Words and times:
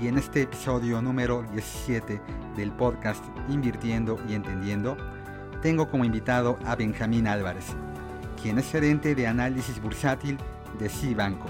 y 0.00 0.08
en 0.08 0.16
este 0.16 0.42
episodio 0.42 1.02
número 1.02 1.44
17 1.52 2.20
del 2.56 2.72
podcast 2.72 3.22
Invirtiendo 3.48 4.18
y 4.28 4.34
Entendiendo, 4.34 4.96
tengo 5.60 5.90
como 5.90 6.04
invitado 6.04 6.58
a 6.64 6.74
Benjamín 6.74 7.26
Álvarez, 7.26 7.66
quien 8.40 8.58
es 8.58 8.70
gerente 8.70 9.14
de 9.14 9.26
análisis 9.26 9.80
bursátil 9.80 10.38
de 10.78 10.88
Cibanco. 10.88 11.48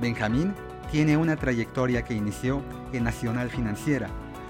Benjamín 0.00 0.54
tiene 0.90 1.18
una 1.18 1.36
trayectoria 1.36 2.02
que 2.02 2.14
inició 2.14 2.62
en 2.92 3.04
Nacional 3.04 3.50
Financiera, 3.50 4.08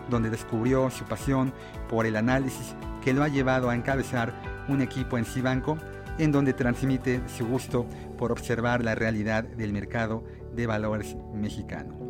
donde 0.08 0.30
descubrió 0.30 0.90
su 0.90 1.04
pasión 1.04 1.52
por 1.88 2.06
el 2.06 2.14
análisis 2.14 2.76
que 3.02 3.12
lo 3.12 3.24
ha 3.24 3.28
llevado 3.28 3.68
a 3.68 3.74
encabezar 3.74 4.32
un 4.68 4.80
equipo 4.80 5.18
en 5.18 5.24
Cibanco 5.24 5.76
en 6.18 6.30
donde 6.30 6.52
transmite 6.52 7.20
su 7.26 7.46
gusto 7.46 7.86
por 8.16 8.30
observar 8.30 8.84
la 8.84 8.94
realidad 8.94 9.42
del 9.42 9.72
mercado 9.72 10.22
de 10.54 10.66
valores 10.66 11.16
mexicano. 11.34 12.09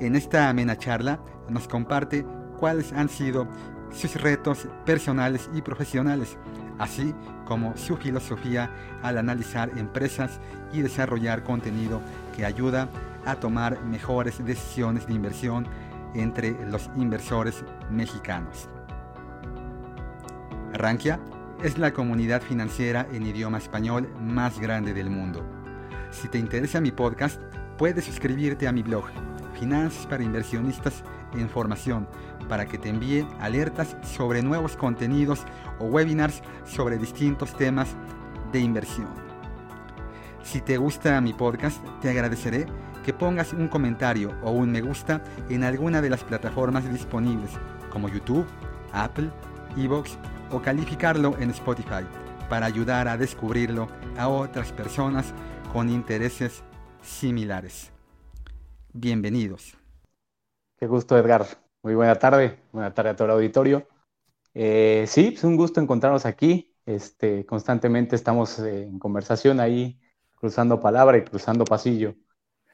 En 0.00 0.14
esta 0.14 0.48
amena 0.48 0.76
charla 0.76 1.18
nos 1.48 1.66
comparte 1.66 2.24
cuáles 2.58 2.92
han 2.92 3.08
sido 3.08 3.48
sus 3.90 4.14
retos 4.20 4.68
personales 4.84 5.50
y 5.54 5.62
profesionales, 5.62 6.36
así 6.78 7.14
como 7.46 7.76
su 7.76 7.96
filosofía 7.96 8.70
al 9.02 9.18
analizar 9.18 9.70
empresas 9.76 10.38
y 10.72 10.82
desarrollar 10.82 11.42
contenido 11.42 12.00
que 12.36 12.44
ayuda 12.44 12.88
a 13.26 13.34
tomar 13.36 13.82
mejores 13.84 14.44
decisiones 14.44 15.06
de 15.06 15.14
inversión 15.14 15.66
entre 16.14 16.52
los 16.66 16.90
inversores 16.96 17.64
mexicanos. 17.90 18.68
Rankia 20.74 21.18
es 21.64 21.76
la 21.76 21.92
comunidad 21.92 22.40
financiera 22.40 23.08
en 23.12 23.26
idioma 23.26 23.58
español 23.58 24.08
más 24.20 24.60
grande 24.60 24.94
del 24.94 25.10
mundo. 25.10 25.44
Si 26.12 26.28
te 26.28 26.38
interesa 26.38 26.80
mi 26.80 26.92
podcast, 26.92 27.40
puedes 27.76 28.04
suscribirte 28.04 28.68
a 28.68 28.72
mi 28.72 28.82
blog 28.82 29.06
Finanzas 29.58 30.06
para 30.06 30.22
Inversionistas 30.22 31.02
en 31.34 31.48
Formación 31.48 32.08
para 32.48 32.66
que 32.66 32.78
te 32.78 32.88
envíe 32.88 33.26
alertas 33.40 33.96
sobre 34.02 34.42
nuevos 34.42 34.76
contenidos 34.76 35.44
o 35.78 35.84
webinars 35.86 36.42
sobre 36.64 36.98
distintos 36.98 37.54
temas 37.56 37.94
de 38.52 38.60
inversión. 38.60 39.08
Si 40.42 40.60
te 40.60 40.78
gusta 40.78 41.20
mi 41.20 41.34
podcast, 41.34 41.84
te 42.00 42.08
agradeceré 42.08 42.66
que 43.04 43.12
pongas 43.12 43.52
un 43.52 43.68
comentario 43.68 44.34
o 44.42 44.50
un 44.50 44.70
me 44.70 44.80
gusta 44.80 45.22
en 45.48 45.64
alguna 45.64 46.00
de 46.00 46.10
las 46.10 46.24
plataformas 46.24 46.90
disponibles 46.90 47.50
como 47.90 48.08
YouTube, 48.08 48.46
Apple, 48.92 49.30
Evox 49.76 50.16
o 50.50 50.62
calificarlo 50.62 51.36
en 51.38 51.50
Spotify 51.50 52.06
para 52.48 52.66
ayudar 52.66 53.08
a 53.08 53.16
descubrirlo 53.16 53.88
a 54.16 54.28
otras 54.28 54.72
personas 54.72 55.34
con 55.72 55.90
intereses 55.90 56.62
similares. 57.02 57.97
Bienvenidos. 58.94 59.76
Qué 60.78 60.86
gusto, 60.86 61.18
Edgar. 61.18 61.46
Muy 61.82 61.94
buena 61.94 62.14
tarde. 62.14 62.58
Buena 62.72 62.94
tarde 62.94 63.10
a 63.10 63.16
todo 63.16 63.26
el 63.26 63.34
auditorio. 63.34 63.86
Eh, 64.54 65.04
sí, 65.06 65.34
es 65.36 65.44
un 65.44 65.56
gusto 65.56 65.80
encontrarnos 65.80 66.24
aquí. 66.24 66.74
Este, 66.86 67.44
constantemente 67.44 68.16
estamos 68.16 68.58
eh, 68.60 68.84
en 68.84 68.98
conversación 68.98 69.60
ahí, 69.60 70.00
cruzando 70.34 70.80
palabra 70.80 71.18
y 71.18 71.22
cruzando 71.22 71.64
pasillo 71.64 72.14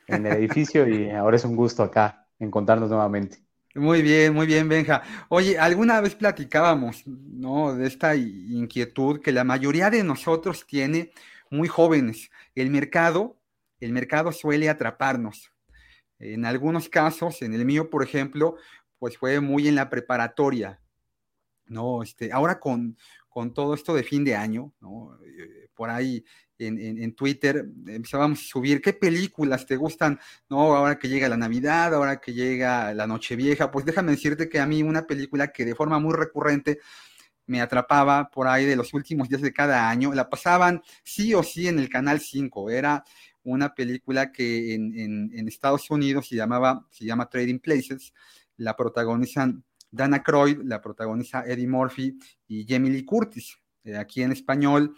en 0.07 0.25
el 0.27 0.35
edificio 0.35 0.89
y 0.89 1.11
ahora 1.11 1.37
es 1.37 1.45
un 1.45 1.57
gusto 1.57 1.83
acá 1.83 2.29
encontrarnos 2.39 2.91
nuevamente. 2.91 3.39
Muy 3.75 4.03
bien, 4.03 4.33
muy 4.33 4.47
bien, 4.47 4.69
Benja. 4.69 5.03
Oye, 5.29 5.59
alguna 5.59 6.01
vez 6.01 6.15
platicábamos, 6.15 7.03
¿no? 7.07 7.75
De 7.75 7.89
esta 7.89 8.15
inquietud 8.15 9.21
que 9.21 9.33
la 9.33 9.43
mayoría 9.43 9.91
de 9.91 10.05
nosotros 10.05 10.65
tiene 10.65 11.11
muy 11.51 11.67
jóvenes. 11.67 12.31
El 12.55 12.71
mercado, 12.71 13.37
el 13.81 13.93
mercado 13.93 14.31
suele 14.31 14.69
atraparnos. 14.69 15.54
En 16.19 16.45
algunos 16.45 16.89
casos, 16.89 17.43
en 17.43 17.55
el 17.55 17.65
mío, 17.65 17.91
por 17.91 18.03
ejemplo, 18.03 18.57
pues 18.99 19.19
fue 19.19 19.41
muy 19.41 19.69
en 19.69 19.75
la 19.75 19.91
preparatoria, 19.91 20.81
¿no? 21.67 22.03
Este, 22.03 22.33
ahora 22.33 22.59
con, 22.61 22.97
con 23.29 23.53
todo 23.53 23.75
esto 23.75 23.95
de 23.95 24.05
fin 24.05 24.25
de 24.25 24.37
año, 24.37 24.73
¿no? 24.81 25.19
Eh, 25.25 25.69
por 25.75 25.91
ahí 25.91 26.25
en, 26.59 26.79
en, 26.79 27.15
Twitter 27.15 27.67
empezábamos 27.87 28.41
a 28.41 28.45
subir 28.45 28.81
qué 28.81 28.93
películas 28.93 29.67
te 29.67 29.77
gustan, 29.77 30.21
¿no? 30.49 30.75
Ahora 30.75 30.99
que 30.99 31.09
llega 31.09 31.29
la 31.29 31.37
Navidad, 31.37 31.93
ahora 31.95 32.21
que 32.21 32.33
llega 32.33 32.95
la 32.95 33.07
Nochevieja, 33.07 33.71
pues 33.71 33.85
déjame 33.85 34.13
decirte 34.13 34.49
que 34.49 34.61
a 34.61 34.67
mí 34.67 34.83
una 34.83 35.07
película 35.07 35.49
que 35.49 35.65
de 35.65 35.75
forma 35.75 35.99
muy 35.99 36.15
recurrente 36.15 36.79
me 37.47 37.61
atrapaba 37.61 38.31
por 38.31 38.47
ahí 38.47 38.65
de 38.65 38.77
los 38.77 38.95
últimos 38.95 39.29
días 39.29 39.43
de 39.43 39.53
cada 39.53 39.89
año, 39.89 40.15
la 40.15 40.31
pasaban 40.31 40.83
sí 41.03 41.35
o 41.35 41.43
sí 41.43 41.69
en 41.69 41.79
el 41.79 41.89
Canal 41.89 42.21
5, 42.21 42.71
era 42.71 43.05
una 43.45 43.75
película 43.75 44.33
que 44.33 44.75
en, 44.75 45.49
Estados 45.49 45.91
Unidos 45.91 46.29
se 46.29 46.37
llamaba, 46.37 46.87
se 46.91 47.05
llama 47.05 47.29
Trading 47.29 47.59
Places, 47.59 48.13
la 48.57 48.77
protagonizan 48.77 49.63
Dana 49.91 50.23
Croyd, 50.23 50.59
la 50.65 50.81
protagoniza 50.81 51.45
Eddie 51.47 51.69
Murphy 51.69 52.19
y 52.49 52.67
Jamie 52.67 52.91
Lee 52.91 53.05
Curtis. 53.05 53.57
Eh, 53.85 53.97
aquí 53.97 54.23
en 54.23 54.33
español 54.33 54.97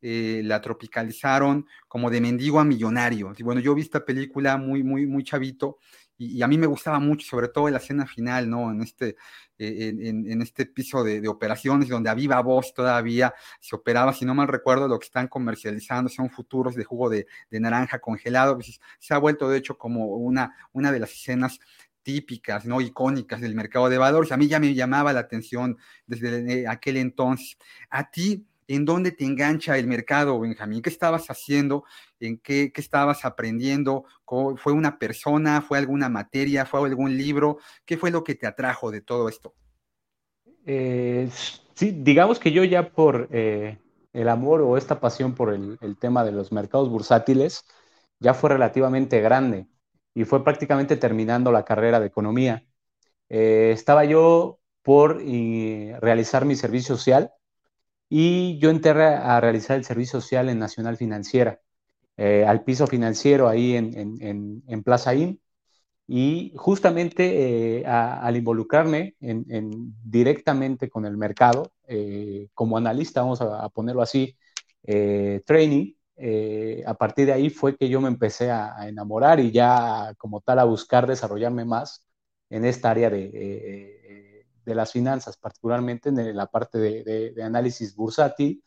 eh, 0.00 0.42
la 0.44 0.60
tropicalizaron 0.60 1.66
como 1.88 2.08
de 2.08 2.20
mendigo 2.20 2.60
a 2.60 2.64
millonario. 2.64 3.34
Y 3.36 3.42
bueno, 3.42 3.60
yo 3.60 3.74
vi 3.74 3.82
esta 3.82 4.04
película 4.04 4.56
muy, 4.56 4.82
muy, 4.82 5.06
muy 5.06 5.24
chavito 5.24 5.78
y, 6.18 6.42
a 6.42 6.48
mí 6.48 6.58
me 6.58 6.66
gustaba 6.66 6.98
mucho, 6.98 7.26
sobre 7.26 7.48
todo 7.48 7.68
en 7.68 7.74
la 7.74 7.78
escena 7.78 8.06
final, 8.06 8.50
¿no? 8.50 8.70
En 8.72 8.82
este, 8.82 9.16
eh, 9.58 9.94
en, 10.00 10.42
este 10.42 10.66
piso 10.66 11.04
de, 11.04 11.26
operaciones 11.28 11.88
donde 11.88 12.10
a 12.10 12.14
viva 12.14 12.40
voz 12.42 12.74
todavía 12.74 13.32
se 13.60 13.76
operaba, 13.76 14.12
si 14.12 14.24
no 14.24 14.34
mal 14.34 14.48
recuerdo, 14.48 14.88
lo 14.88 14.98
que 14.98 15.06
están 15.06 15.28
comercializando 15.28 16.10
son 16.10 16.28
futuros 16.28 16.74
de 16.74 16.84
jugo 16.84 17.08
de, 17.08 17.26
naranja 17.50 18.00
congelado, 18.00 18.56
pues, 18.56 18.80
se 18.98 19.14
ha 19.14 19.18
vuelto 19.18 19.48
de 19.48 19.58
hecho 19.58 19.78
como 19.78 20.06
una, 20.16 20.56
una 20.72 20.92
de 20.92 21.00
las 21.00 21.12
escenas 21.12 21.60
típicas, 22.02 22.64
¿no? 22.64 22.80
icónicas 22.80 23.40
del 23.40 23.54
mercado 23.54 23.88
de 23.88 23.98
valores. 23.98 24.32
A 24.32 24.36
mí 24.36 24.48
ya 24.48 24.58
me 24.58 24.74
llamaba 24.74 25.12
la 25.12 25.20
atención 25.20 25.76
desde 26.06 26.66
aquel 26.66 26.96
entonces. 26.96 27.58
A 27.90 28.10
ti, 28.10 28.46
¿En 28.70 28.84
dónde 28.84 29.12
te 29.12 29.24
engancha 29.24 29.78
el 29.78 29.86
mercado, 29.86 30.38
Benjamín? 30.38 30.82
¿Qué 30.82 30.90
estabas 30.90 31.28
haciendo? 31.28 31.84
¿En 32.20 32.38
qué, 32.38 32.70
estabas 32.76 33.24
aprendiendo? 33.24 34.04
¿Fue 34.26 34.74
una 34.74 34.98
persona? 34.98 35.62
¿Fue 35.62 35.78
alguna 35.78 36.10
materia? 36.10 36.66
¿Fue 36.66 36.86
algún 36.86 37.16
libro? 37.16 37.56
¿Qué 37.86 37.96
fue 37.96 38.10
lo 38.10 38.22
que 38.22 38.34
te 38.34 38.46
atrajo 38.46 38.90
de 38.90 39.00
todo 39.00 39.30
esto? 39.30 39.54
Eh, 40.66 41.30
sí, 41.74 41.96
digamos 42.02 42.38
que 42.38 42.52
yo 42.52 42.62
ya 42.62 42.90
por 42.90 43.28
eh, 43.32 43.78
el 44.12 44.28
amor 44.28 44.60
o 44.60 44.76
esta 44.76 45.00
pasión 45.00 45.34
por 45.34 45.54
el, 45.54 45.78
tema 45.98 46.22
de 46.22 46.32
los 46.32 46.52
mercados 46.52 46.90
bursátiles, 46.90 47.64
ya 48.20 48.34
fue 48.34 48.50
relativamente 48.50 49.22
grande 49.22 49.66
y 50.12 50.24
fue 50.24 50.44
prácticamente 50.44 50.98
terminando 50.98 51.52
la 51.52 51.64
carrera 51.64 52.00
de 52.00 52.06
economía. 52.06 52.66
Eh, 53.30 53.70
estaba 53.72 54.04
yo 54.04 54.60
por 54.82 55.22
realizar 55.22 56.44
mi 56.44 56.54
servicio 56.54 56.96
social 56.96 57.32
y 58.08 58.58
yo 58.58 58.70
entré 58.70 59.04
a 59.04 59.40
realizar 59.40 59.76
el 59.76 59.84
servicio 59.84 60.20
social 60.20 60.48
en 60.48 60.58
Nacional 60.58 60.96
Financiera, 60.96 61.60
eh, 62.16 62.44
al 62.46 62.64
piso 62.64 62.86
financiero 62.86 63.48
ahí 63.48 63.76
en, 63.76 64.82
Plaza 64.84 65.14
IN. 65.14 65.40
Y 66.08 66.54
justamente 66.56 67.80
eh, 67.80 67.86
al 67.86 68.36
involucrarme 68.36 69.16
en, 69.20 69.94
directamente 70.02 70.88
con 70.88 71.04
el 71.06 71.16
mercado, 71.18 71.72
eh, 71.86 72.48
como 72.54 72.78
analista, 72.78 73.22
vamos 73.22 73.40
a, 73.42 73.68
ponerlo 73.70 74.02
así, 74.02 74.36
training, 75.44 75.94
a 76.86 76.94
partir 76.94 77.26
de 77.26 77.32
ahí 77.32 77.50
fue 77.50 77.76
que 77.76 77.88
yo 77.88 78.00
me 78.00 78.08
empecé 78.08 78.50
a, 78.50 78.88
enamorar 78.88 79.38
y 79.40 79.52
ya 79.52 80.14
como 80.18 80.40
tal 80.40 80.60
a 80.60 80.64
buscar 80.64 81.06
desarrollarme 81.06 81.64
más 81.64 82.04
en 82.50 82.64
esta 82.64 82.90
área 82.90 83.10
de 83.10 84.27
de 84.68 84.74
las 84.74 84.92
finanzas, 84.92 85.38
particularmente 85.38 86.10
en 86.10 86.36
la 86.36 86.46
parte 86.46 86.78
de, 86.78 87.42
análisis 87.42 87.96
bursátil 87.96 88.62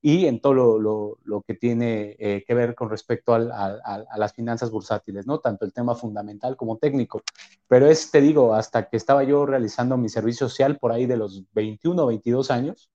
y 0.00 0.26
en 0.26 0.40
todo 0.40 0.78
lo, 0.78 1.42
que 1.42 1.54
tiene 1.54 2.16
eh, 2.20 2.44
que 2.46 2.54
ver 2.54 2.76
con 2.76 2.88
respecto 2.88 3.34
a 3.34 4.16
las 4.16 4.32
finanzas 4.32 4.70
bursátiles, 4.70 5.26
¿no? 5.26 5.40
Tanto 5.40 5.64
el 5.64 5.72
tema 5.72 5.96
fundamental 5.96 6.56
como 6.56 6.78
técnico. 6.78 7.22
Pero 7.66 7.88
es, 7.88 8.10
te 8.12 8.20
digo, 8.20 8.54
hasta 8.54 8.88
que 8.88 8.96
estaba 8.96 9.24
yo 9.24 9.44
realizando 9.44 9.96
mi 9.96 10.08
servicio 10.08 10.48
social 10.48 10.78
por 10.78 10.92
ahí 10.92 11.06
de 11.06 11.16
los 11.16 11.44
21 11.52 12.02
o 12.02 12.06
22 12.06 12.50
años, 12.52 12.90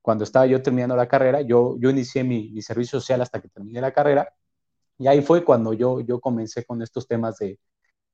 cuando 0.00 0.24
estaba 0.24 0.46
yo 0.46 0.62
terminando 0.62 0.96
la 0.96 1.08
carrera, 1.08 1.42
yo, 1.42 1.76
yo 1.78 1.90
inicié 1.90 2.24
mi, 2.24 2.62
servicio 2.62 3.00
social 3.00 3.20
hasta 3.20 3.40
que 3.40 3.48
terminé 3.48 3.82
la 3.82 3.92
carrera, 3.92 4.32
y 4.98 5.06
ahí 5.08 5.20
fue 5.20 5.44
cuando 5.44 5.74
yo, 5.74 6.00
yo 6.00 6.20
comencé 6.20 6.64
con 6.64 6.80
estos 6.82 7.06
temas 7.06 7.36
de 7.36 7.58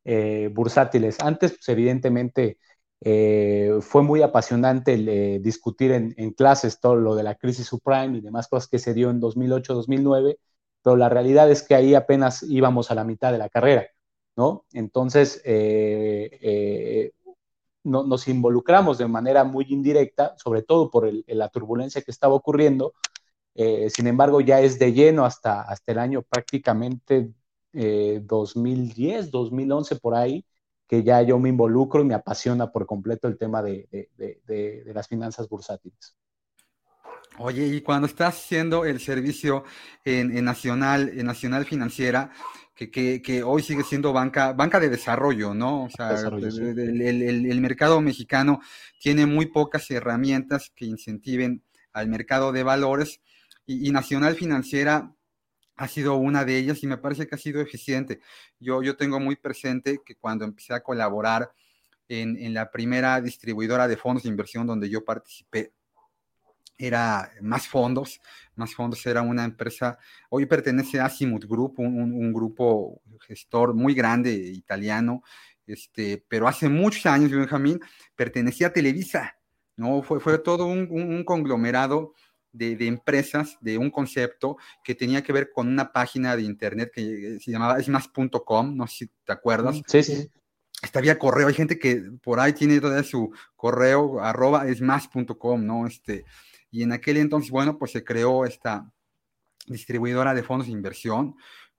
eh, 0.05 0.51
bursátiles. 0.53 1.19
Antes, 1.21 1.53
pues, 1.53 1.69
evidentemente, 1.69 2.59
Eh, 3.01 3.79
fue 3.81 4.03
muy 4.03 4.23
apasionante 4.23 4.95
eh, 4.95 5.39
discutir 5.39 5.93
en, 5.93 6.33
clases 6.33 6.81
todo 6.81 6.97
lo 6.97 7.15
de 7.15 7.23
la 7.23 7.35
crisis 7.35 7.67
subprime 7.67 8.19
y 8.19 8.21
demás 8.23 8.49
cosas 8.49 8.69
que 8.69 8.79
se 8.79 8.95
dio 8.95 9.11
en 9.11 9.21
2008-2009, 9.21 10.39
pero 10.83 10.97
la 10.97 11.09
realidad 11.09 11.51
es 11.51 11.63
que 11.63 11.75
ahí 11.75 11.95
apenas 11.95 12.43
íbamos 12.45 12.91
a 12.91 12.95
la 12.95 13.05
mitad 13.05 13.33
de 13.33 13.39
la 13.39 13.49
carrera, 13.51 13.87
¿no? 14.37 14.65
Entonces, 14.73 15.43
eh, 15.45 17.13
nos 17.85 18.29
involucramos 18.29 18.97
de 18.99 19.07
manera 19.09 19.45
muy 19.45 19.67
indirecta, 19.69 20.35
sobre 20.39 20.63
todo 20.63 20.91
por 20.91 21.11
la 21.27 21.49
turbulencia 21.51 22.03
que 22.03 22.11
estaba 22.11 22.35
ocurriendo. 22.35 22.95
sin 23.55 24.07
embargo, 24.07 24.41
ya 24.41 24.61
es 24.61 24.79
de 24.79 24.93
lleno 24.93 25.25
hasta, 25.27 25.63
hasta 25.63 25.93
el 25.93 25.99
año 25.99 26.23
prácticamente 26.23 27.33
2010, 27.73 29.31
2011 29.31 29.97
por 29.97 30.15
ahí, 30.15 30.45
que 30.87 31.03
ya 31.03 31.23
yo 31.23 31.39
me 31.39 31.49
involucro 31.49 32.01
y 32.03 32.05
me 32.05 32.15
apasiona 32.15 32.71
por 32.71 32.87
completo 32.87 33.29
el 33.29 33.39
tema 33.39 33.63
de, 33.63 33.89
las 34.87 35.09
finanzas 35.09 35.49
bursátiles. 35.49 36.17
Oye, 37.39 37.67
y 37.67 37.81
cuando 37.81 38.07
estás 38.07 38.37
haciendo 38.37 38.85
el 38.85 39.01
servicio 39.01 39.65
en, 40.05 40.45
Nacional, 40.45 41.09
en 41.09 41.27
Nacional 41.27 41.65
Financiera, 41.65 42.31
que, 42.75 43.43
hoy 43.45 43.63
sigue 43.63 43.83
siendo 43.83 44.13
banca, 44.13 44.53
banca 44.53 44.79
de 44.79 44.89
desarrollo, 44.89 45.55
¿no? 45.55 45.85
O 45.85 45.91
sea, 45.91 46.11
el, 46.11 47.61
mercado 47.61 48.01
mexicano 48.01 48.61
tiene 49.01 49.27
muy 49.27 49.47
pocas 49.47 49.91
herramientas 49.91 50.71
que 50.75 50.85
incentiven 50.85 51.63
al 51.93 52.09
mercado 52.09 52.53
de 52.53 52.63
valores 52.63 53.21
y 53.67 53.91
Nacional 53.91 54.35
Financiera 54.35 55.15
ha 55.77 55.89
sido 55.89 56.17
una 56.17 56.45
de 56.45 56.57
ellas 56.57 56.83
y 56.83 56.87
me 56.87 56.99
parece 56.99 57.27
que 57.27 57.35
ha 57.35 57.39
sido 57.39 57.61
eficiente. 57.61 58.21
Yo, 58.61 58.83
yo 58.83 58.97
tengo 58.97 59.19
muy 59.21 59.37
presente 59.37 60.01
que 60.05 60.17
cuando 60.17 60.45
empecé 60.45 60.75
a 60.75 60.83
colaborar 60.83 61.51
en, 62.09 62.55
la 62.55 62.71
primera 62.71 63.21
distribuidora 63.21 63.89
de 63.89 63.97
fondos 63.97 64.25
de 64.25 64.29
inversión 64.29 64.67
donde 64.67 64.89
yo 64.89 65.05
participé, 65.05 65.73
era 66.77 67.31
más 67.41 67.69
fondos, 67.69 68.21
más 68.57 68.75
fondos 68.75 69.05
era 69.07 69.23
una 69.23 69.45
empresa, 69.45 69.99
hoy 70.29 70.47
pertenece 70.47 71.01
a 71.01 71.09
Simut 71.09 71.45
Group, 71.45 71.75
un, 71.79 72.33
grupo 72.33 73.01
gestor 73.27 73.75
muy 73.75 73.95
grande 73.95 74.33
italiano, 74.33 75.23
este, 75.67 76.25
pero 76.29 76.49
hace 76.49 76.69
muchos 76.69 77.07
años, 77.07 77.31
Benjamín, 77.31 77.81
pertenecía 78.17 78.67
a 78.69 78.73
Televisa, 78.73 79.39
¿no? 79.77 80.03
Fue, 80.03 80.21
fue 80.21 80.39
todo 80.39 80.67
un 80.67 81.25
conglomerado 81.25 82.13
de, 82.55 82.87
empresas, 82.87 83.59
de 83.61 83.77
un 83.77 83.91
concepto 83.91 84.57
que 84.83 84.95
tenía 84.95 85.23
que 85.23 85.33
ver 85.33 85.51
con 85.53 85.69
una 85.69 85.93
página 85.93 86.37
de 86.37 86.43
internet 86.43 86.91
que 86.95 87.39
se 87.41 87.51
llamaba 87.51 87.79
esmas.com, 87.79 88.77
no 88.77 88.87
sé 88.87 88.97
si 88.97 89.11
te 89.25 89.33
acuerdas. 89.33 89.83
Sí, 89.87 90.03
sí. 90.03 90.31
Hasta 90.83 90.99
había 90.99 91.19
correo, 91.19 91.49
hay 91.49 91.55
gente 91.55 91.79
que 91.79 92.03
por 92.23 92.41
ahí 92.41 92.53
tiene 92.53 92.81
todavía 92.81 93.03
su 93.03 93.33
correo 93.57 94.21
arroba 94.21 94.69
esmas.com, 94.69 95.65
¿no? 95.65 95.87
Este, 95.87 96.25
y 96.71 96.83
en 96.83 96.93
aquel 96.93 97.17
entonces, 97.17 97.51
bueno, 97.51 97.79
pues 97.79 97.93
se 97.93 98.05
creó 98.05 98.45
esta 98.45 98.91
distribuidora 99.67 100.35
de 100.35 100.43
fondos 100.43 100.67
de 100.67 100.75
inversión, 100.75 101.37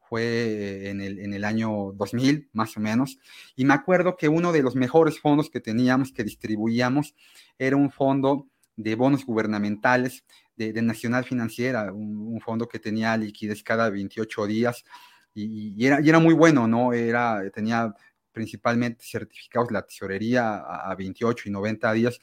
fue 0.10 0.89
en 0.89 1.01
el, 1.01 1.19
en 1.19 1.33
el 1.33 1.44
año 1.44 1.92
2000, 1.94 2.50
más 2.54 2.77
o 2.77 2.80
menos, 2.80 3.18
y 3.56 3.66
me 3.66 3.74
acuerdo 3.74 4.18
que 4.18 4.27
uno 4.27 4.51
de 4.51 4.63
los 4.63 4.75
mejores 4.75 5.19
fondos 5.19 5.50
que 5.50 5.62
teníamos, 5.62 6.12
que 6.12 6.24
distribuíamos, 6.24 7.16
era 7.57 7.75
un 7.75 7.92
fondo 7.92 8.48
de 8.77 8.95
bonos 8.95 9.25
gubernamentales 9.25 10.25
de, 10.56 10.81
Nacional 10.81 11.25
Financiera, 11.25 11.92
un, 11.92 12.40
fondo 12.42 12.68
que 12.68 12.80
tenía 12.80 13.18
liquidez 13.18 13.63
cada 13.63 13.90
28 13.90 14.46
días 14.46 14.84
y, 15.34 15.86
era, 15.86 16.00
y, 16.02 16.10
era, 16.10 16.19
muy 16.19 16.34
bueno, 16.34 16.68
¿no? 16.68 16.94
Era, 16.94 17.42
tenía 17.54 17.94
principalmente 18.31 19.04
certificados 19.04 19.69
de 19.69 19.74
la 19.74 19.86
tesorería 19.86 20.57
a, 20.57 20.94
28 20.96 21.50
y 21.50 21.52
90 21.52 21.94
días. 21.94 22.19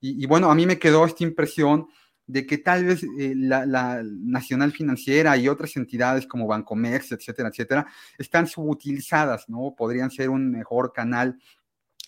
Y, 0.00 0.24
bueno, 0.26 0.50
a 0.50 0.54
mí 0.54 0.64
me 0.64 0.78
quedó 0.78 1.04
esta 1.04 1.24
impresión 1.24 1.88
de 2.26 2.46
que 2.46 2.58
tal 2.58 2.84
vez 2.84 3.02
eh, 3.02 3.32
la, 3.34 3.66
la, 3.66 4.02
Nacional 4.04 4.70
Financiera 4.70 5.36
y 5.36 5.48
otras 5.48 5.76
entidades 5.76 6.26
como 6.26 6.46
Bancomex, 6.46 7.12
etcétera, 7.12 7.48
etcétera, 7.48 7.86
están 8.16 8.46
subutilizadas, 8.46 9.48
¿no? 9.48 9.74
Podrían 9.76 10.10
ser 10.10 10.30
un 10.30 10.50
mejor 10.50 10.92
canal 10.92 11.38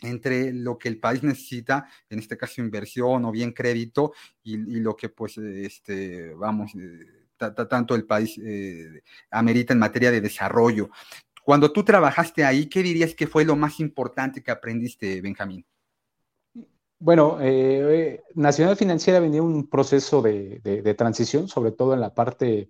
entre 0.02 0.52
lo 0.52 0.79
que 0.79 0.88
el 0.88 0.99
país 0.99 1.23
necesita, 1.23 1.88
en 2.08 2.19
este 2.19 2.37
caso 2.37 2.61
inversión 2.61 3.25
o 3.25 3.31
bien 3.31 3.52
crédito, 3.52 4.12
y, 4.43 4.56
lo 4.56 4.97
que 4.97 5.08
pues, 5.08 5.38
este, 5.38 6.35
vamos, 6.35 6.73
eh, 6.75 7.20
tanto 7.69 7.94
el 7.94 8.06
país 8.06 8.38
eh, 8.43 9.02
amerita 9.31 9.73
en 9.73 9.79
materia 9.79 10.11
de 10.11 10.20
desarrollo. 10.20 10.91
Cuando 11.43 11.73
tú 11.73 11.85
trabajaste 11.85 12.44
ahí, 12.44 12.67
¿qué 12.67 12.82
dirías 12.82 13.14
que 13.14 13.26
fue 13.26 13.44
lo 13.44 13.56
más 13.56 13.81
importante 13.81 14.43
que 14.43 14.50
aprendiste, 14.50 15.20
Benjamín? 15.20 15.64
Bueno, 16.99 17.38
eh, 17.41 18.23
Nacional 18.35 18.76
Financiera 18.76 19.20
venía 19.20 19.43
un 19.43 19.70
proceso 19.70 20.20
de, 20.20 20.61
de, 20.62 20.94
transición, 20.94 21.49
sobre 21.49 21.73
todo 21.73 21.94
en 21.94 22.00
la 22.00 22.12
parte 22.12 22.69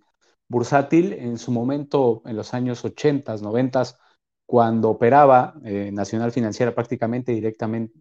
bursátil. 0.48 1.12
En 1.14 1.36
su 1.36 1.50
momento, 1.50 2.22
en 2.24 2.36
los 2.36 2.54
años 2.54 2.84
80, 2.84 3.38
90, 3.38 3.82
cuando 4.50 4.90
operaba 4.90 5.54
eh, 5.64 5.92
Nacional 5.92 6.32
Financiera 6.32 6.74
prácticamente 6.74 7.30
directamente, 7.30 7.94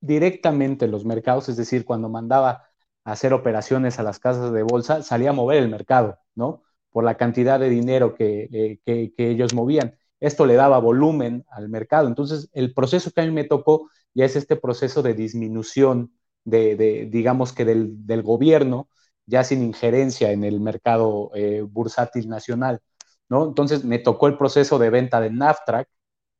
directamente 0.00 0.86
en 0.86 0.90
los 0.92 1.04
mercados, 1.04 1.50
es 1.50 1.58
decir, 1.58 1.84
cuando 1.84 2.08
mandaba 2.08 2.64
a 3.04 3.12
hacer 3.12 3.34
operaciones 3.34 3.98
a 3.98 4.02
las 4.02 4.18
casas 4.18 4.50
de 4.54 4.62
bolsa, 4.62 5.02
salía 5.02 5.28
a 5.28 5.34
mover 5.34 5.58
el 5.62 5.68
mercado, 5.68 6.20
¿no? 6.34 6.62
Por 6.88 7.04
la 7.04 7.18
cantidad 7.18 7.60
de 7.60 7.68
dinero 7.68 8.14
que, 8.14 8.80
eh, 8.86 9.12
ellos 9.18 9.52
movían. 9.52 9.94
Esto 10.20 10.46
le 10.46 10.54
daba 10.54 10.78
volumen 10.78 11.44
al 11.50 11.68
mercado. 11.68 12.08
Entonces, 12.08 12.48
el 12.54 12.72
proceso 12.72 13.10
que 13.10 13.20
a 13.20 13.26
mí 13.26 13.30
me 13.30 13.44
tocó 13.44 13.90
ya 14.14 14.24
es 14.24 14.36
este 14.36 14.56
proceso 14.56 15.02
de 15.02 15.12
disminución 15.12 16.14
de, 16.44 17.08
digamos 17.10 17.52
que 17.52 17.66
del, 17.66 18.22
gobierno, 18.22 18.88
ya 19.26 19.44
sin 19.44 19.62
injerencia 19.62 20.32
en 20.32 20.44
el 20.44 20.60
mercado 20.60 21.30
eh, 21.34 21.60
bursátil 21.60 22.26
nacional. 22.26 22.80
¿No? 23.28 23.46
Entonces 23.46 23.84
me 23.84 23.98
tocó 23.98 24.26
el 24.26 24.36
proceso 24.38 24.78
de 24.78 24.90
venta 24.90 25.20
del 25.20 25.36
NAFTRAC, 25.36 25.88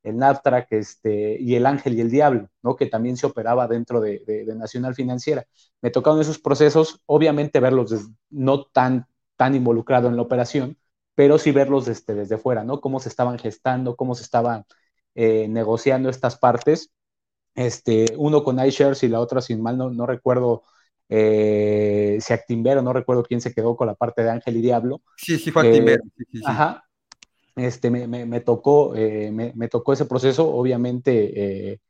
el 0.03 0.17
NAFTRAC 0.17 0.67
este, 0.71 1.37
y 1.39 1.55
el 1.55 1.65
Ángel 1.65 1.95
y 1.95 2.01
el 2.01 2.11
Diablo, 2.11 2.49
¿no? 2.61 2.75
Que 2.75 2.87
también 2.87 3.17
se 3.17 3.27
operaba 3.27 3.67
dentro 3.67 3.99
de, 4.01 4.45
Nacional 4.55 4.95
Financiera. 4.95 5.45
Me 5.81 5.91
tocaron 5.91 6.21
esos 6.21 6.39
procesos, 6.39 7.01
obviamente 7.05 7.59
verlos 7.59 8.09
no 8.29 8.65
tan, 8.65 9.07
tan 9.35 9.55
involucrado 9.55 10.07
en 10.07 10.15
la 10.15 10.21
operación, 10.21 10.77
pero 11.15 11.37
sí 11.37 11.51
verlos 11.51 11.85
desde, 11.85 12.13
desde 12.15 12.37
fuera, 12.37 12.63
¿no? 12.63 12.81
Cómo 12.81 12.99
se 12.99 13.09
estaban 13.09 13.37
gestando, 13.39 13.95
cómo 13.95 14.15
se 14.15 14.23
estaban 14.23 14.65
eh, 15.15 15.47
negociando 15.49 16.09
estas 16.09 16.37
partes. 16.37 16.91
Este, 17.55 18.05
uno 18.17 18.43
con 18.43 18.63
iShares 18.65 19.03
y 19.03 19.09
la 19.09 19.19
otra, 19.19 19.41
sin 19.41 19.61
mal, 19.61 19.77
no, 19.77 19.89
no 19.89 20.05
recuerdo 20.05 20.63
eh, 21.11 22.19
si 22.21 22.33
Actimbero, 22.33 22.83
no 22.83 22.93
recuerdo 22.93 23.23
quién 23.23 23.41
se 23.41 23.51
quedó 23.53 23.75
con 23.75 23.87
la 23.87 23.95
parte 23.95 24.23
de 24.23 24.29
Ángel 24.29 24.57
y 24.57 24.61
Diablo. 24.61 25.01
Sí, 25.17 25.39
sí, 25.39 25.49
fue 25.49 25.67
Actimbero. 25.67 26.03
Eh, 26.19 26.39
ajá. 26.45 26.83
Este, 27.55 27.89
me, 27.89 28.39
tocó, 28.39 28.95
eh, 28.95 29.31
me, 29.31 29.67
tocó 29.67 29.91
ese 29.91 30.05
proceso, 30.05 30.47
obviamente, 30.47 31.81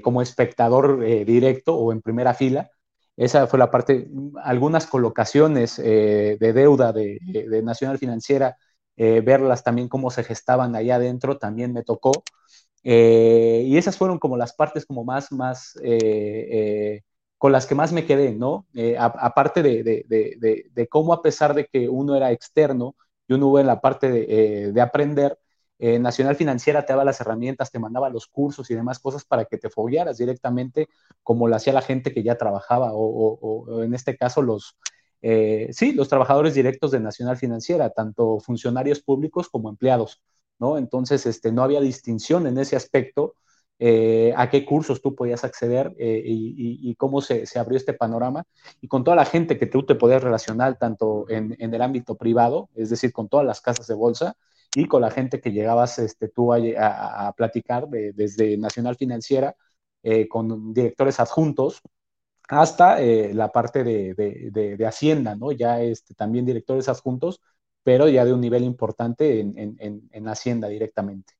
como 0.00 0.22
espectador 0.22 1.00
directo 1.26 1.76
o 1.76 1.92
en 1.92 2.00
primera 2.00 2.32
fila. 2.32 2.70
Esa 3.14 3.46
fue 3.46 3.58
la 3.58 3.70
parte, 3.70 4.08
algunas 4.42 4.86
colocaciones 4.86 5.76
de 5.76 6.52
deuda 6.54 6.94
de, 6.94 7.18
Nacional 7.62 7.98
Financiera, 7.98 8.56
verlas 8.96 9.62
también 9.62 9.88
cómo 9.88 10.10
se 10.10 10.24
gestaban 10.24 10.74
allá 10.76 10.94
adentro, 10.94 11.36
también 11.36 11.74
me 11.74 11.82
tocó. 11.82 12.12
y 12.82 13.76
esas 13.76 13.98
fueron 13.98 14.18
como 14.18 14.38
las 14.38 14.54
partes 14.54 14.86
como 14.86 15.04
más, 15.04 15.30
más 15.30 15.74
con 17.42 17.50
las 17.50 17.66
que 17.66 17.74
más 17.74 17.92
me 17.92 18.06
quedé, 18.06 18.32
¿no? 18.36 18.68
Eh, 18.72 18.96
aparte 18.96 19.64
de, 19.64 20.88
cómo 20.88 21.12
a 21.12 21.22
pesar 21.22 21.54
de 21.54 21.66
que 21.66 21.88
uno 21.88 22.14
era 22.14 22.30
externo 22.30 22.94
y 23.26 23.34
uno 23.34 23.58
en 23.58 23.66
la 23.66 23.80
parte 23.80 24.08
de, 24.08 24.70
eh, 24.72 24.80
aprender, 24.80 25.36
eh, 25.80 25.98
Nacional 25.98 26.36
Financiera 26.36 26.86
te 26.86 26.92
daba 26.92 27.04
las 27.04 27.20
herramientas, 27.20 27.72
te 27.72 27.80
mandaba 27.80 28.10
los 28.10 28.28
cursos 28.28 28.70
y 28.70 28.76
demás 28.76 29.00
cosas 29.00 29.24
para 29.24 29.46
que 29.46 29.58
te 29.58 29.70
foguearas 29.70 30.18
directamente 30.18 30.86
como 31.24 31.48
lo 31.48 31.56
hacía 31.56 31.72
la 31.72 31.82
gente 31.82 32.14
que 32.14 32.22
ya 32.22 32.38
trabajaba 32.38 32.92
o, 32.94 33.82
en 33.82 33.92
este 33.92 34.16
caso 34.16 34.40
los, 34.40 34.76
sí, 35.20 35.94
los 35.94 36.08
trabajadores 36.08 36.54
directos 36.54 36.92
de 36.92 37.00
Nacional 37.00 37.38
Financiera, 37.38 37.90
tanto 37.90 38.38
funcionarios 38.38 39.00
públicos 39.02 39.48
como 39.48 39.68
empleados, 39.68 40.22
¿no? 40.60 40.78
Entonces, 40.78 41.26
este, 41.26 41.50
no 41.50 41.64
había 41.64 41.80
distinción 41.80 42.46
en 42.46 42.58
ese 42.58 42.76
aspecto 42.76 43.34
eh, 43.78 44.32
a 44.36 44.48
qué 44.48 44.64
cursos 44.64 45.02
tú 45.02 45.14
podías 45.16 45.42
acceder 45.42 45.92
eh, 45.98 46.22
y, 46.24 46.94
cómo 46.94 47.20
se, 47.20 47.44
abrió 47.58 47.76
este 47.76 47.92
panorama 47.94 48.44
y 48.80 48.86
con 48.86 49.02
toda 49.02 49.16
la 49.16 49.24
gente 49.24 49.58
que 49.58 49.66
tú 49.66 49.84
te 49.84 49.96
podías 49.96 50.22
relacionar 50.22 50.78
tanto 50.78 51.26
en, 51.28 51.56
el 51.58 51.82
ámbito 51.82 52.16
privado, 52.16 52.70
es 52.76 52.90
decir, 52.90 53.12
con 53.12 53.28
todas 53.28 53.44
las 53.44 53.60
casas 53.60 53.88
de 53.88 53.94
bolsa 53.94 54.36
y 54.76 54.86
con 54.86 55.02
la 55.02 55.10
gente 55.10 55.40
que 55.40 55.50
llegabas 55.50 55.98
este, 55.98 56.28
tú 56.28 56.52
a, 56.52 57.34
platicar 57.36 57.88
desde 57.88 58.56
Nacional 58.56 58.96
Financiera 58.96 59.56
eh, 60.04 60.28
con 60.28 60.72
directores 60.72 61.18
adjuntos 61.18 61.82
hasta 62.48 63.00
la 63.00 63.50
parte 63.50 63.82
de, 63.82 64.84
Hacienda, 64.86 65.34
¿no? 65.34 65.52
Ya 65.52 65.80
este, 65.82 66.14
también 66.14 66.46
directores 66.46 66.88
adjuntos, 66.88 67.40
pero 67.82 68.08
ya 68.08 68.24
de 68.24 68.32
un 68.32 68.40
nivel 68.40 68.62
importante 68.64 69.40
en 69.40 70.28
Hacienda 70.28 70.68
directamente. 70.68 71.34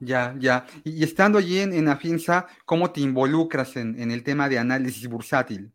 Ya, 0.00 0.34
ya. 0.38 0.66
Y, 0.82 1.04
estando 1.04 1.38
allí 1.38 1.58
en, 1.60 1.74
en, 1.74 1.88
Afinsa, 1.88 2.46
¿cómo 2.64 2.90
te 2.90 3.00
involucras 3.02 3.76
en, 3.76 4.10
el 4.10 4.22
tema 4.24 4.48
de 4.48 4.58
análisis 4.58 5.06
bursátil? 5.08 5.72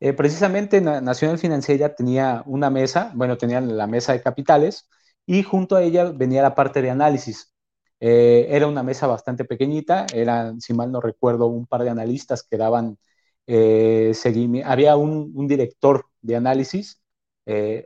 Eh, 0.00 0.12
precisamente 0.12 0.80
Nacional 0.80 1.38
Financiera 1.38 1.94
tenía 1.94 2.42
una 2.46 2.70
mesa, 2.70 3.12
bueno, 3.14 3.36
tenía 3.38 3.60
la 3.60 3.86
mesa 3.86 4.12
de 4.12 4.22
capitales 4.22 4.88
y 5.26 5.42
junto 5.42 5.76
a 5.76 5.82
ella 5.82 6.10
venía 6.12 6.42
la 6.42 6.54
parte 6.54 6.82
de 6.82 6.90
análisis. 6.90 7.52
Eh, 8.00 8.46
era 8.50 8.66
una 8.66 8.82
mesa 8.82 9.06
bastante 9.06 9.44
pequeñita, 9.44 10.06
eran, 10.14 10.60
si 10.60 10.74
mal 10.74 10.90
no 10.92 11.00
recuerdo, 11.00 11.46
un 11.46 11.66
par 11.66 11.84
de 11.84 11.90
analistas 11.90 12.42
que 12.42 12.56
daban 12.56 12.98
eh, 13.46 14.12
seguimiento. 14.14 14.70
Había 14.70 14.96
un, 14.96 15.46
director 15.46 16.06
de 16.22 16.36
análisis 16.36 17.02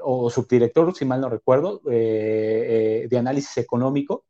o 0.02 0.30
subdirector, 0.30 0.94
si 0.94 1.04
mal 1.04 1.20
no 1.20 1.28
recuerdo, 1.28 1.80
de 1.84 3.08
análisis 3.18 3.58
económico. 3.58 4.27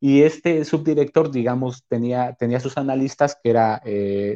Y 0.00 0.22
este 0.22 0.64
subdirector, 0.64 1.30
digamos, 1.30 1.84
tenía, 1.88 2.34
tenía 2.38 2.60
sus 2.60 2.76
analistas, 2.78 3.36
que 3.42 3.50
eran 3.50 3.80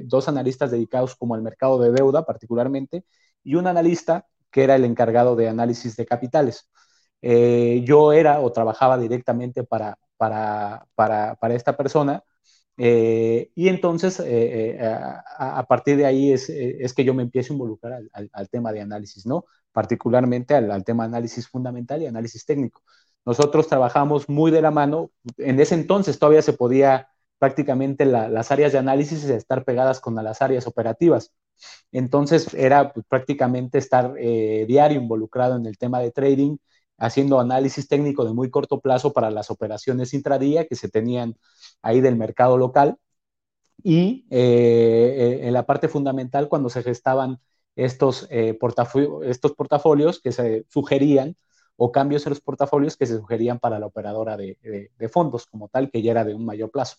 dos 0.04 0.28
analistas 0.28 0.70
dedicados 0.70 1.16
como 1.16 1.34
al 1.34 1.42
mercado 1.42 1.78
de 1.80 1.90
deuda 1.92 2.26
particularmente, 2.26 3.04
y 3.42 3.54
un 3.56 3.66
analista 3.66 4.26
que 4.50 4.64
era 4.64 4.76
el 4.76 4.84
encargado 4.84 5.36
de 5.36 5.48
análisis 5.48 5.96
de 5.96 6.06
capitales. 6.06 6.68
yo 7.22 8.12
era 8.12 8.40
o 8.40 8.52
trabajaba 8.52 8.98
directamente 8.98 9.64
para, 9.64 9.98
para, 10.16 10.86
para, 10.94 11.34
para 11.36 11.54
esta 11.54 11.76
persona. 11.76 12.22
Eh, 12.76 13.50
y 13.54 13.68
entonces, 13.68 14.18
eh, 14.20 14.76
eh, 14.80 14.88
a, 15.38 15.64
partir 15.68 15.96
de 15.96 16.06
ahí 16.06 16.32
es, 16.32 16.48
es, 16.50 16.92
que 16.92 17.04
yo 17.04 17.14
me 17.14 17.22
empiezo 17.22 17.52
a 17.52 17.56
involucrar 17.56 18.02
al, 18.12 18.30
al, 18.32 18.48
tema 18.48 18.72
de 18.72 18.80
análisis, 18.80 19.26
¿no? 19.26 19.44
Particularmente 19.72 20.54
al, 20.54 20.70
al, 20.70 20.84
tema 20.84 21.04
análisis 21.04 21.48
fundamental 21.48 22.02
y 22.02 22.06
análisis 22.06 22.44
técnico. 22.44 22.82
Nosotros 23.24 23.68
trabajamos 23.68 24.28
muy 24.28 24.50
de 24.50 24.62
la 24.62 24.70
mano. 24.70 25.10
En 25.38 25.60
ese 25.60 25.74
entonces 25.74 26.18
todavía 26.18 26.42
se 26.42 26.52
podía 26.52 27.08
prácticamente 27.38 28.04
la, 28.04 28.28
las 28.28 28.50
áreas 28.50 28.72
de 28.72 28.78
análisis 28.78 29.24
estar 29.24 29.64
pegadas 29.64 30.00
con 30.00 30.14
las 30.14 30.42
áreas 30.42 30.66
operativas. 30.66 31.32
Entonces 31.92 32.52
era 32.54 32.92
pues, 32.92 33.06
prácticamente 33.08 33.78
estar 33.78 34.14
diario 34.14 35.00
involucrado 35.00 35.56
en 35.56 35.66
el 35.66 35.78
tema 35.78 36.00
de 36.00 36.10
trading, 36.10 36.56
haciendo 36.98 37.40
análisis 37.40 37.88
técnico 37.88 38.24
de 38.24 38.32
muy 38.32 38.50
corto 38.50 38.80
plazo 38.80 39.12
para 39.12 39.30
las 39.30 39.50
operaciones 39.50 40.14
intradía 40.14 40.66
que 40.66 40.76
se 40.76 40.88
tenían 40.88 41.36
ahí 41.82 42.00
del 42.00 42.16
mercado 42.16 42.58
local. 42.58 42.96
Y 43.82 44.26
eh, 44.30 45.40
en 45.42 45.52
la 45.52 45.66
parte 45.66 45.88
fundamental, 45.88 46.48
cuando 46.48 46.70
se 46.70 46.82
gestaban 46.82 47.40
estos, 47.76 48.26
eh, 48.30 48.58
estos 49.24 49.52
portafolios 49.52 50.20
que 50.20 50.32
se 50.32 50.64
sugerían 50.68 51.36
o 51.76 51.90
cambios 51.90 52.24
en 52.26 52.30
los 52.30 52.40
portafolios 52.40 52.96
que 52.96 53.06
se 53.06 53.16
sugerían 53.16 53.58
para 53.58 53.78
la 53.78 53.86
operadora 53.86 54.36
de, 54.36 54.90
fondos 55.10 55.46
como 55.46 55.68
tal, 55.68 55.90
que 55.90 56.02
ya 56.02 56.12
era 56.12 56.24
de 56.24 56.34
un 56.34 56.44
mayor 56.44 56.70
plazo. 56.70 56.96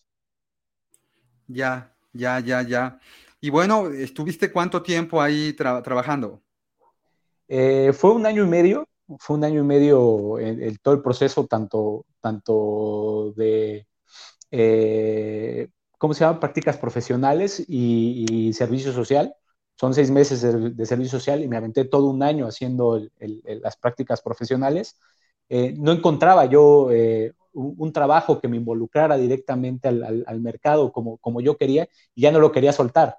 Ya, 1.47 1.95
ya, 2.13 2.39
ya, 2.39 2.61
ya. 2.61 2.99
Y 3.39 3.49
bueno, 3.49 3.87
¿estuviste 3.89 4.51
cuánto 4.51 4.81
tiempo 4.81 5.21
ahí 5.21 5.53
trabajando? 5.53 6.41
Eh, 7.47 7.93
fue 7.93 8.11
un 8.11 8.25
año 8.25 8.43
y 8.43 8.47
medio, 8.47 8.87
fue 9.19 9.37
un 9.37 9.43
año 9.43 9.59
y 9.61 9.63
medio 9.63 10.39
el, 10.39 10.79
todo 10.79 10.95
el 10.95 11.01
proceso, 11.01 11.45
tanto, 11.45 12.05
tanto 12.19 13.33
de, 13.35 13.87
eh, 14.51 15.69
¿cómo 15.97 16.13
se 16.13 16.21
llama? 16.21 16.39
Prácticas 16.39 16.77
profesionales 16.77 17.63
y, 17.67 18.51
servicio 18.53 18.91
social. 18.93 19.35
Son 19.75 19.93
seis 19.93 20.09
meses 20.09 20.41
de, 20.41 20.85
servicio 20.85 21.19
social 21.19 21.43
y 21.43 21.47
me 21.47 21.57
aventé 21.57 21.85
todo 21.85 22.07
un 22.07 22.23
año 22.23 22.47
haciendo 22.47 23.01
las 23.19 23.77
prácticas 23.77 24.21
profesionales. 24.21 24.97
Eh, 25.49 25.73
no 25.77 25.91
encontraba 25.91 26.45
yo 26.45 26.91
eh, 26.91 27.33
un, 27.53 27.91
trabajo 27.91 28.39
que 28.39 28.47
me 28.47 28.57
involucrara 28.57 29.17
directamente 29.17 29.87
al, 29.87 30.39
mercado 30.39 30.91
como, 30.91 31.17
como 31.17 31.41
yo 31.41 31.57
quería 31.57 31.87
y 32.13 32.21
ya 32.21 32.31
no 32.31 32.39
lo 32.39 32.51
quería 32.51 32.71
soltar. 32.71 33.17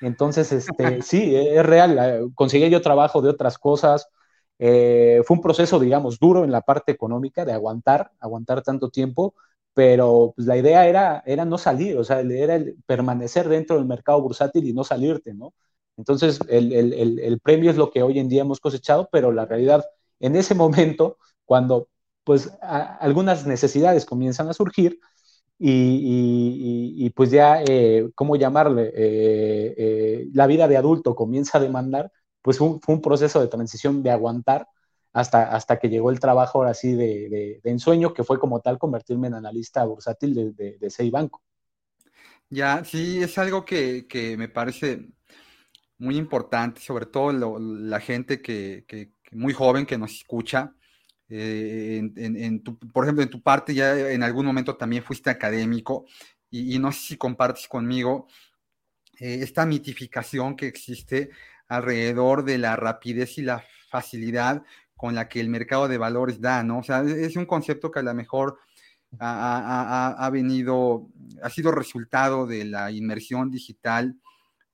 Entonces, 0.00 0.52
este, 0.52 1.02
sí, 1.02 1.34
es 1.34 1.64
real. 1.64 2.30
Conseguí 2.34 2.68
yo 2.68 2.82
trabajo 2.82 3.22
de 3.22 3.30
otras 3.30 3.58
cosas, 3.58 4.08
eh, 4.58 5.22
fue 5.24 5.36
un 5.36 5.42
proceso, 5.42 5.78
digamos, 5.80 6.18
duro 6.18 6.44
en 6.44 6.52
la 6.52 6.60
parte 6.62 6.92
económica 6.92 7.44
de 7.44 7.52
aguantar, 7.52 8.12
aguantar 8.20 8.62
tanto 8.62 8.90
tiempo, 8.90 9.34
pero 9.74 10.32
pues, 10.36 10.46
la 10.46 10.56
idea 10.56 10.86
era, 10.86 11.22
era 11.26 11.44
no 11.44 11.58
salir, 11.58 11.98
o 11.98 12.04
sea, 12.04 12.20
era 12.20 12.60
permanecer 12.86 13.48
dentro 13.48 13.76
del 13.76 13.86
mercado 13.86 14.20
bursátil 14.22 14.66
y 14.66 14.72
no 14.72 14.84
salirte, 14.84 15.34
¿no? 15.34 15.52
Entonces, 15.96 16.40
el, 16.48 16.72
el, 16.72 17.18
el, 17.20 17.40
premio 17.40 17.70
es 17.70 17.76
lo 17.76 17.90
que 17.90 18.02
hoy 18.02 18.18
en 18.18 18.28
día 18.28 18.42
hemos 18.42 18.60
cosechado, 18.60 19.08
pero 19.12 19.32
la 19.32 19.46
realidad, 19.46 19.84
en 20.20 20.36
ese 20.36 20.54
momento, 20.54 21.18
cuando 21.44 21.88
pues 22.24 22.50
algunas 22.60 23.46
necesidades 23.46 24.06
comienzan 24.06 24.48
a 24.48 24.54
surgir 24.54 24.98
y, 25.58 27.10
pues 27.10 27.30
ya, 27.30 27.62
eh, 27.62 28.10
¿cómo 28.14 28.36
llamarle? 28.36 28.92
Eh, 28.94 30.28
la 30.32 30.46
vida 30.46 30.66
de 30.68 30.76
adulto 30.76 31.14
comienza 31.14 31.58
a 31.58 31.60
demandar, 31.60 32.10
pues 32.42 32.58
fue 32.58 32.78
un, 32.86 33.00
proceso 33.00 33.40
de 33.40 33.48
transición 33.48 34.02
de 34.02 34.10
aguantar 34.10 34.66
hasta, 35.12 35.54
hasta 35.54 35.78
que 35.78 35.88
llegó 35.88 36.10
el 36.10 36.20
trabajo 36.20 36.58
ahora 36.58 36.74
sí 36.74 36.92
de, 36.94 37.60
ensueño, 37.64 38.12
que 38.12 38.24
fue 38.24 38.38
como 38.38 38.60
tal 38.60 38.78
convertirme 38.78 39.28
en 39.28 39.34
analista 39.34 39.84
bursátil 39.84 40.34
de, 40.34 40.76
de, 40.78 41.10
Banco. 41.10 41.40
Ya, 42.50 42.84
sí, 42.84 43.22
es 43.22 43.38
algo 43.38 43.64
que, 43.64 44.34
me 44.36 44.48
parece 44.48 45.08
muy 45.98 46.16
importante, 46.16 46.80
sobre 46.80 47.06
todo 47.06 47.58
la 47.58 48.00
gente 48.00 48.40
que, 48.42 49.12
muy 49.32 49.52
joven 49.52 49.86
que 49.86 49.98
nos 49.98 50.12
escucha. 50.12 50.74
Eh, 51.28 52.02
en, 52.16 52.62
por 52.92 53.04
ejemplo, 53.04 53.22
en 53.22 53.30
tu 53.30 53.42
parte 53.42 53.74
ya 53.74 54.10
en 54.10 54.22
algún 54.22 54.46
momento 54.46 54.76
también 54.76 55.02
fuiste 55.02 55.30
académico 55.30 56.04
y, 56.50 56.78
no 56.78 56.92
sé 56.92 57.00
si 57.00 57.16
compartes 57.16 57.66
conmigo 57.66 58.28
eh, 59.18 59.38
esta 59.42 59.66
mitificación 59.66 60.54
que 60.54 60.66
existe 60.66 61.30
alrededor 61.68 62.44
de 62.44 62.58
la 62.58 62.76
rapidez 62.76 63.38
y 63.38 63.42
la 63.42 63.64
facilidad 63.88 64.62
con 64.96 65.14
la 65.14 65.28
que 65.28 65.40
el 65.40 65.48
mercado 65.48 65.88
de 65.88 65.98
valores 65.98 66.40
da, 66.40 66.62
¿no? 66.62 66.78
O 66.78 66.82
sea, 66.82 67.02
es 67.02 67.36
un 67.36 67.46
concepto 67.46 67.90
que 67.90 68.00
a 68.00 68.02
lo 68.02 68.14
mejor 68.14 68.58
ha, 69.20 70.30
venido, 70.32 71.08
ha 71.42 71.50
sido 71.50 71.70
resultado 71.70 72.46
de 72.46 72.64
la 72.64 72.90
inmersión 72.90 73.50
digital, 73.50 74.16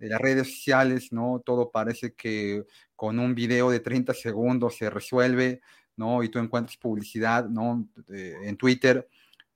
de 0.01 0.09
las 0.09 0.21
redes 0.21 0.49
sociales, 0.49 1.13
¿no? 1.13 1.43
Todo 1.45 1.71
parece 1.71 2.15
que 2.15 2.65
con 2.97 3.19
un 3.19 3.35
video 3.35 3.71
de 3.71 3.81
30 3.81 4.15
segundos 4.15 4.77
se 4.77 4.89
resuelve, 4.89 5.61
¿no? 5.97 6.23
Y 6.23 6.31
tú 6.31 6.39
encuentras 6.39 6.77
publicidad, 6.79 7.49
¿no? 7.49 7.87
en 8.09 8.57
Twitter, 8.57 9.07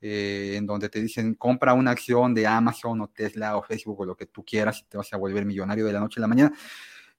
eh, 0.01 0.55
en 0.57 0.67
donde 0.67 0.91
te 0.91 1.01
dicen 1.01 1.35
compra 1.35 1.73
una 1.73 1.93
acción 1.93 2.35
de 2.35 2.47
Amazon 2.47 3.01
o 3.01 3.09
Tesla 3.09 3.57
o 3.57 3.63
Facebook 3.63 4.01
o 4.01 4.05
lo 4.05 4.17
que 4.17 4.27
tú 4.27 4.45
quieras 4.45 4.81
y 4.81 4.85
te 4.85 4.99
vas 4.99 5.11
a 5.15 5.17
volver 5.17 5.47
millonario 5.47 5.87
de 5.87 5.95
la 5.95 6.01
noche 6.01 6.21
a 6.21 6.23
la 6.23 6.29
mañana. 6.29 6.53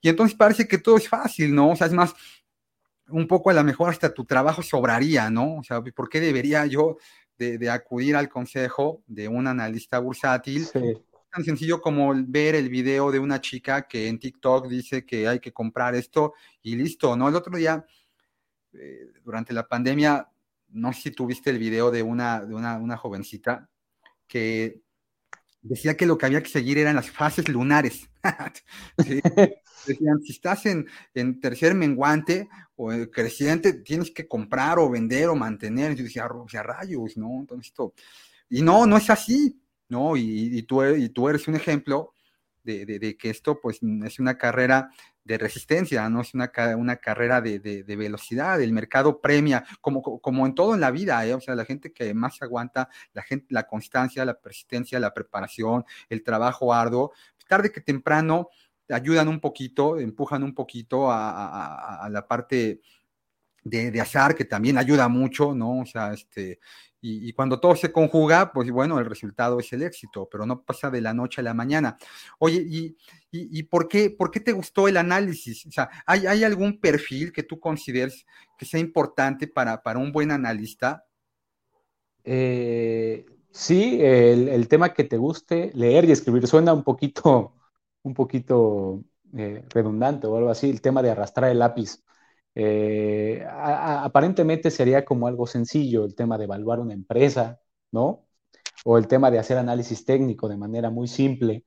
Y 0.00 0.08
entonces 0.08 0.36
parece 0.36 0.68
que 0.68 0.78
todo 0.78 0.96
es 0.96 1.08
fácil, 1.08 1.52
¿no? 1.52 1.70
O 1.70 1.76
sea, 1.76 1.88
es 1.88 1.92
más, 1.92 2.14
un 3.08 3.26
poco 3.26 3.50
a 3.50 3.54
lo 3.54 3.64
mejor 3.64 3.90
hasta 3.90 4.14
tu 4.14 4.24
trabajo 4.24 4.62
sobraría, 4.62 5.30
¿no? 5.30 5.56
O 5.56 5.64
sea, 5.64 5.82
¿por 5.82 6.08
qué 6.08 6.20
debería 6.20 6.64
yo 6.66 6.96
de, 7.38 7.68
acudir 7.70 8.14
al 8.14 8.28
consejo 8.28 9.02
de 9.08 9.26
un 9.26 9.48
analista 9.48 9.98
bursátil? 9.98 10.68
Tan 11.36 11.44
sencillo 11.44 11.82
como 11.82 12.14
ver 12.28 12.54
el 12.54 12.70
video 12.70 13.12
de 13.12 13.18
una 13.18 13.42
chica 13.42 13.86
que 13.86 14.08
en 14.08 14.18
TikTok 14.18 14.68
dice 14.68 15.04
que 15.04 15.28
hay 15.28 15.38
que 15.38 15.52
comprar 15.52 15.94
esto 15.94 16.32
y 16.62 16.76
listo, 16.76 17.14
¿no? 17.14 17.28
El 17.28 17.36
otro 17.36 17.54
día, 17.54 17.84
eh, 18.72 19.12
durante 19.22 19.52
la 19.52 19.68
pandemia, 19.68 20.30
no 20.70 20.94
sé 20.94 21.02
si 21.02 21.10
tuviste 21.10 21.50
el 21.50 21.58
video 21.58 21.90
de 21.90 22.02
una, 22.02 22.40
de 22.40 22.54
una, 22.54 22.78
una 22.78 22.96
jovencita 22.96 23.68
que 24.26 24.80
decía 25.60 25.94
que 25.94 26.06
lo 26.06 26.16
que 26.16 26.24
había 26.24 26.42
que 26.42 26.48
seguir 26.48 26.78
eran 26.78 26.96
las 26.96 27.10
fases 27.10 27.50
lunares. 27.50 28.08
Decían, 28.96 30.22
si 30.22 30.32
estás 30.32 30.64
en, 30.64 30.86
en, 31.12 31.38
tercer 31.38 31.74
menguante 31.74 32.48
o 32.76 32.92
creciente, 33.12 33.74
tienes 33.74 34.10
que 34.10 34.26
comprar 34.26 34.78
o 34.78 34.88
vender 34.88 35.28
o 35.28 35.36
mantener. 35.36 35.94
yo 35.96 36.04
decía, 36.04 36.28
o 36.28 36.48
sea, 36.48 36.62
rayos, 36.62 37.18
¿no? 37.18 37.40
Entonces, 37.40 37.66
esto... 37.66 37.92
Y 38.48 38.62
no, 38.62 38.86
no 38.86 38.96
es 38.96 39.10
así, 39.10 39.60
¿no? 39.88 40.16
Y, 40.16 40.62
tú, 40.62 40.84
y 40.84 41.08
tú 41.08 41.28
eres 41.28 41.48
un 41.48 41.56
ejemplo 41.56 42.12
de, 42.62 42.84
de, 42.84 43.16
que 43.16 43.30
esto, 43.30 43.60
pues, 43.60 43.80
es 44.04 44.18
una 44.18 44.36
carrera 44.36 44.90
de 45.24 45.38
resistencia, 45.38 46.08
no 46.08 46.20
es 46.20 46.34
una, 46.34 46.52
una 46.76 46.96
carrera 46.96 47.40
de, 47.40 47.58
de, 47.58 47.96
velocidad. 47.96 48.60
El 48.60 48.72
mercado 48.72 49.20
premia, 49.20 49.64
como, 49.80 50.02
como 50.02 50.46
en 50.46 50.54
todo 50.54 50.74
en 50.74 50.80
la 50.80 50.90
vida, 50.90 51.24
¿eh? 51.26 51.34
o 51.34 51.40
sea, 51.40 51.54
la 51.54 51.64
gente 51.64 51.92
que 51.92 52.14
más 52.14 52.40
aguanta, 52.42 52.88
la, 53.12 53.22
gente, 53.22 53.46
la 53.50 53.66
constancia, 53.66 54.24
la 54.24 54.38
persistencia, 54.40 55.00
la 55.00 55.12
preparación, 55.12 55.84
el 56.08 56.22
trabajo 56.22 56.72
arduo, 56.72 57.12
tarde 57.46 57.72
que 57.72 57.80
temprano 57.80 58.48
ayudan 58.88 59.28
un 59.28 59.40
poquito, 59.40 59.98
empujan 59.98 60.42
un 60.42 60.54
poquito 60.54 61.10
a, 61.10 62.08
la 62.10 62.26
parte 62.26 62.80
de, 63.64 64.00
azar, 64.00 64.34
que 64.34 64.44
también 64.44 64.78
ayuda 64.78 65.08
mucho, 65.08 65.54
¿no? 65.54 65.80
O 65.80 65.86
sea, 65.86 66.12
este, 66.12 66.60
y, 67.08 67.32
cuando 67.34 67.60
todo 67.60 67.76
se 67.76 67.92
conjuga, 67.92 68.52
pues 68.52 68.70
bueno, 68.70 68.98
el 68.98 69.06
resultado 69.06 69.60
es 69.60 69.72
el 69.72 69.82
éxito, 69.82 70.28
pero 70.30 70.44
no 70.44 70.62
pasa 70.62 70.90
de 70.90 71.00
la 71.00 71.14
noche 71.14 71.40
a 71.40 71.44
la 71.44 71.54
mañana. 71.54 71.96
Oye, 72.38 72.64
¿y, 73.30 73.62
por, 73.64 73.86
qué, 73.86 74.10
por 74.10 74.30
qué 74.30 74.40
te 74.40 74.52
gustó 74.52 74.88
el 74.88 74.96
análisis? 74.96 75.66
O 75.66 75.70
sea, 75.70 75.88
¿hay, 76.04 76.26
¿hay, 76.26 76.42
algún 76.42 76.80
perfil 76.80 77.32
que 77.32 77.44
tú 77.44 77.60
consideres 77.60 78.26
que 78.58 78.64
sea 78.64 78.80
importante 78.80 79.46
para, 79.46 79.82
para 79.82 80.00
un 80.00 80.10
buen 80.10 80.32
analista? 80.32 81.04
Eh, 82.24 83.24
sí, 83.52 83.98
el, 84.00 84.66
tema 84.66 84.92
que 84.92 85.04
te 85.04 85.16
guste 85.16 85.70
leer 85.74 86.06
y 86.06 86.12
escribir 86.12 86.48
suena 86.48 86.72
un 86.72 86.82
poquito, 86.82 87.54
un 88.02 88.14
poquito 88.14 89.04
eh, 89.36 89.64
redundante 89.68 90.26
o 90.26 90.36
algo 90.36 90.50
así, 90.50 90.68
el 90.68 90.80
tema 90.80 91.02
de 91.02 91.10
arrastrar 91.10 91.50
el 91.52 91.60
lápiz. 91.60 92.02
Eh, 92.56 93.46
aparentemente 93.48 94.70
sería 94.70 95.04
como 95.04 95.26
algo 95.28 95.46
sencillo 95.46 96.04
el 96.04 96.14
tema 96.14 96.38
de 96.38 96.44
evaluar 96.44 96.80
una 96.80 96.94
empresa, 96.94 97.60
¿no? 97.92 98.26
O 98.84 98.98
el 98.98 99.08
tema 99.08 99.30
de 99.30 99.38
hacer 99.38 99.58
análisis 99.58 100.04
técnico 100.04 100.48
de 100.48 100.56
manera 100.56 100.90
muy 100.90 101.08
simple. 101.08 101.64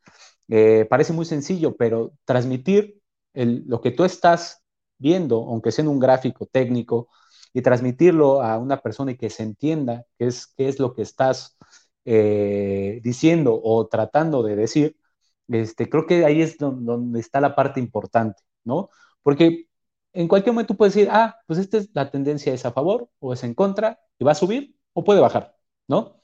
Eh, 0.50 0.86
parece 0.89 1.13
muy 1.13 1.25
sencillo, 1.25 1.75
pero 1.77 2.13
transmitir 2.25 3.01
lo 3.34 3.81
que 3.81 3.91
tú 3.91 4.03
estás 4.03 4.63
viendo, 4.98 5.38
aunque 5.48 5.72
sea 5.72 5.84
en 5.84 5.89
un 5.89 6.00
gráfico 6.00 6.46
técnico, 6.48 7.10
y 7.53 7.62
transmitirlo 7.62 8.41
a 8.41 8.58
una 8.58 8.81
persona 8.81 9.12
y 9.12 9.17
que 9.17 9.29
se 9.29 9.43
entienda 9.43 10.05
qué 10.17 10.27
es, 10.27 10.48
qué 10.48 10.69
es 10.69 10.79
lo 10.79 10.93
que 10.93 11.01
estás 11.01 11.58
eh, 12.05 13.00
diciendo 13.03 13.60
o 13.63 13.88
tratando 13.88 14.43
de 14.43 14.55
decir, 14.55 14.98
este, 15.48 15.89
creo 15.89 16.05
que 16.08 16.25
ahí 16.25 16.41
es 16.41 16.58
donde, 16.58 17.19
está 17.19 17.41
la 17.41 17.55
parte 17.55 17.79
importante, 17.79 18.41
¿no? 18.63 18.89
Porque 19.24 19.67
en 20.13 20.27
cualquier 20.27 20.53
momento 20.53 20.73
tú 20.73 20.77
puedes 20.77 20.93
decir, 20.93 21.09
ah, 21.11 21.37
pues 21.47 21.59
esta 21.59 21.77
es 21.77 21.89
la 21.93 22.11
tendencia 22.11 22.53
es 22.53 22.65
a 22.65 22.71
favor 22.71 23.09
o 23.19 23.33
es 23.33 23.43
en 23.43 23.53
contra 23.53 23.99
y 24.17 24.23
va 24.23 24.31
a 24.33 24.35
subir 24.35 24.75
o 24.93 25.03
puede 25.03 25.19
bajar, 25.21 25.55
¿no? 25.87 26.21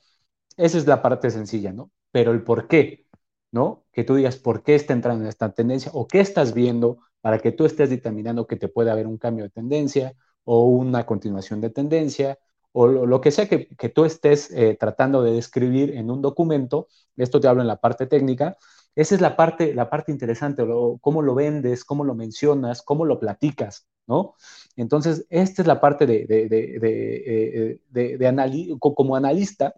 Esa 0.57 0.77
es 0.77 0.87
la 0.87 1.01
parte 1.01 1.29
sencilla, 1.31 1.73
¿no? 1.73 1.91
Pero 2.11 2.31
el 2.31 2.43
por 2.43 2.67
qué, 2.67 3.07
¿no? 3.51 3.85
Que 3.91 4.03
tú 4.03 4.15
digas 4.15 4.37
por 4.37 4.63
qué 4.63 4.75
está 4.75 4.93
entrando 4.93 5.23
en 5.23 5.29
esta 5.29 5.53
tendencia 5.53 5.91
o 5.93 6.07
qué 6.07 6.19
estás 6.21 6.53
viendo 6.53 6.99
para 7.21 7.39
que 7.39 7.51
tú 7.51 7.65
estés 7.65 7.89
determinando 7.89 8.47
que 8.47 8.55
te 8.55 8.67
puede 8.69 8.91
haber 8.91 9.07
un 9.07 9.17
cambio 9.17 9.45
de 9.45 9.49
tendencia 9.49 10.13
o 10.43 10.65
una 10.65 11.05
continuación 11.05 11.61
de 11.61 11.69
tendencia 11.71 12.39
o 12.77 12.87
lo, 12.87 13.21
que 13.21 13.31
sea 13.31 13.47
que, 13.47 13.89
tú 13.89 14.03
estés 14.03 14.51
eh, 14.51 14.75
tratando 14.77 15.23
de 15.23 15.31
describir 15.31 15.95
en 15.95 16.11
un 16.11 16.21
documento, 16.21 16.89
esto 17.15 17.39
te 17.39 17.47
hablo 17.47 17.61
en 17.61 17.69
la 17.69 17.77
parte 17.77 18.05
técnica, 18.05 18.57
esa 18.95 19.15
es 19.15 19.21
la 19.21 19.35
parte, 19.35 19.73
la 19.73 19.89
parte 19.89 20.11
interesante, 20.11 20.63
cómo 21.01 21.21
lo 21.21 21.35
vendes, 21.35 21.83
cómo 21.85 22.03
lo 22.03 22.15
mencionas, 22.15 22.81
cómo 22.81 23.05
lo 23.05 23.19
platicas, 23.19 23.87
¿no? 24.07 24.35
Entonces, 24.75 25.25
esta 25.29 25.61
es 25.61 25.67
la 25.67 25.81
parte 25.81 26.05
de, 26.05 26.25
de, 26.25 26.47
de, 26.49 27.79
de, 27.89 28.17
de 28.17 28.77
como 28.79 29.15
analista, 29.15 29.73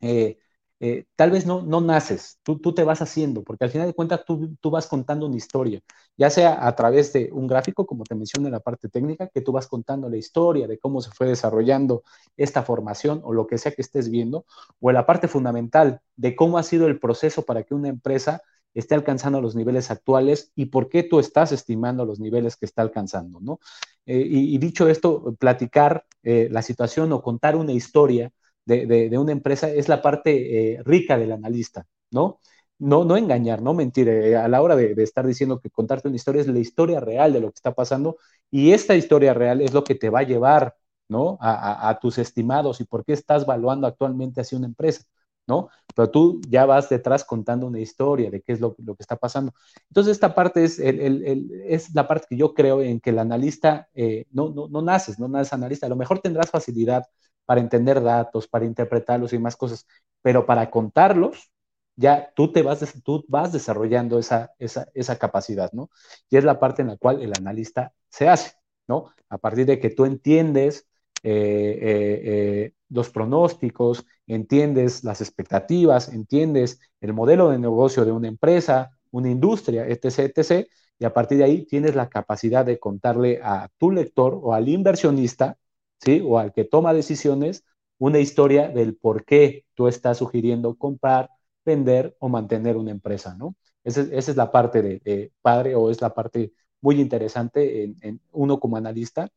eh, 0.00 0.38
eh, 0.78 1.06
tal 1.16 1.30
vez 1.30 1.46
no, 1.46 1.62
no 1.62 1.80
naces, 1.80 2.38
tú, 2.42 2.58
tú 2.58 2.74
te 2.74 2.84
vas 2.84 3.00
haciendo, 3.00 3.42
porque 3.42 3.64
al 3.64 3.70
final 3.70 3.86
de 3.86 3.94
cuentas 3.94 4.24
tú, 4.26 4.56
tú, 4.60 4.70
vas 4.70 4.86
contando 4.86 5.26
una 5.26 5.36
historia, 5.36 5.80
ya 6.18 6.28
sea 6.28 6.66
a 6.66 6.76
través 6.76 7.12
de 7.14 7.30
un 7.32 7.46
gráfico, 7.46 7.86
como 7.86 8.04
te 8.04 8.14
mencioné 8.14 8.48
en 8.48 8.52
la 8.52 8.60
parte 8.60 8.88
técnica, 8.88 9.28
que 9.28 9.40
tú 9.40 9.52
vas 9.52 9.68
contando 9.68 10.10
la 10.10 10.18
historia 10.18 10.66
de 10.68 10.78
cómo 10.78 11.00
se 11.00 11.10
fue 11.10 11.28
desarrollando 11.28 12.02
esta 12.36 12.62
formación 12.62 13.22
o 13.24 13.32
lo 13.32 13.46
que 13.46 13.56
sea 13.58 13.72
que 13.72 13.82
estés 13.82 14.10
viendo, 14.10 14.44
o 14.80 14.92
la 14.92 15.06
parte 15.06 15.28
fundamental 15.28 16.00
de 16.16 16.36
cómo 16.36 16.58
ha 16.58 16.62
sido 16.62 16.86
el 16.86 16.98
proceso 17.00 17.44
para 17.44 17.62
que 17.62 17.74
una 17.74 17.88
empresa 17.88 18.42
esté 18.74 18.94
alcanzando 18.94 19.40
los 19.40 19.56
niveles 19.56 19.90
actuales 19.90 20.52
y 20.54 20.66
por 20.66 20.90
qué 20.90 21.02
tú 21.02 21.18
estás 21.18 21.50
estimando 21.52 22.04
los 22.04 22.20
niveles 22.20 22.56
que 22.56 22.66
está 22.66 22.82
alcanzando, 22.82 23.40
¿no? 23.40 23.58
Eh, 24.04 24.24
y, 24.28 24.58
dicho 24.58 24.88
esto, 24.88 25.34
platicar 25.38 26.04
eh, 26.22 26.48
la 26.50 26.60
situación 26.62 27.12
o 27.12 27.22
contar 27.22 27.56
una 27.56 27.72
historia 27.72 28.32
de, 28.66 29.18
una 29.18 29.32
empresa 29.32 29.70
es 29.70 29.88
la 29.88 30.02
parte 30.02 30.74
eh, 30.74 30.82
rica 30.84 31.16
del 31.18 31.32
analista, 31.32 31.86
¿no? 32.10 32.40
No, 32.78 33.04
no 33.04 33.16
engañar, 33.16 33.62
no 33.62 33.72
mentir. 33.74 34.08
Eh, 34.08 34.36
a 34.36 34.48
la 34.48 34.60
hora 34.60 34.76
de, 34.76 34.92
estar 35.02 35.26
diciendo 35.26 35.60
que 35.60 35.70
contarte 35.70 36.08
una 36.08 36.16
historia 36.16 36.42
es 36.42 36.48
la 36.48 36.58
historia 36.58 37.00
real 37.00 37.32
de 37.32 37.40
lo 37.40 37.50
que 37.50 37.56
está 37.56 37.74
pasando 37.74 38.18
y 38.50 38.72
esta 38.72 38.94
historia 38.96 39.32
real 39.34 39.60
es 39.62 39.72
lo 39.72 39.84
que 39.84 39.94
te 39.94 40.10
va 40.10 40.20
a 40.20 40.22
llevar, 40.24 40.76
¿no? 41.08 41.38
A, 41.40 41.98
tus 42.00 42.18
estimados 42.18 42.80
y 42.80 42.84
por 42.84 43.04
qué 43.04 43.12
estás 43.12 43.44
evaluando 43.44 43.86
actualmente 43.86 44.40
hacia 44.40 44.58
una 44.58 44.66
empresa, 44.66 45.04
¿no? 45.46 45.68
Pero 45.94 46.10
tú 46.10 46.40
ya 46.48 46.66
vas 46.66 46.88
detrás 46.88 47.24
contando 47.24 47.66
una 47.66 47.80
historia 47.80 48.30
de 48.30 48.42
qué 48.42 48.52
es 48.52 48.60
lo, 48.60 48.74
que 48.74 48.82
está 48.98 49.16
pasando. 49.16 49.52
Entonces, 49.88 50.12
esta 50.12 50.34
parte 50.34 50.64
es, 50.64 50.78
es 50.80 51.94
la 51.94 52.08
parte 52.08 52.26
que 52.30 52.36
yo 52.36 52.54
creo 52.54 52.82
en 52.82 53.00
que 53.00 53.10
el 53.10 53.18
analista 53.20 53.88
eh, 53.94 54.26
no, 54.32 54.50
no, 54.50 54.68
no 54.68 54.82
naces, 54.82 55.18
no 55.18 55.28
naces 55.28 55.52
analista. 55.52 55.86
A 55.86 55.88
lo 55.90 55.96
mejor 55.96 56.20
tendrás 56.20 56.50
facilidad 56.50 57.04
para 57.46 57.60
entender 57.60 58.02
datos, 58.02 58.48
para 58.48 58.66
interpretarlos 58.66 59.32
y 59.32 59.38
más 59.38 59.56
cosas, 59.56 59.86
pero 60.22 60.44
para 60.44 60.70
contarlos, 60.70 61.50
ya 61.96 62.32
tú 62.34 62.52
te 62.52 62.62
vas, 62.62 62.84
tú 63.02 63.24
vas 63.28 63.52
desarrollando 63.52 64.18
esa, 64.18 64.52
esa, 64.58 65.18
capacidad, 65.18 65.72
¿no? 65.72 65.90
Y 66.28 66.36
es 66.36 66.44
la 66.44 66.60
parte 66.60 66.82
en 66.82 66.88
la 66.88 66.96
cual 66.96 67.22
el 67.22 67.32
analista 67.36 67.92
se 68.10 68.28
hace, 68.28 68.52
¿no? 68.86 69.12
A 69.30 69.38
partir 69.38 69.66
de 69.66 69.80
que 69.80 69.90
tú 69.90 70.04
entiendes 70.04 70.86
eh, 71.22 71.32
eh, 71.32 72.20
eh, 72.24 72.72
los 72.90 73.10
pronósticos, 73.10 74.04
entiendes 74.26 75.04
las 75.04 75.20
expectativas, 75.20 76.08
entiendes 76.10 76.80
el 77.00 77.14
modelo 77.14 77.50
de 77.50 77.58
negocio 77.58 78.04
de 78.04 78.12
una 78.12 78.28
empresa, 78.28 78.90
una 79.10 79.30
industria, 79.30 79.86
etc., 79.86 80.30
etc., 80.34 80.68
y 80.98 81.04
a 81.04 81.12
partir 81.12 81.38
de 81.38 81.44
ahí 81.44 81.66
tienes 81.66 81.94
la 81.94 82.08
capacidad 82.08 82.64
de 82.64 82.78
contarle 82.78 83.40
a 83.42 83.68
tu 83.78 83.90
lector 83.90 84.38
o 84.42 84.54
al 84.54 84.68
inversionista 84.68 85.58
¿sí? 85.98 86.22
O 86.24 86.38
al 86.38 86.52
que 86.52 86.64
toma 86.64 86.92
decisiones, 86.92 87.64
una 87.98 88.18
historia 88.18 88.68
del 88.68 88.96
por 88.96 89.24
qué 89.24 89.64
tú 89.74 89.88
estás 89.88 90.18
sugiriendo 90.18 90.74
comprar, 90.76 91.30
vender 91.64 92.16
o 92.20 92.28
mantener 92.28 92.76
una 92.76 92.90
empresa, 92.90 93.34
¿no? 93.38 93.56
Esa, 93.84 94.02
es 94.02 94.36
la 94.36 94.50
parte 94.50 94.82
de, 94.82 95.32
padre 95.40 95.74
o 95.76 95.90
es 95.90 96.00
la 96.00 96.12
parte 96.12 96.52
muy 96.80 97.00
interesante 97.00 97.84
en, 97.84 98.20
uno 98.32 98.58
como 98.58 98.76
analista 98.76 99.28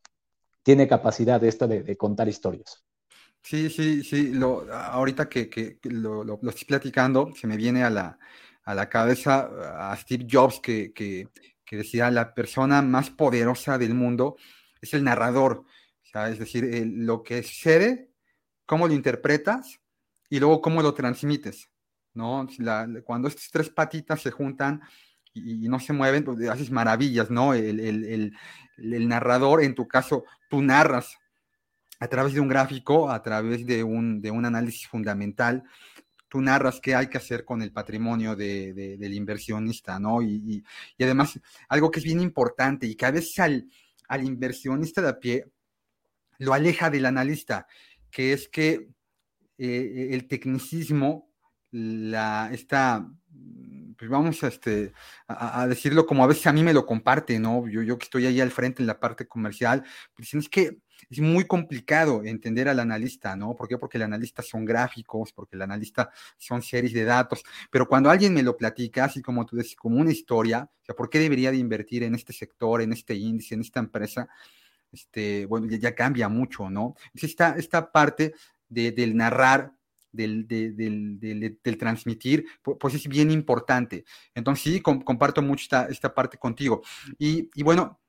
tiene 0.62 0.88
capacidad 0.88 1.40
de 1.40 1.48
esto 1.48 1.66
de, 1.68 1.96
contar 1.96 2.28
historias. 2.28 2.84
Sí, 3.42 3.70
sí, 3.70 4.02
sí. 4.04 4.32
Lo, 4.32 4.66
ahorita 4.72 5.28
que, 5.28 5.78
lo, 5.84 6.34
estoy 6.48 6.64
platicando, 6.66 7.30
se 7.34 7.46
me 7.46 7.56
viene 7.56 7.82
a 7.82 7.90
la, 7.90 8.18
a 8.64 8.74
la 8.74 8.88
cabeza 8.88 9.90
a 9.92 9.96
Steve 9.96 10.26
Jobs 10.30 10.60
que, 10.60 10.92
que, 10.92 11.28
decía, 11.70 12.10
la 12.10 12.34
persona 12.34 12.82
más 12.82 13.10
poderosa 13.10 13.78
del 13.78 13.94
mundo 13.94 14.36
es 14.80 14.92
el 14.92 15.04
narrador 15.04 15.64
es 16.14 16.38
decir, 16.38 16.68
lo 16.86 17.22
que 17.22 17.42
sucede, 17.42 18.10
cómo 18.66 18.86
lo 18.86 18.94
interpretas 18.94 19.80
y 20.28 20.38
luego 20.38 20.60
cómo 20.60 20.82
lo 20.82 20.94
transmites, 20.94 21.70
¿no? 22.14 22.46
cuando 23.04 23.28
estas 23.28 23.50
tres 23.50 23.70
patitas 23.70 24.20
se 24.22 24.30
juntan 24.30 24.80
y, 25.32 25.68
no 25.68 25.78
se 25.78 25.92
mueven, 25.92 26.24
pues 26.24 26.48
haces 26.48 26.70
maravillas, 26.70 27.30
¿no? 27.30 27.54
El, 27.54 28.32
narrador, 28.78 29.62
en 29.62 29.74
tu 29.74 29.86
caso, 29.86 30.24
tú 30.48 30.60
narras 30.62 31.16
a 32.00 32.08
través 32.08 32.34
de 32.34 32.40
un 32.40 32.48
gráfico, 32.48 33.10
a 33.10 33.22
través 33.22 33.64
de 33.66 33.84
un, 33.84 34.20
de 34.20 34.30
análisis 34.30 34.88
fundamental, 34.88 35.62
tú 36.28 36.40
narras 36.40 36.80
qué 36.80 36.94
hay 36.94 37.08
que 37.08 37.18
hacer 37.18 37.44
con 37.44 37.60
el 37.62 37.72
patrimonio 37.72 38.34
del 38.34 39.14
inversionista, 39.14 39.98
¿no? 39.98 40.22
Y, 40.22 40.64
además, 40.98 41.38
algo 41.68 41.90
que 41.90 42.00
es 42.00 42.04
bien 42.04 42.20
importante 42.20 42.86
y 42.86 42.94
que 42.94 43.06
a 43.06 43.10
veces 43.10 43.38
al, 43.38 43.68
al 44.08 44.24
inversionista 44.24 45.02
de 45.02 45.08
a 45.08 45.18
pie 45.18 45.44
lo 46.40 46.54
aleja 46.54 46.90
del 46.90 47.06
analista, 47.06 47.66
que 48.10 48.32
es 48.32 48.48
que 48.48 48.88
eh, 49.58 50.08
el 50.12 50.26
tecnicismo, 50.26 51.30
la, 51.70 52.50
esta, 52.50 53.06
pues 53.96 54.10
vamos 54.10 54.42
a, 54.42 54.48
este, 54.48 54.92
a, 55.28 55.66
decirlo 55.68 56.06
como 56.06 56.24
a 56.24 56.26
veces 56.26 56.46
a 56.46 56.52
mí 56.52 56.64
me 56.64 56.72
lo 56.72 56.86
comparte, 56.86 57.38
¿no? 57.38 57.68
Yo, 57.68 57.82
yo 57.82 57.98
que 57.98 58.04
estoy 58.04 58.24
ahí 58.24 58.40
al 58.40 58.50
frente 58.50 58.82
en 58.82 58.86
la 58.86 58.98
parte 58.98 59.28
comercial, 59.28 59.84
pues 60.14 60.32
es 60.32 60.48
que 60.48 60.78
es 61.10 61.20
muy 61.20 61.44
complicado 61.44 62.24
entender 62.24 62.70
al 62.70 62.80
analista, 62.80 63.36
¿no? 63.36 63.54
¿Por 63.54 63.68
qué? 63.68 63.76
Porque 63.76 63.98
el 63.98 64.02
analista 64.02 64.42
son 64.42 64.64
gráficos, 64.64 65.32
porque 65.34 65.56
el 65.56 65.62
analista 65.62 66.10
son 66.38 66.62
series 66.62 66.94
de 66.94 67.04
datos, 67.04 67.42
pero 67.70 67.86
cuando 67.86 68.08
alguien 68.08 68.32
me 68.32 68.42
lo 68.42 68.56
platica, 68.56 69.04
así 69.04 69.20
como 69.20 69.44
tú 69.44 69.56
dices, 69.56 69.76
como 69.76 69.98
una 69.98 70.10
historia, 70.10 70.70
o 70.82 70.84
sea, 70.86 70.94
¿por 70.94 71.10
qué 71.10 71.18
debería 71.18 71.50
de 71.50 71.58
invertir 71.58 72.02
en 72.02 72.14
este 72.14 72.32
sector, 72.32 72.80
en 72.80 72.94
este 72.94 73.14
índice, 73.14 73.54
en 73.54 73.60
esta 73.60 73.80
empresa? 73.80 74.26
Este, 74.92 75.46
bueno, 75.46 75.66
ya, 75.68 75.94
cambia 75.94 76.28
mucho, 76.28 76.70
¿no? 76.70 76.94
Esta, 77.14 77.56
esta 77.56 77.90
parte 77.92 78.34
del 78.68 79.16
narrar, 79.16 79.72
del, 80.12 80.46
del, 80.46 81.78
transmitir, 81.78 82.46
pues 82.62 82.94
es 82.94 83.06
bien 83.08 83.30
importante. 83.30 84.04
Entonces, 84.34 84.62
sí, 84.64 84.80
comparto 84.80 85.42
mucho 85.42 85.62
esta, 85.62 85.86
esta 85.86 86.14
parte 86.14 86.38
contigo. 86.38 86.82
Y, 87.18 87.50
y, 87.54 87.62
bueno, 87.62 88.00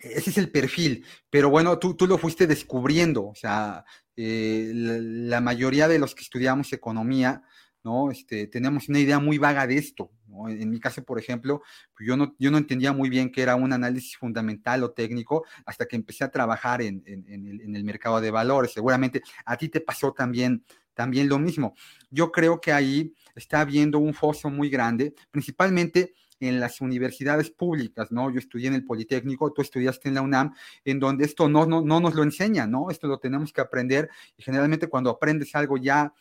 ese 0.00 0.30
es 0.30 0.38
el 0.38 0.50
perfil, 0.50 1.04
pero 1.30 1.50
bueno, 1.50 1.78
tú, 1.78 1.94
tú 1.94 2.06
lo 2.06 2.18
fuiste 2.18 2.46
descubriendo, 2.46 3.26
o 3.26 3.34
sea, 3.34 3.84
eh, 4.16 4.70
la, 4.72 5.40
mayoría 5.40 5.88
de 5.88 5.98
los 5.98 6.14
que 6.14 6.22
estudiamos 6.22 6.72
economía, 6.72 7.42
¿no? 7.86 8.10
Este, 8.10 8.48
tenemos 8.48 8.88
una 8.88 8.98
idea 8.98 9.20
muy 9.20 9.38
vaga 9.38 9.64
de 9.64 9.78
esto, 9.78 10.10
en 10.48 10.70
mi 10.70 10.80
caso, 10.80 11.04
por 11.04 11.20
ejemplo, 11.20 11.62
pues, 11.96 12.06
yo 12.06 12.16
no, 12.16 12.34
yo 12.38 12.50
no 12.50 12.58
entendía 12.58 12.92
muy 12.92 13.08
bien 13.08 13.30
qué 13.30 13.42
era 13.42 13.54
un 13.54 13.72
análisis 13.72 14.16
fundamental 14.16 14.82
o 14.82 14.90
técnico 14.90 15.44
hasta 15.64 15.86
que 15.86 15.94
empecé 15.94 16.24
a 16.24 16.30
trabajar 16.30 16.82
en, 16.82 17.02
el, 17.06 17.84
mercado 17.84 18.20
de 18.20 18.30
valores. 18.30 18.72
Seguramente 18.72 19.22
a 19.44 19.56
ti 19.56 19.68
te 19.68 19.80
pasó 19.80 20.12
también, 20.12 20.64
también 20.94 21.28
lo 21.28 21.38
mismo. 21.38 21.74
Yo 22.10 22.32
creo 22.32 22.60
que 22.60 22.72
ahí 22.72 23.14
está 23.36 23.60
habiendo 23.60 24.00
un 24.00 24.14
foso 24.14 24.50
muy 24.50 24.68
grande, 24.68 25.14
principalmente 25.30 26.14
en 26.38 26.60
las 26.60 26.82
universidades 26.82 27.50
públicas, 27.50 28.12
¿no? 28.12 28.30
Yo 28.30 28.38
estudié 28.38 28.68
en 28.68 28.74
el 28.74 28.84
Politécnico, 28.84 29.52
tú 29.54 29.62
estudiaste 29.62 30.08
en 30.08 30.16
la 30.16 30.22
UNAM, 30.22 30.52
en 30.84 30.98
donde 30.98 31.24
esto 31.24 31.48
no, 31.48 31.64
no, 31.64 31.80
no 31.80 32.00
nos 32.00 32.14
lo 32.14 32.22
enseña, 32.22 32.66
¿no? 32.66 32.90
Esto 32.90 33.06
lo 33.06 33.18
tenemos 33.18 33.54
que 33.54 33.62
aprender 33.62 34.10
y 34.36 34.42
generalmente 34.42 34.88
cuando 34.88 35.08
aprendes 35.08 35.54
algo 35.54 35.78
ya 35.78 36.12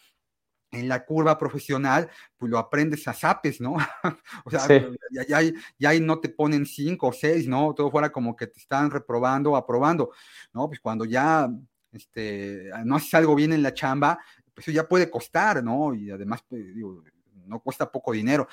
en 0.72 0.90
la 0.90 1.06
curva 1.06 1.38
profesional, 1.38 2.10
pues 2.38 2.52
lo 2.52 2.58
aprendes 2.58 3.08
a 3.08 3.14
zapes, 3.14 3.62
¿no? 3.62 3.76
o 4.46 4.50
sea, 4.52 4.68
ya, 5.12 5.42
ya, 5.78 5.90
ahí 5.90 6.00
no 6.00 6.20
te 6.20 6.30
ponen 6.30 6.66
cinco 6.66 7.08
o 7.08 7.14
seis, 7.14 7.48
¿no? 7.48 7.74
Todo 7.74 7.92
fuera 7.92 8.12
como 8.12 8.36
que 8.36 8.48
te 8.48 8.60
están 8.60 8.92
reprobando 8.92 9.52
o 9.52 9.56
aprobando, 9.56 10.12
¿no? 10.54 10.68
Pues 10.68 10.80
cuando 10.80 11.06
ya 11.06 11.50
este, 11.92 12.70
no 12.84 12.98
haces 12.98 13.14
algo 13.14 13.36
bien 13.36 13.54
en 13.54 13.64
la 13.64 13.74
chamba, 13.74 14.20
pues 14.54 14.68
eso 14.68 14.76
ya 14.76 14.88
puede 14.88 15.10
costar, 15.10 15.64
¿no? 15.64 15.94
Y 15.94 16.12
además, 16.12 16.44
pues, 16.48 16.74
digo, 16.74 17.04
no 17.46 17.60
cuesta 17.60 17.92
poco 17.92 18.12
dinero. 18.12 18.48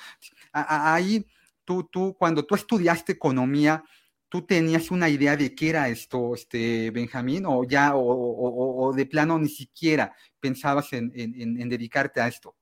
Ahí, 0.51 1.25
tú, 1.63 1.83
tú, 1.85 2.15
cuando 2.17 2.45
tú 2.45 2.55
estudiaste 2.55 3.13
economía, 3.13 3.83
¿tú 4.33 4.41
tenías 4.41 4.89
una 4.89 5.09
idea 5.09 5.37
de 5.37 5.53
qué 5.53 5.69
era 5.69 5.89
esto, 5.89 6.33
este, 6.33 6.89
Benjamín? 6.89 7.45
¿O 7.45 7.65
ya, 7.65 7.91
o, 7.93 8.91
de 8.91 9.05
plano 9.05 9.37
ni 9.37 9.47
siquiera 9.47 10.11
pensabas 10.39 10.91
en, 10.93 11.69
dedicarte 11.69 12.19
a 12.19 12.27
esto? 12.27 12.55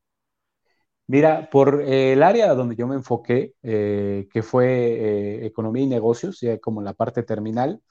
Mira, 1.07 1.49
por 1.49 1.81
eh, 1.81 2.11
el 2.11 2.23
área 2.23 2.53
donde 2.55 2.75
yo 2.75 2.87
me 2.87 2.95
enfoqué, 2.95 3.53
eh, 3.63 4.27
que 4.29 4.43
fue 4.43 4.67
eh, 4.67 5.45
economía 5.45 5.83
y 5.83 5.87
negocios, 5.87 6.41
ya 6.41 6.57
como 6.59 6.81
la 6.81 6.93
parte 6.93 7.23
terminal, 7.23 7.81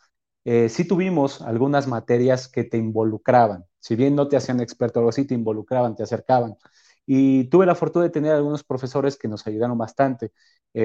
sí 0.45 0.87
tuvimos 0.87 1.40
algunas 1.40 1.87
materias 1.87 2.49
que 2.49 2.64
te 2.64 2.77
involucraban. 2.77 3.64
Si 3.79 3.97
bien 3.97 4.14
no 4.14 4.29
te 4.29 4.37
hacían 4.37 4.61
experto, 4.61 4.99
algo 4.99 5.09
así, 5.09 5.25
te 5.25 5.35
involucraban, 5.35 5.97
te 5.97 6.03
acercaban. 6.03 6.55
Y 7.07 7.45
tuve 7.45 7.64
la 7.64 7.75
fortuna 7.75 8.05
de 8.05 8.11
tener 8.11 8.33
algunos 8.33 8.62
profesores 8.62 9.16
que 9.16 9.29
nos 9.29 9.47
ayudaron 9.47 9.79
bastante. 9.79 10.33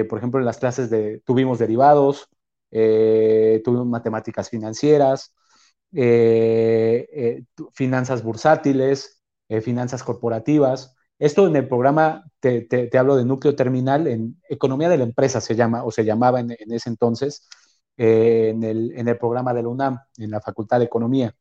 por 0.08 0.18
ejemplo, 0.18 0.40
en 0.40 0.46
las 0.46 0.58
clases 0.58 0.88
de, 0.88 1.20
tuvimos 1.26 1.58
derivados, 1.58 2.30
eh, 2.70 3.62
matemáticas 3.84 4.50
financieras, 4.50 5.34
eh, 5.92 7.06
eh, 7.12 7.44
finanzas 7.72 8.22
bursátiles, 8.22 9.22
finanzas 9.62 10.02
corporativas. 10.02 10.96
Esto 11.18 11.46
en 11.46 11.56
el 11.56 11.68
programa, 11.68 12.24
te, 12.40 12.90
hablo 12.98 13.16
de 13.16 13.24
núcleo 13.24 13.54
terminal, 13.56 14.06
en 14.06 14.40
economía 14.48 14.88
de 14.88 14.98
la 14.98 15.04
empresa 15.04 15.40
se 15.40 15.54
llama, 15.54 15.84
o 15.84 15.90
se 15.90 16.04
llamaba 16.04 16.40
en, 16.40 16.50
ese 16.72 16.90
entonces, 16.90 17.48
en 17.96 18.62
el, 18.64 18.92
en, 18.96 19.08
el, 19.08 19.16
programa 19.18 19.54
de 19.54 19.62
la 19.62 19.68
UNAM, 19.68 19.98
en 20.18 20.30
la 20.30 20.40
Facultad 20.40 20.80
de 20.80 20.86
Economía. 20.86 21.34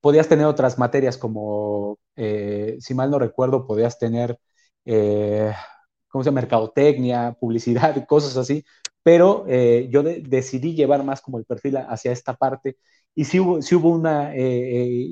Podías 0.00 0.28
tener 0.28 0.46
otras 0.46 0.78
materias 0.78 1.18
como, 1.18 1.98
si 2.16 2.94
mal 2.94 3.10
no 3.10 3.18
recuerdo, 3.18 3.66
podías 3.66 3.98
tener, 3.98 4.38
¿cómo 6.08 6.22
se 6.22 6.30
llama? 6.30 6.40
Mercadotecnia, 6.40 7.36
publicidad, 7.38 8.06
cosas 8.06 8.36
así, 8.36 8.64
pero 9.06 9.44
eh, 9.46 9.86
yo 9.88 10.02
decidí 10.02 10.74
llevar 10.74 11.04
más 11.04 11.20
como 11.20 11.38
el 11.38 11.44
perfil 11.44 11.76
hacia 11.76 12.10
esta 12.10 12.34
parte. 12.34 12.76
Y 13.14 13.24
si 13.24 13.38
hubo, 13.38 13.62
si 13.62 13.76
hubo 13.76 13.90
una, 13.90 14.34
eh, 14.34 15.06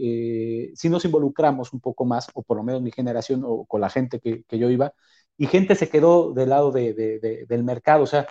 eh, 0.00 0.72
si 0.74 0.88
nos 0.88 1.04
involucramos 1.04 1.70
un 1.74 1.80
poco 1.80 2.06
más, 2.06 2.28
o 2.32 2.42
por 2.42 2.56
lo 2.56 2.62
menos 2.62 2.80
mi 2.80 2.90
generación 2.92 3.42
o 3.44 3.66
con 3.66 3.82
la 3.82 3.90
gente 3.90 4.20
que, 4.20 4.44
que 4.44 4.58
yo 4.58 4.70
iba, 4.70 4.94
y 5.36 5.48
gente 5.48 5.74
se 5.74 5.90
quedó 5.90 6.32
del 6.32 6.48
lado 6.48 6.72
de, 6.72 6.94
de, 6.94 7.44
del 7.46 7.62
mercado, 7.62 8.04
o 8.04 8.06
sea, 8.06 8.26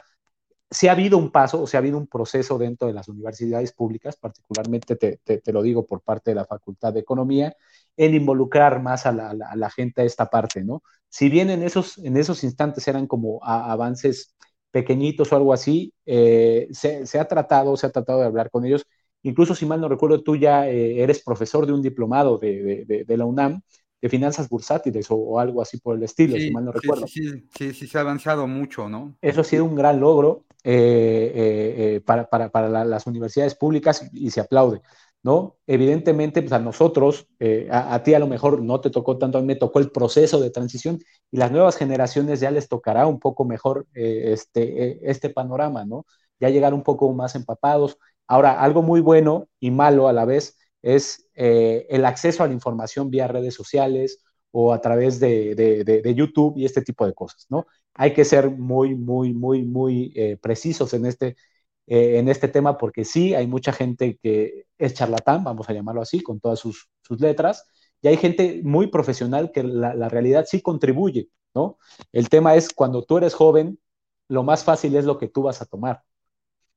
si 0.71 0.87
ha 0.87 0.93
habido 0.93 1.19
un 1.19 1.31
paso, 1.31 1.61
o 1.61 1.67
si 1.67 1.77
ha 1.77 1.81
habido 1.81 1.99
un 1.99 2.07
proceso 2.07 2.57
dentro 2.57 2.87
de 2.87 2.95
las 2.95 3.07
universidades 3.07 3.73
públicas, 3.73 4.15
particularmente 4.17 4.95
te, 4.95 5.17
te, 5.23 5.53
lo 5.53 5.61
digo 5.61 5.85
por 5.85 6.01
parte 6.01 6.31
de 6.31 6.35
la 6.35 6.45
Facultad 6.45 6.93
de 6.93 7.01
Economía, 7.01 7.55
en 7.95 8.15
involucrar 8.15 8.81
más 8.81 9.05
a 9.05 9.11
la, 9.11 9.29
a 9.29 9.55
la, 9.55 9.69
gente 9.69 10.01
a 10.01 10.05
esta 10.05 10.31
parte, 10.31 10.63
¿no? 10.63 10.81
Si 11.09 11.29
bien 11.29 11.51
en 11.51 11.61
esos, 11.61 11.99
en 11.99 12.17
esos 12.17 12.43
instantes 12.43 12.87
eran 12.87 13.05
como 13.05 13.39
avances 13.43 14.35
pequeñitos 14.75 15.31
o 15.31 15.37
algo 15.37 15.53
así, 15.53 15.93
eh, 16.05 16.67
se, 16.71 17.17
ha 17.17 17.25
tratado, 17.29 17.77
se 17.77 17.87
ha 17.87 17.91
tratado 17.91 18.19
de 18.19 18.25
hablar 18.25 18.49
con 18.49 18.65
ellos. 18.65 18.85
Incluso, 19.23 19.55
si 19.55 19.65
mal 19.65 19.79
no 19.79 19.87
recuerdo, 19.87 20.21
tú 20.21 20.35
ya 20.35 20.67
eh, 20.67 21.01
eres 21.01 21.23
profesor 21.23 21.65
de 21.65 21.71
un 21.71 21.81
diplomado 21.81 22.37
de, 22.37 23.05
la 23.07 23.23
UNAM 23.23 23.61
de 24.01 24.09
finanzas 24.09 24.49
bursátiles 24.49 25.07
o, 25.09 25.39
algo 25.39 25.61
así 25.61 25.77
por 25.77 25.95
el 25.95 26.03
estilo, 26.03 26.35
si 26.35 26.51
mal 26.51 26.65
no 26.65 26.73
recuerdo. 26.73 27.07
Sí, 27.07 27.47
sí, 27.57 27.71
sí, 27.71 27.87
se 27.87 27.97
ha 27.97 28.01
avanzado 28.01 28.47
mucho, 28.47 28.89
¿no? 28.89 29.15
Eso 29.21 29.39
ha 29.39 29.45
sido 29.45 29.63
un 29.63 29.75
gran 29.75 30.01
logro 30.01 30.43
eh, 30.61 32.01
para, 32.05 32.27
para, 32.27 32.83
las 32.83 33.07
universidades 33.07 33.55
públicas 33.55 34.09
y 34.11 34.29
se 34.29 34.41
aplaude. 34.41 34.81
¿No? 35.25 35.57
Evidentemente, 35.65 36.43
pues 36.43 36.53
a 36.53 36.59
nosotros, 36.59 37.27
eh, 37.39 37.67
a, 37.71 38.03
ti 38.03 38.13
a 38.13 38.19
lo 38.19 38.27
mejor 38.27 38.61
no 38.61 38.79
te 38.79 38.91
tocó 38.91 39.17
tanto, 39.17 39.39
a 39.39 39.41
mí 39.41 39.47
me 39.47 39.55
tocó 39.55 39.79
el 39.79 39.89
proceso 39.89 40.39
de 40.39 40.51
transición 40.51 40.99
y 41.31 41.37
las 41.37 41.51
nuevas 41.51 41.77
generaciones 41.77 42.39
ya 42.41 42.51
les 42.51 42.69
tocará 42.69 43.07
un 43.07 43.19
poco 43.19 43.43
mejor 43.43 43.87
eh, 43.95 44.33
este, 44.33 44.91
eh, 44.91 44.99
este 45.01 45.31
panorama, 45.31 45.83
¿no? 45.83 46.05
Ya 46.39 46.49
llegar 46.49 46.75
un 46.75 46.83
poco 46.83 47.11
más 47.13 47.33
empapados. 47.33 47.97
Ahora, 48.27 48.61
algo 48.61 48.83
muy 48.83 49.01
bueno 49.01 49.49
y 49.59 49.71
malo 49.71 50.07
a 50.07 50.13
la 50.13 50.25
vez 50.25 50.57
es 50.83 51.27
el 51.33 52.05
acceso 52.05 52.43
a 52.43 52.47
la 52.47 52.53
información 52.53 53.09
vía 53.09 53.27
redes 53.27 53.55
sociales 53.55 54.19
o 54.51 54.73
a 54.73 54.79
través 54.81 55.19
de, 55.19 55.55
de, 55.55 56.15
YouTube 56.15 56.55
y 56.55 56.65
este 56.65 56.83
tipo 56.83 57.05
de 57.07 57.13
cosas, 57.15 57.47
¿no? 57.49 57.65
Hay 57.95 58.13
que 58.13 58.25
ser 58.25 58.51
muy, 58.51 58.93
muy, 58.93 59.33
muy, 59.33 59.63
muy 59.63 60.13
precisos 60.41 60.93
en 60.93 61.07
este, 61.07 61.35
eh, 61.87 62.17
en 62.17 62.29
este 62.29 62.47
tema 62.47 62.77
porque 62.77 63.05
sí, 63.05 63.35
hay 63.35 63.47
mucha 63.47 63.71
gente 63.71 64.17
que 64.21 64.65
es 64.77 64.93
charlatán, 64.95 65.43
vamos 65.43 65.69
a 65.69 65.73
llamarlo 65.73 66.01
así, 66.01 66.21
con 66.21 66.39
todas 66.39 66.59
sus, 66.59 66.89
letras, 67.19 67.67
y 68.01 68.07
hay 68.07 68.17
gente 68.17 68.61
muy 68.63 68.87
profesional 68.87 69.51
que 69.51 69.63
la, 69.63 70.09
realidad 70.09 70.45
sí 70.47 70.61
contribuye, 70.61 71.29
¿no? 71.53 71.77
El 72.11 72.29
tema 72.29 72.55
es 72.55 72.73
cuando 72.73 73.03
tú 73.03 73.17
eres 73.17 73.33
joven, 73.35 73.79
lo 74.27 74.43
más 74.43 74.63
fácil 74.63 74.95
es 74.95 75.05
lo 75.05 75.17
que 75.17 75.27
tú 75.27 75.43
vas 75.43 75.61
a 75.61 75.65
tomar. 75.65 76.03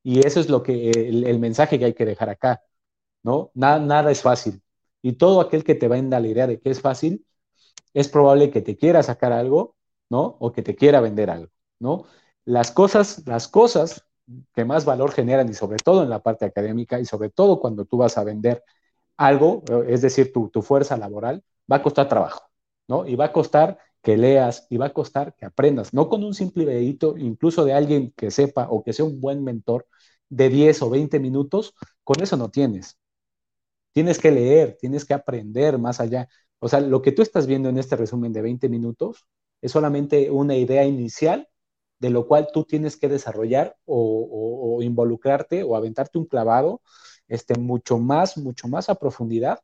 Y 0.02 0.26
eso 0.26 0.40
es 0.40 0.48
lo 0.50 0.62
que 0.62 0.90
el, 0.90 1.38
mensaje 1.38 1.78
que 1.78 1.86
hay 1.86 1.94
que 1.94 2.04
dejar 2.06 2.30
acá, 2.30 2.62
¿no? 3.22 3.50
Nada, 3.54 3.80
nada 3.80 4.10
es 4.10 4.22
fácil. 4.22 4.62
Y 5.02 5.14
todo 5.14 5.40
aquel 5.40 5.64
que 5.64 5.74
te 5.74 5.88
venda 5.88 6.20
la 6.20 6.28
idea 6.28 6.46
de 6.46 6.60
que 6.60 6.70
es 6.70 6.80
fácil, 6.80 7.26
es 7.94 8.08
probable 8.08 8.50
que 8.50 8.62
te 8.62 8.76
quiera 8.76 9.02
sacar 9.02 9.32
algo, 9.32 9.76
¿no? 10.10 10.36
O 10.40 10.52
que 10.52 10.62
te 10.62 10.76
quiera 10.76 11.00
vender 11.00 11.30
algo, 11.30 11.52
¿no? 11.80 12.04
Las 12.44 12.70
cosas, 12.72 13.26
las 13.26 13.48
cosas 13.48 14.07
que 14.54 14.64
más 14.64 14.84
valor 14.84 15.12
generan 15.12 15.48
y 15.48 15.54
sobre 15.54 15.78
todo 15.78 16.02
en 16.02 16.10
la 16.10 16.22
parte 16.22 16.44
académica 16.44 17.00
y 17.00 17.04
sobre 17.04 17.30
todo 17.30 17.60
cuando 17.60 17.84
tú 17.84 17.96
vas 17.98 18.18
a 18.18 18.24
vender 18.24 18.62
algo, 19.16 19.62
es 19.86 20.02
decir, 20.02 20.32
tu, 20.32 20.50
fuerza 20.62 20.96
laboral, 20.96 21.42
va 21.70 21.76
a 21.76 21.82
costar 21.82 22.08
trabajo, 22.08 22.42
¿no? 22.88 23.06
Y 23.06 23.16
va 23.16 23.26
a 23.26 23.32
costar 23.32 23.78
que 24.02 24.16
leas 24.16 24.66
y 24.70 24.76
va 24.76 24.86
a 24.86 24.92
costar 24.92 25.34
que 25.34 25.44
aprendas, 25.44 25.92
no 25.92 26.08
con 26.08 26.24
un 26.24 26.34
simple 26.34 26.64
videito, 26.64 27.16
incluso 27.18 27.64
de 27.64 27.72
alguien 27.74 28.12
que 28.16 28.30
sepa 28.30 28.68
o 28.70 28.82
que 28.82 28.92
sea 28.92 29.04
un 29.04 29.20
buen 29.20 29.42
mentor 29.42 29.86
de 30.28 30.48
10 30.48 30.82
o 30.82 30.90
20 30.90 31.18
minutos, 31.20 31.74
con 32.04 32.22
eso 32.22 32.36
no 32.36 32.50
tienes. 32.50 32.96
Tienes 33.92 34.18
que 34.18 34.30
leer, 34.30 34.76
tienes 34.80 35.04
que 35.04 35.14
aprender 35.14 35.78
más 35.78 36.00
allá. 36.00 36.28
O 36.60 36.68
sea, 36.68 36.80
lo 36.80 37.02
que 37.02 37.12
tú 37.12 37.22
estás 37.22 37.46
viendo 37.46 37.68
en 37.68 37.78
este 37.78 37.96
resumen 37.96 38.32
de 38.32 38.42
20 38.42 38.68
minutos 38.68 39.26
es 39.60 39.72
solamente 39.72 40.30
una 40.30 40.54
idea 40.54 40.84
inicial 40.84 41.48
de 41.98 42.10
lo 42.10 42.26
cual 42.26 42.48
tú 42.52 42.64
tienes 42.64 42.96
que 42.96 43.08
desarrollar 43.08 43.76
o, 43.84 44.78
involucrarte 44.82 45.62
o 45.64 45.76
aventarte 45.76 46.18
un 46.18 46.26
clavado 46.26 46.82
este, 47.28 47.58
mucho 47.58 47.98
más, 47.98 48.38
mucho 48.38 48.68
más 48.68 48.88
a 48.88 48.94
profundidad, 48.96 49.60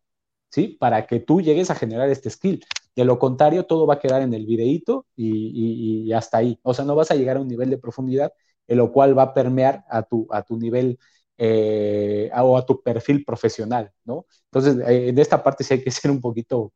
¿sí? 0.51 0.77
Para 0.81 1.07
que 1.07 1.21
tú 1.21 1.41
llegues 1.41 1.71
a 1.71 1.75
generar 1.75 2.09
este 2.11 2.31
skill. 2.31 2.65
De 2.97 3.05
lo 3.05 3.19
contrario, 3.19 3.67
todo 3.67 3.87
va 3.87 3.95
a 3.95 3.99
quedar 4.01 4.23
en 4.23 4.35
el 4.35 4.47
videíto 4.47 5.07
y, 5.17 6.13
hasta 6.13 6.39
ahí. 6.39 6.59
O 6.63 6.75
sea, 6.75 6.85
no 6.85 6.95
vas 6.97 7.11
a 7.11 7.15
llegar 7.17 7.37
a 7.37 7.41
un 7.41 7.49
nivel 7.49 7.71
de 7.71 7.79
profundidad, 7.79 8.33
en 8.67 8.79
lo 8.79 8.93
cual 8.93 9.17
va 9.19 9.25
a 9.25 9.35
permear 9.35 9.85
a 9.89 10.03
tu, 10.03 10.27
a 10.31 10.43
tu 10.43 10.59
nivel 10.59 10.99
eh, 11.39 12.31
o 12.37 12.57
a 12.57 12.65
tu 12.67 12.83
perfil 12.83 13.25
profesional, 13.25 13.93
¿no? 14.05 14.27
Entonces, 14.47 14.77
eh, 14.89 15.09
en 15.09 15.19
esta 15.19 15.43
parte 15.43 15.65
sí 15.65 15.75
hay 15.75 15.83
que 15.83 15.91
ser 15.91 16.11
un 16.11 16.21
poquito 16.21 16.73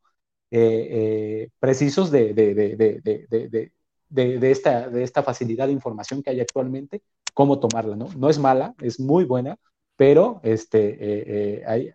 eh, 0.51 1.49
precisos 1.59 2.11
de, 2.11 2.33
esta, 4.15 4.89
de 4.89 5.03
esta 5.03 5.23
facilidad 5.23 5.67
de 5.67 5.73
información 5.73 6.23
que 6.23 6.31
hay 6.31 6.39
actualmente, 6.39 7.01
cómo 7.33 7.59
tomarla, 7.59 7.95
¿no? 7.95 8.09
No 8.17 8.29
es 8.29 8.39
mala, 8.39 8.73
es 8.81 8.99
muy 8.99 9.23
buena, 9.23 9.57
pero 9.95 10.39
este, 10.43 10.89
eh, 10.89 11.63
eh, 11.67 11.93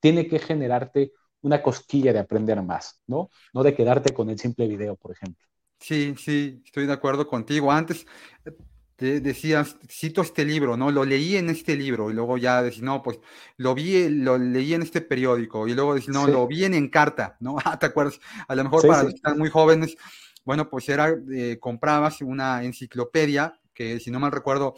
tiene 0.00 0.26
que 0.28 0.38
generarte 0.38 1.12
una 1.42 1.62
cosquilla 1.62 2.12
de 2.12 2.18
aprender 2.18 2.60
más, 2.62 3.00
¿no? 3.06 3.30
No 3.52 3.62
de 3.62 3.74
quedarte 3.74 4.12
con 4.12 4.30
el 4.30 4.38
simple 4.38 4.66
video, 4.66 4.96
por 4.96 5.12
ejemplo. 5.12 5.44
Sí, 5.78 6.14
sí, 6.18 6.62
estoy 6.64 6.86
de 6.86 6.92
acuerdo 6.92 7.26
contigo. 7.26 7.70
Antes 7.70 8.06
eh, 8.44 8.52
te 8.96 9.20
decías, 9.20 9.76
cito 9.88 10.22
este 10.22 10.44
libro, 10.44 10.76
¿no? 10.76 10.90
Lo 10.90 11.04
leí 11.04 11.36
en 11.36 11.50
este 11.50 11.76
libro 11.76 12.10
y 12.10 12.14
luego 12.14 12.38
ya 12.38 12.62
decís, 12.62 12.82
no, 12.82 13.02
pues 13.02 13.20
lo 13.58 13.74
vi, 13.74 14.08
lo 14.08 14.38
leí 14.38 14.74
en 14.74 14.82
este 14.82 15.02
periódico 15.02 15.68
y 15.68 15.74
luego 15.74 15.94
decís, 15.94 16.08
no, 16.08 16.26
lo 16.26 16.46
vi 16.46 16.64
en 16.64 16.74
Encarta, 16.74 17.36
¿no? 17.40 17.56
Ah, 17.64 17.78
¿te 17.78 17.86
acuerdas? 17.86 18.18
A 18.48 18.54
lo 18.54 18.64
mejor 18.64 18.86
para 18.86 19.02
los 19.02 19.12
que 19.12 19.16
están 19.16 19.38
muy 19.38 19.50
jóvenes, 19.50 19.96
bueno, 20.46 20.70
pues 20.70 20.88
era, 20.88 21.14
eh, 21.34 21.58
comprabas 21.60 22.22
una 22.22 22.64
enciclopedia 22.64 23.60
que 23.74 24.00
si 24.00 24.10
no 24.10 24.18
mal 24.18 24.32
recuerdo 24.32 24.74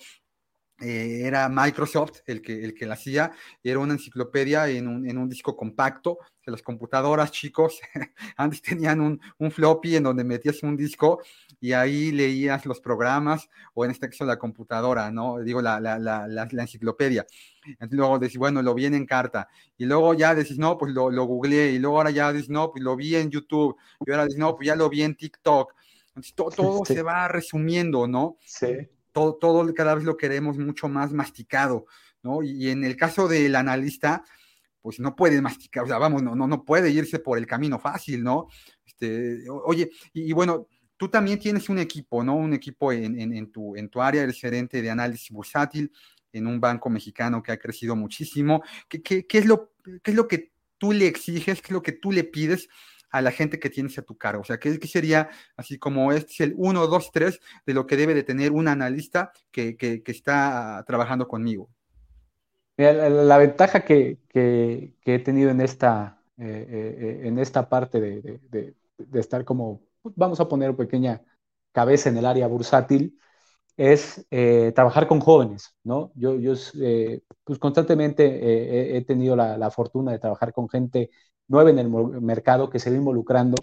eh, 0.80 1.22
era 1.24 1.48
Microsoft 1.48 2.20
el 2.26 2.40
que, 2.40 2.64
el 2.64 2.74
que 2.74 2.86
la 2.86 2.94
hacía, 2.94 3.32
era 3.62 3.78
una 3.80 3.94
enciclopedia 3.94 4.68
en 4.68 4.86
un, 4.86 5.08
en 5.08 5.18
un 5.18 5.28
disco 5.28 5.56
compacto, 5.56 6.18
las 6.50 6.62
computadoras, 6.62 7.30
chicos, 7.30 7.80
antes 8.36 8.62
tenían 8.62 9.00
un, 9.00 9.20
un, 9.38 9.50
floppy 9.50 9.96
en 9.96 10.04
donde 10.04 10.24
metías 10.24 10.62
un 10.62 10.76
disco 10.76 11.20
y 11.60 11.72
ahí 11.72 12.12
leías 12.12 12.64
los 12.66 12.80
programas, 12.80 13.48
o 13.74 13.84
en 13.84 13.90
este 13.90 14.08
caso 14.08 14.24
la 14.24 14.38
computadora, 14.38 15.10
¿no? 15.10 15.38
Digo, 15.40 15.60
la, 15.60 15.80
la, 15.80 15.98
la, 15.98 16.26
la, 16.28 16.62
enciclopedia. 16.62 17.26
Entonces 17.66 17.98
luego 17.98 18.18
decís, 18.18 18.38
bueno, 18.38 18.62
lo 18.62 18.74
vi 18.74 18.86
en 18.86 19.06
carta, 19.06 19.48
y 19.76 19.84
luego 19.84 20.14
ya 20.14 20.34
decís, 20.34 20.58
no, 20.58 20.78
pues 20.78 20.92
lo, 20.92 21.10
lo 21.10 21.24
googleé, 21.24 21.72
y 21.72 21.78
luego 21.78 21.98
ahora 21.98 22.10
ya 22.10 22.32
decís, 22.32 22.48
no, 22.48 22.70
pues 22.70 22.82
lo 22.82 22.96
vi 22.96 23.16
en 23.16 23.30
YouTube, 23.30 23.76
y 24.06 24.10
ahora 24.10 24.24
decís, 24.24 24.38
no, 24.38 24.54
pues 24.54 24.66
ya 24.66 24.76
lo 24.76 24.88
vi 24.88 25.02
en 25.02 25.16
TikTok. 25.16 25.74
Entonces 26.08 26.34
todo, 26.34 26.50
todo 26.56 26.84
se 26.84 27.02
va 27.02 27.28
resumiendo, 27.28 28.06
¿no? 28.06 28.36
Sí 28.44 28.88
todo, 29.12 29.74
cada 29.74 29.94
vez 29.94 30.04
lo 30.04 30.16
queremos 30.16 30.58
mucho 30.58 30.88
más 30.88 31.12
masticado, 31.12 31.86
¿no? 32.22 32.42
Y, 32.42 32.70
en 32.70 32.84
el 32.84 32.96
caso 32.96 33.28
del 33.28 33.56
analista, 33.56 34.24
pues 34.80 35.00
no 35.00 35.16
puede 35.16 35.40
masticar, 35.42 35.84
o 35.84 35.86
sea, 35.86 35.98
vamos, 35.98 36.22
no, 36.22 36.34
no, 36.34 36.46
no 36.46 36.64
puede 36.64 36.90
irse 36.90 37.18
por 37.18 37.38
el 37.38 37.46
camino 37.46 37.78
fácil, 37.78 38.22
¿no? 38.22 38.48
Este, 38.84 39.44
oye, 39.64 39.90
y, 40.12 40.32
bueno, 40.32 40.68
tú 40.96 41.08
también 41.08 41.38
tienes 41.38 41.68
un 41.68 41.78
equipo, 41.78 42.24
¿no? 42.24 42.36
Un 42.36 42.54
equipo 42.54 42.92
en, 42.92 43.18
en, 43.20 43.52
tu, 43.52 43.76
en 43.76 43.88
tu 43.88 44.00
área, 44.00 44.22
eres 44.22 44.40
gerente 44.40 44.82
de 44.82 44.90
análisis 44.90 45.30
bursátil 45.30 45.92
en 46.32 46.46
un 46.46 46.60
banco 46.60 46.90
mexicano 46.90 47.42
que 47.42 47.52
ha 47.52 47.58
crecido 47.58 47.96
muchísimo. 47.96 48.62
¿Qué, 48.88 49.02
qué, 49.02 49.26
qué 49.26 49.38
es, 49.38 49.46
lo, 49.46 49.72
qué 50.02 50.10
es 50.10 50.14
lo 50.14 50.28
que 50.28 50.52
tú 50.78 50.92
le 50.92 51.06
exiges? 51.06 51.60
¿Qué 51.60 51.68
es 51.68 51.72
lo 51.72 51.82
que 51.82 51.92
tú 51.92 52.12
le 52.12 52.24
pides 52.24 52.68
a 53.10 53.22
la 53.22 53.30
gente 53.30 53.58
que 53.58 53.70
tienes 53.70 53.98
a 53.98 54.02
tu 54.02 54.16
cargo. 54.16 54.42
O 54.42 54.44
sea, 54.44 54.58
¿qué, 54.58 54.78
sería 54.86 55.28
así 55.56 55.78
como 55.78 56.12
este 56.12 56.32
es 56.32 56.40
el 56.40 56.54
1, 56.56 56.86
2, 56.86 57.10
3 57.12 57.40
de 57.66 57.74
lo 57.74 57.86
que 57.86 57.96
debe 57.96 58.14
de 58.14 58.22
tener 58.22 58.52
un 58.52 58.68
analista 58.68 59.32
que, 59.50 59.76
que, 59.76 60.02
está 60.06 60.84
trabajando 60.86 61.28
conmigo? 61.28 61.70
la, 62.76 63.38
ventaja 63.38 63.84
que, 63.84 64.18
que, 64.28 64.94
he 65.04 65.18
tenido 65.18 65.50
en 65.50 65.60
esta, 65.60 66.22
eh, 66.36 66.66
eh, 66.68 67.20
en 67.26 67.38
esta 67.38 67.68
parte 67.68 68.00
de, 68.00 68.40
de, 68.48 68.74
estar 69.18 69.44
como, 69.44 69.82
vamos 70.02 70.38
a 70.38 70.48
poner 70.48 70.76
pequeña 70.76 71.22
cabeza 71.72 72.08
en 72.08 72.18
el 72.18 72.26
área 72.26 72.46
bursátil, 72.46 73.18
es 73.76 74.26
eh, 74.30 74.72
trabajar 74.74 75.06
con 75.06 75.20
jóvenes, 75.20 75.74
¿no? 75.84 76.12
Yo, 76.14 76.36
yo 76.36 76.54
pues 77.44 77.58
constantemente 77.58 78.96
he 78.96 79.04
tenido 79.04 79.36
la, 79.36 79.56
la, 79.56 79.70
fortuna 79.70 80.12
de 80.12 80.18
trabajar 80.18 80.52
con 80.52 80.68
gente 80.68 81.10
nueve 81.48 81.70
en 81.72 81.78
el 81.78 81.88
mercado 81.88 82.70
que 82.70 82.78
se 82.78 82.90
va 82.90 82.96
involucrando. 82.96 83.56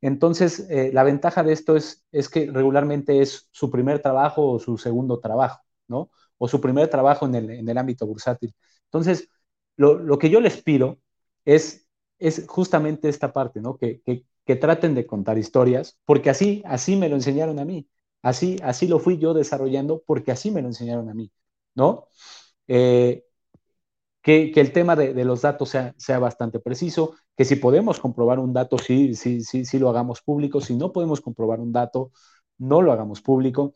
Entonces, 0.00 0.66
eh, 0.70 0.90
la 0.92 1.04
ventaja 1.04 1.42
de 1.42 1.52
esto 1.52 1.76
es, 1.76 2.06
es 2.12 2.28
que 2.28 2.50
regularmente 2.50 3.20
es 3.22 3.48
su 3.52 3.70
primer 3.70 4.00
trabajo 4.00 4.52
o 4.52 4.58
su 4.58 4.78
segundo 4.78 5.20
trabajo, 5.20 5.60
¿no? 5.88 6.10
O 6.38 6.48
su 6.48 6.60
primer 6.60 6.88
trabajo 6.88 7.26
en 7.26 7.34
el, 7.34 7.50
en 7.50 7.68
el 7.68 7.78
ámbito 7.78 8.06
bursátil. 8.06 8.54
Entonces, 8.84 9.28
lo, 9.76 9.98
lo, 9.98 10.18
que 10.18 10.30
yo 10.30 10.40
les 10.40 10.62
pido 10.62 10.98
es, 11.44 11.86
es 12.18 12.46
justamente 12.48 13.08
esta 13.08 13.32
parte, 13.32 13.60
¿no? 13.60 13.76
Que, 13.76 14.00
que, 14.02 14.24
que, 14.44 14.56
traten 14.56 14.94
de 14.94 15.06
contar 15.06 15.38
historias, 15.38 15.98
porque 16.04 16.30
así, 16.30 16.62
así 16.66 16.96
me 16.96 17.08
lo 17.08 17.16
enseñaron 17.16 17.58
a 17.58 17.64
mí. 17.64 17.88
Así, 18.22 18.56
así 18.62 18.86
lo 18.88 18.98
fui 18.98 19.18
yo 19.18 19.34
desarrollando, 19.34 20.02
porque 20.06 20.32
así 20.32 20.50
me 20.50 20.62
lo 20.62 20.68
enseñaron 20.68 21.08
a 21.08 21.14
mí, 21.14 21.30
¿no? 21.74 22.08
Eh, 22.68 23.24
que, 24.22 24.52
el 24.54 24.72
tema 24.72 24.96
de, 24.96 25.24
los 25.24 25.42
datos 25.42 25.70
sea, 25.70 26.18
bastante 26.18 26.60
preciso, 26.60 27.14
que 27.36 27.44
si 27.44 27.56
podemos 27.56 28.00
comprobar 28.00 28.38
un 28.38 28.52
dato, 28.52 28.78
sí, 28.78 29.14
sí, 29.14 29.42
sí, 29.42 29.64
sí 29.64 29.78
lo 29.78 29.88
hagamos 29.90 30.20
público, 30.22 30.60
si 30.60 30.76
no 30.76 30.92
podemos 30.92 31.20
comprobar 31.20 31.60
un 31.60 31.72
dato, 31.72 32.12
no 32.58 32.82
lo 32.82 32.92
hagamos 32.92 33.22
público, 33.22 33.74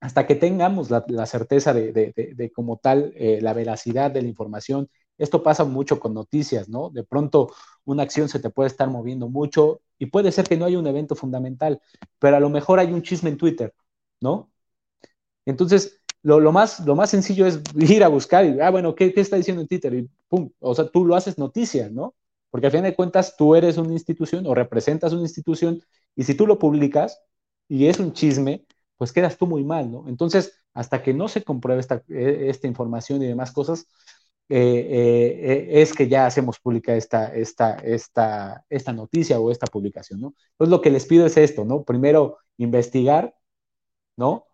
hasta 0.00 0.26
que 0.26 0.34
tengamos 0.34 0.90
la, 0.90 1.26
certeza 1.26 1.72
de, 1.74 1.92
de, 1.92 2.52
como 2.52 2.78
tal 2.78 3.12
eh, 3.16 3.40
la 3.40 3.52
veracidad 3.54 4.10
de 4.10 4.22
la 4.22 4.28
información. 4.28 4.88
Esto 5.18 5.42
pasa 5.42 5.64
mucho 5.64 6.00
con 6.00 6.14
noticias, 6.14 6.68
¿no? 6.68 6.90
De 6.90 7.04
pronto 7.04 7.52
una 7.84 8.02
acción 8.02 8.28
se 8.28 8.40
te 8.40 8.50
puede 8.50 8.68
estar 8.68 8.88
moviendo 8.90 9.28
mucho 9.28 9.80
y 9.98 10.06
puede 10.06 10.32
ser 10.32 10.48
que 10.48 10.56
no 10.56 10.64
haya 10.64 10.78
un 10.78 10.86
evento 10.88 11.14
fundamental, 11.14 11.80
pero 12.18 12.36
a 12.36 12.40
lo 12.40 12.50
mejor 12.50 12.80
hay 12.80 12.92
un 12.92 13.02
chisme 13.02 13.30
en 13.30 13.36
Twitter, 13.38 13.74
¿no? 14.20 14.50
Entonces, 15.44 16.01
lo, 16.22 16.52
más, 16.52 16.80
lo 16.86 16.94
más 16.94 17.10
sencillo 17.10 17.46
es 17.46 17.60
ir 17.76 18.04
a 18.04 18.08
buscar 18.08 18.44
y, 18.44 18.60
ah, 18.60 18.70
bueno, 18.70 18.94
¿qué, 18.94 19.12
está 19.16 19.36
diciendo 19.36 19.62
en 19.62 19.68
Twitter? 19.68 19.94
Y 19.94 20.08
pum, 20.28 20.50
o 20.60 20.74
sea, 20.74 20.88
tú 20.88 21.04
lo 21.04 21.16
haces 21.16 21.38
noticia, 21.38 21.88
¿no? 21.90 22.14
Porque 22.50 22.66
al 22.66 22.72
fin 22.72 22.82
de 22.82 22.94
cuentas 22.94 23.36
tú 23.36 23.54
eres 23.54 23.76
una 23.78 23.92
institución 23.92 24.46
o 24.46 24.54
representas 24.54 25.12
una 25.12 25.22
institución 25.22 25.82
y 26.14 26.24
si 26.24 26.34
tú 26.34 26.46
lo 26.46 26.58
publicas 26.58 27.20
y 27.68 27.86
es 27.86 27.98
un 27.98 28.12
chisme, 28.12 28.66
pues 28.96 29.12
quedas 29.12 29.36
tú 29.36 29.46
muy 29.46 29.64
mal, 29.64 29.90
¿no? 29.90 30.08
Entonces, 30.08 30.52
hasta 30.74 31.02
que 31.02 31.14
no 31.14 31.28
se 31.28 31.42
compruebe 31.42 31.80
esta, 31.80 32.02
e, 32.08 32.48
esta 32.50 32.66
información 32.68 33.22
y 33.22 33.26
demás 33.26 33.52
cosas, 33.52 33.86
eh, 34.48 35.68
eh, 35.70 35.82
es 35.82 35.94
que 35.94 36.08
ya 36.08 36.26
hacemos 36.26 36.60
pública 36.60 36.94
esta, 36.94 37.34
esta, 37.34 37.76
esta, 37.76 38.64
esta 38.68 38.92
noticia 38.92 39.40
o 39.40 39.50
esta 39.50 39.66
publicación, 39.66 40.20
¿no? 40.20 40.34
Entonces, 40.52 40.70
lo 40.70 40.80
que 40.80 40.90
les 40.90 41.06
pido 41.06 41.26
es 41.26 41.36
esto, 41.36 41.64
¿no? 41.64 41.84
Primero, 41.84 42.38
investigar, 42.58 43.34
¿no? 44.16 44.46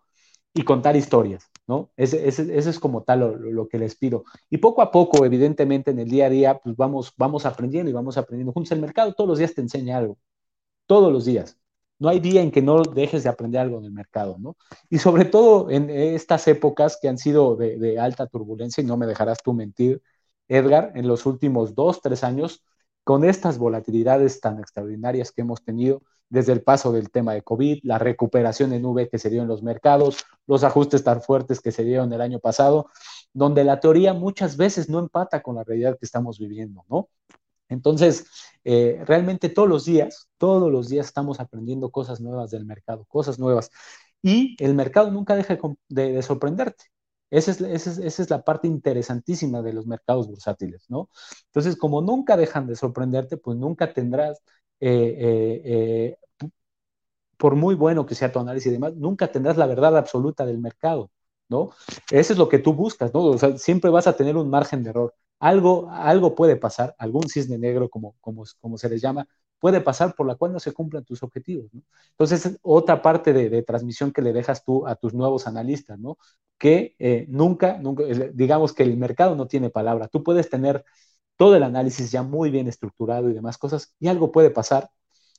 Y 0.53 0.63
contar 0.63 0.95
historias. 0.95 1.49
¿No? 1.69 1.91
Ese, 1.95 2.27
es 2.27 2.79
como 2.79 3.03
tal 3.03 3.19
lo, 3.39 3.67
que 3.67 3.77
les 3.77 3.95
pido. 3.95 4.23
Y 4.49 4.57
poco 4.57 4.81
a 4.81 4.89
poco, 4.89 5.23
evidentemente, 5.23 5.91
en 5.91 5.99
el 5.99 6.09
día 6.09 6.25
a 6.25 6.29
día, 6.31 6.57
pues 6.57 6.75
vamos, 6.75 7.13
vamos 7.15 7.45
aprendiendo 7.45 7.91
y 7.91 7.93
vamos 7.93 8.17
aprendiendo 8.17 8.51
juntos. 8.53 8.71
El 8.71 8.81
mercado 8.81 9.13
todos 9.13 9.27
los 9.27 9.37
días 9.37 9.53
te 9.53 9.61
enseña 9.61 9.97
algo, 9.99 10.17
todos 10.87 11.13
los 11.13 11.25
días. 11.25 11.59
No 11.99 12.09
hay 12.09 12.19
día 12.19 12.41
en 12.41 12.49
que 12.49 12.63
no 12.63 12.81
dejes 12.81 13.21
de 13.23 13.29
aprender 13.29 13.61
algo 13.61 13.77
en 13.77 13.85
el 13.85 13.91
mercado, 13.91 14.37
¿no? 14.39 14.57
Y 14.89 14.97
sobre 14.97 15.25
todo 15.25 15.69
en 15.69 15.91
estas 15.91 16.47
épocas 16.47 16.97
que 16.99 17.07
han 17.07 17.19
sido 17.19 17.55
de 17.55 17.99
alta 17.99 18.25
turbulencia, 18.25 18.83
y 18.83 18.87
no 18.87 18.97
me 18.97 19.05
dejarás 19.05 19.37
tú 19.43 19.53
mentir, 19.53 20.01
Edgar, 20.47 20.91
en 20.95 21.07
los 21.07 21.27
últimos 21.27 21.75
dos, 21.75 22.01
tres 22.01 22.23
años, 22.23 22.63
con 23.03 23.23
estas 23.25 23.59
volatilidades 23.59 24.39
tan 24.41 24.59
extraordinarias 24.59 25.31
que 25.31 25.41
hemos 25.41 25.63
tenido, 25.63 26.01
desde 26.29 26.53
el 26.53 26.61
paso 26.61 26.91
del 26.91 27.09
tema 27.09 27.33
de 27.33 27.41
COVID, 27.41 27.79
la 27.83 27.97
recuperación 27.97 28.73
en 28.73 28.85
V 28.85 29.09
que 29.09 29.17
se 29.17 29.29
dio 29.29 29.41
en 29.41 29.47
los 29.47 29.63
mercados, 29.63 30.25
los 30.47 30.63
ajustes 30.63 31.03
tan 31.03 31.21
fuertes 31.21 31.59
que 31.59 31.71
se 31.71 31.83
dieron 31.83 32.13
el 32.13 32.21
año 32.21 32.39
pasado, 32.39 32.89
donde 33.33 33.63
la 33.63 33.79
teoría 33.79 34.13
muchas 34.13 34.57
veces 34.57 34.89
no 34.89 34.99
empata 34.99 35.41
con 35.41 35.55
la 35.55 35.63
realidad 35.63 35.97
que 35.99 36.05
estamos 36.05 36.39
viviendo, 36.39 36.85
¿no? 36.89 37.09
Entonces, 37.69 38.25
eh, 38.63 39.03
realmente 39.05 39.49
todos 39.49 39.69
los 39.69 39.85
días, 39.85 40.27
todos 40.37 40.71
los 40.71 40.89
días 40.89 41.07
estamos 41.07 41.39
aprendiendo 41.39 41.91
cosas 41.91 42.19
nuevas 42.19 42.51
del 42.51 42.65
mercado, 42.65 43.05
cosas 43.05 43.39
nuevas. 43.39 43.69
Y 44.21 44.55
el 44.63 44.75
mercado 44.75 45.11
nunca 45.11 45.35
deja 45.35 45.57
de, 45.87 46.21
sorprenderte. 46.21 46.85
Esa 47.29 47.51
es, 47.51 47.61
esa, 47.61 48.03
es, 48.23 48.29
la 48.29 48.43
parte 48.43 48.67
interesantísima 48.67 49.61
de 49.61 49.73
los 49.73 49.85
mercados 49.85 50.27
bursátiles, 50.27 50.85
¿no? 50.89 51.09
Entonces, 51.45 51.77
como 51.77 52.01
nunca 52.01 52.35
dejan 52.37 52.65
de 52.67 52.75
sorprenderte, 52.75 53.37
pues 53.37 53.55
nunca 53.57 53.93
tendrás 53.93 54.41
eh, 54.79 55.15
eh, 55.19 55.61
eh, 55.65 56.47
por 57.37 57.55
muy 57.55 57.75
bueno 57.75 58.05
que 58.05 58.15
sea 58.15 58.31
tu 58.31 58.39
análisis 58.39 58.67
y 58.67 58.71
demás, 58.71 58.95
nunca 58.95 59.31
tendrás 59.31 59.57
la 59.57 59.65
verdad 59.67 59.97
absoluta 59.97 60.45
del 60.45 60.59
mercado, 60.59 61.09
¿no? 61.49 61.71
Eso 62.11 62.33
es 62.33 62.39
lo 62.39 62.49
que 62.49 62.59
tú 62.59 62.73
buscas, 62.73 63.13
¿no? 63.13 63.21
O 63.23 63.37
sea, 63.37 63.57
siempre 63.57 63.89
vas 63.89 64.07
a 64.07 64.15
tener 64.15 64.37
un 64.37 64.49
margen 64.49 64.83
de 64.83 64.89
error. 64.91 65.15
Algo, 65.39 65.89
algo 65.89 66.35
puede 66.35 66.57
pasar, 66.57 66.95
algún 66.97 67.29
cisne 67.29 67.57
negro, 67.57 67.89
como, 67.89 68.15
como, 68.21 68.77
se 68.77 68.89
les 68.89 69.01
llama, 69.01 69.27
puede 69.59 69.81
pasar 69.81 70.15
por 70.15 70.27
la 70.27 70.35
cual 70.35 70.51
no 70.53 70.59
se 70.59 70.73
cumplan 70.73 71.05
tus 71.05 71.23
objetivos, 71.23 71.73
¿no? 71.73 71.81
Entonces, 72.11 72.59
otra 72.61 73.01
parte 73.01 73.33
de, 73.33 73.63
transmisión 73.63 74.11
que 74.11 74.21
le 74.21 74.33
dejas 74.33 74.63
tú 74.65 74.85
a 74.87 74.95
tus 74.95 75.13
nuevos 75.13 75.47
analistas, 75.47 75.97
¿no? 75.99 76.17
Que 76.57 76.95
nunca, 77.29 77.79
digamos 78.33 78.73
que 78.73 78.83
el 78.83 78.97
mercado 78.97 79.35
no 79.35 79.47
tiene 79.47 79.69
palabra. 79.69 80.09
Tú 80.09 80.23
puedes 80.23 80.49
tener 80.49 80.83
todo 81.39 81.55
el 81.55 81.63
análisis 81.63 82.11
ya 82.11 82.21
muy 82.21 82.51
bien 82.51 82.67
estructurado 82.67 83.29
y 83.29 83.33
demás 83.33 83.57
cosas, 83.57 83.95
y 83.97 84.09
algo 84.09 84.29
puede 84.29 84.49
pasar 84.49 84.89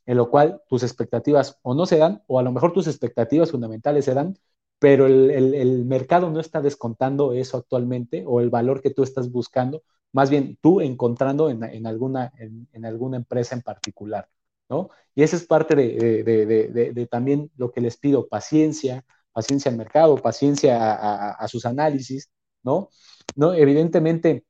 en 0.07 0.17
lo 0.17 0.31
cual 0.31 0.63
tus 0.67 0.83
expectativas 0.83 1.59
o 1.61 1.75
no 1.75 1.85
se 1.85 1.99
dan, 1.99 2.23
o 2.27 2.39
a 2.39 2.43
lo 2.43 2.53
mejor 2.53 2.73
tus 2.73 2.87
expectativas 2.87 3.51
fundamentales 3.51 4.07
se 4.07 4.15
dan, 4.15 4.35
pero 4.79 5.07
el, 5.07 5.85
mercado 5.85 6.31
no 6.31 6.41
está 6.41 6.63
descontando 6.63 7.35
eso 7.35 7.59
actualmente 7.59 8.25
o 8.27 8.41
el 8.41 8.49
valor 8.49 8.81
que 8.81 8.89
tú 8.89 9.03
estás 9.03 9.31
buscando, 9.31 9.83
más 10.13 10.31
bien 10.31 10.57
tú 10.63 10.81
encontrando 10.81 11.51
en, 11.51 11.87
alguna, 11.87 12.33
en, 12.39 12.85
alguna 12.87 13.19
empresa 13.19 13.55
en 13.55 13.61
particular, 13.61 14.27
¿no? 14.71 14.89
Y 15.15 15.23
esa 15.23 15.37
es 15.37 15.45
parte 15.45 15.77
de, 15.77 16.25
de, 16.25 17.07
también 17.09 17.51
lo 17.59 17.73
que 17.73 17.83
les 17.83 17.99
pido, 17.99 18.27
paciencia, 18.27 19.05
paciencia 19.33 19.71
al 19.71 19.77
mercado, 19.77 20.17
paciencia 20.17 20.95
a, 20.95 21.33
a 21.33 21.47
sus 21.49 21.67
análisis, 21.67 22.31
¿no? 22.63 22.89
¿no? 23.37 23.53
Evidentemente, 23.53 24.45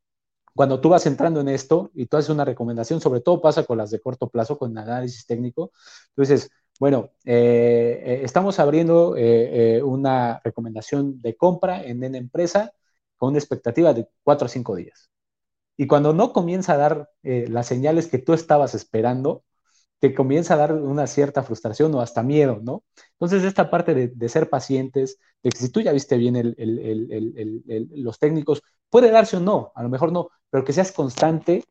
cuando 0.55 0.81
tú 0.81 0.89
vas 0.89 1.07
entrando 1.07 1.41
en 1.41 1.49
esto 1.49 1.91
y 1.95 2.07
tú 2.07 2.17
haces 2.17 2.31
una 2.31 2.45
recomendación, 2.45 3.01
sobre 3.01 3.21
todo 3.21 3.41
pasa 3.41 3.65
con 3.65 3.79
las 3.79 3.91
de 3.91 4.01
corto 4.01 4.29
plazo, 4.29 4.59
con 4.59 4.77
análisis 4.77 5.27
técnico, 5.27 5.73
entonces, 6.09 6.51
bueno, 6.79 7.11
eh, 7.25 8.03
eh, 8.05 8.21
estamos 8.25 8.59
abriendo 8.59 9.15
eh, 9.17 9.83
una 9.83 10.41
recomendación 10.45 11.21
de 11.21 11.37
compra 11.37 11.83
en 11.83 11.99
una 12.05 12.19
empresa 12.19 12.73
con 13.17 13.31
una 13.31 13.39
expectativa 13.39 13.93
de 13.95 14.09
cuatro 14.23 14.47
a 14.47 14.49
cinco 14.49 14.75
días. 14.77 15.11
Y 15.77 15.87
cuando 15.87 16.13
no 16.15 16.33
comienza 16.33 16.75
a 16.75 16.77
dar 16.79 17.11
las 17.23 17.67
señales 17.67 18.09
que 18.09 18.19
tú 18.19 18.35
estabas 18.35 18.75
esperando, 18.75 19.45
te 20.01 20.15
comienza 20.15 20.55
a 20.55 20.57
dar 20.57 20.73
una 20.75 21.07
cierta 21.07 21.43
frustración 21.43 21.95
o 21.95 22.01
hasta 22.01 22.23
miedo, 22.23 22.61
¿no? 22.63 22.85
Entonces, 23.13 23.45
esta 23.45 23.71
parte 23.71 23.95
de, 23.95 24.29
ser 24.29 24.49
pacientes, 24.51 25.19
de 25.43 25.51
que 25.51 25.59
si 25.59 25.71
tú 25.71 25.81
ya 25.83 25.93
viste 25.93 26.17
bien 26.17 26.55
los 27.91 28.19
técnicos, 28.19 28.63
puede 28.89 29.11
darse 29.11 29.37
o 29.37 29.41
no, 29.41 29.73
a 29.75 29.83
lo 29.83 29.91
mejor 29.91 30.13
no, 30.13 30.31
pero 30.51 30.65
que 30.65 30.73
seas 30.73 30.93
constante, 30.93 31.65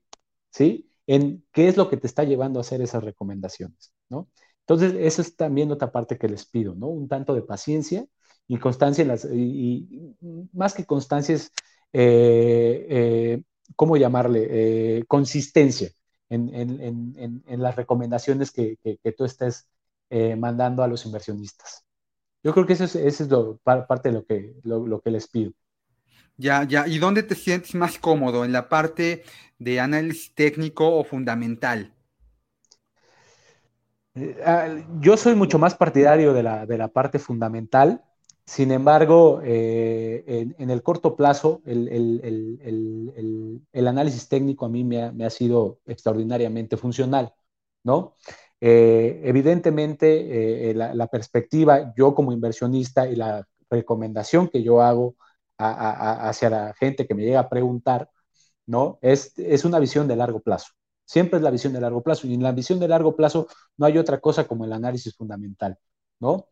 ¿sí? 0.51 0.91
En 1.07 1.45
qué 1.51 1.67
es 1.67 1.77
lo 1.77 1.89
que 1.89 1.97
te 1.97 2.07
está 2.07 2.23
llevando 2.23 2.59
a 2.59 2.61
hacer 2.61 2.81
esas 2.81 3.03
recomendaciones, 3.03 3.93
¿no? 4.09 4.29
Entonces, 4.61 4.93
eso 4.99 5.21
es 5.21 5.35
también 5.35 5.71
otra 5.71 5.91
parte 5.91 6.17
que 6.17 6.29
les 6.29 6.45
pido, 6.45 6.75
¿no? 6.75 6.87
Un 6.87 7.07
tanto 7.07 7.33
de 7.33 7.41
paciencia 7.41 8.05
y 8.47 8.57
constancia, 8.59 9.05
las, 9.05 9.25
y, 9.25 10.15
más 10.53 10.73
que 10.73 10.85
constancia 10.85 11.35
es, 11.35 11.51
eh, 11.93 12.85
eh, 12.89 13.43
¿cómo 13.75 13.97
llamarle? 13.97 14.47
Eh, 14.99 15.05
consistencia 15.07 15.89
en, 16.29 17.61
las 17.61 17.75
recomendaciones 17.75 18.51
que, 18.51 18.77
tú 19.17 19.25
estés 19.25 19.67
mandando 20.37 20.83
a 20.83 20.87
los 20.87 21.05
inversionistas. 21.05 21.85
Yo 22.43 22.53
creo 22.53 22.65
que 22.65 22.73
eso 22.73 22.85
es, 22.85 23.27
parte 23.63 24.09
de 24.09 24.13
lo 24.15 24.25
que, 24.25 24.55
lo 24.63 25.01
que 25.01 25.11
les 25.11 25.27
pido. 25.27 25.53
Ya, 26.39 26.63
ya. 26.63 26.87
¿Y 26.87 26.99
dónde 26.99 27.23
te 27.23 27.35
sientes 27.35 27.75
más 27.75 27.99
cómodo? 27.99 28.45
¿En 28.45 28.53
la 28.53 28.69
parte 28.69 29.23
de 29.59 29.81
análisis 29.81 30.33
técnico 30.33 30.97
o 30.97 31.03
fundamental? 31.03 31.93
Eh, 34.15 34.41
ah, 34.45 34.69
yo 35.01 35.17
soy 35.17 35.35
mucho 35.35 35.59
más 35.59 35.75
partidario 35.75 36.33
de 36.33 36.43
la, 36.43 36.87
parte 36.87 37.19
fundamental, 37.19 38.01
sin 38.45 38.71
embargo, 38.71 39.41
eh, 39.43 40.53
en, 40.57 40.69
el 40.69 40.81
corto 40.81 41.17
plazo, 41.17 41.61
el, 41.65 41.87
análisis 43.73 44.29
técnico 44.29 44.65
a 44.65 44.69
mí 44.69 44.85
me 44.85 45.25
ha, 45.25 45.29
sido 45.29 45.79
extraordinariamente 45.85 46.77
funcional, 46.77 47.33
¿no? 47.83 48.15
Eh, 48.61 49.21
evidentemente, 49.25 50.73
la, 50.73 51.07
perspectiva, 51.07 51.93
yo 51.97 52.15
como 52.15 52.31
inversionista 52.31 53.09
y 53.09 53.17
la 53.17 53.45
recomendación 53.69 54.47
que 54.47 54.63
yo 54.63 54.81
hago 54.81 55.15
hacia 55.59 56.49
la 56.49 56.73
gente 56.73 57.05
que 57.07 57.15
me 57.15 57.23
llega 57.23 57.41
a 57.41 57.49
preguntar, 57.49 58.09
¿no? 58.65 58.99
Es, 59.01 59.33
es 59.37 59.65
una 59.65 59.79
visión 59.79 60.07
de 60.07 60.15
largo 60.15 60.41
plazo. 60.41 60.73
Siempre 61.09 61.37
es 61.37 61.43
la 61.43 61.51
visión 61.51 61.73
de 61.73 61.81
largo 61.81 62.03
plazo. 62.03 62.27
Y 62.27 62.35
en 62.35 62.43
la 62.43 62.51
visión 62.51 62.79
de 62.79 62.87
largo 62.87 63.15
plazo 63.15 63.47
no 63.77 63.85
hay 63.87 63.97
otra 63.97 64.19
cosa 64.19 64.47
como 64.47 64.65
el 64.65 64.73
análisis 64.73 65.15
fundamental, 65.15 65.77
¿no? 66.19 66.47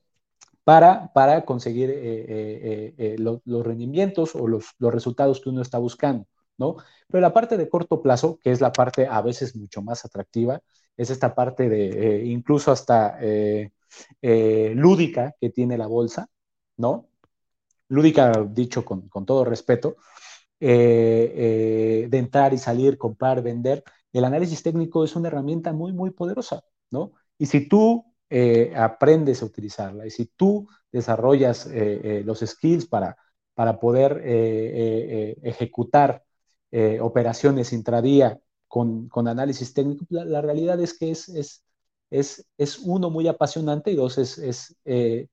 Para, 0.64 1.14
para 1.14 1.46
conseguir 1.46 1.90
eh, 1.92 1.96
eh, 2.30 2.96
eh, 2.98 3.16
los, 3.20 3.42
rendimientos 3.66 4.36
o 4.36 4.48
los, 4.48 4.66
los, 4.80 4.94
resultados 4.94 5.42
que 5.42 5.50
uno 5.50 5.62
está 5.62 5.78
buscando, 5.80 6.28
¿no? 6.58 6.78
Pero 7.08 7.22
la 7.22 7.34
parte 7.34 7.58
de 7.58 7.70
corto 7.70 8.02
plazo, 8.02 8.40
que 8.44 8.52
es 8.52 8.62
la 8.62 8.72
parte 8.74 9.08
a 9.08 9.22
veces 9.22 9.56
mucho 9.56 9.82
más 9.82 10.04
atractiva, 10.06 10.62
es 10.98 11.10
esta 11.12 11.36
parte 11.36 11.70
de 11.70 12.26
incluso 12.26 12.72
hasta 12.72 13.20
lúdica 14.22 15.36
que 15.40 15.50
tiene 15.52 15.78
la 15.78 15.88
bolsa, 15.88 16.28
¿no? 16.78 17.07
Lúdica, 17.90 18.46
dicho 18.50 18.84
con, 18.86 19.08
con 19.10 19.26
todo 19.26 19.46
respeto, 19.46 19.98
de 20.60 22.10
entrar 22.12 22.54
y 22.54 22.58
salir, 22.58 22.98
comprar, 22.98 23.42
vender, 23.44 23.84
el 24.18 24.26
análisis 24.26 24.64
técnico 24.64 25.04
es 25.04 25.16
una 25.16 25.28
herramienta 25.28 25.74
muy, 25.74 25.94
muy 25.94 26.12
poderosa, 26.12 26.64
¿no? 26.92 27.14
Y 27.38 27.46
si 27.46 27.68
tú 27.68 28.06
eh, 28.30 28.74
aprendes 28.76 29.42
a 29.42 29.46
utilizarla 29.46 30.06
y 30.06 30.12
si 30.12 30.26
tú 30.26 30.68
desarrollas 30.92 31.68
eh, 31.68 32.02
eh, 32.04 32.24
los 32.26 32.40
skills 32.40 32.88
para, 32.88 33.16
para 33.54 33.80
poder 33.80 34.22
ejecutar 35.44 36.24
operaciones 37.00 37.74
intradía 37.74 38.40
con, 38.68 39.08
con 39.10 39.28
análisis 39.28 39.74
técnico, 39.74 40.06
la, 40.10 40.42
realidad 40.42 40.80
es 40.80 40.98
que 40.98 41.12
es, 41.12 41.30
es, 41.30 41.64
es, 42.10 42.46
es, 42.58 42.80
uno, 42.80 43.10
muy 43.10 43.28
apasionante 43.28 43.92
y 43.92 43.96
dos, 43.96 44.18
es, 44.18 44.38
es 44.38 44.76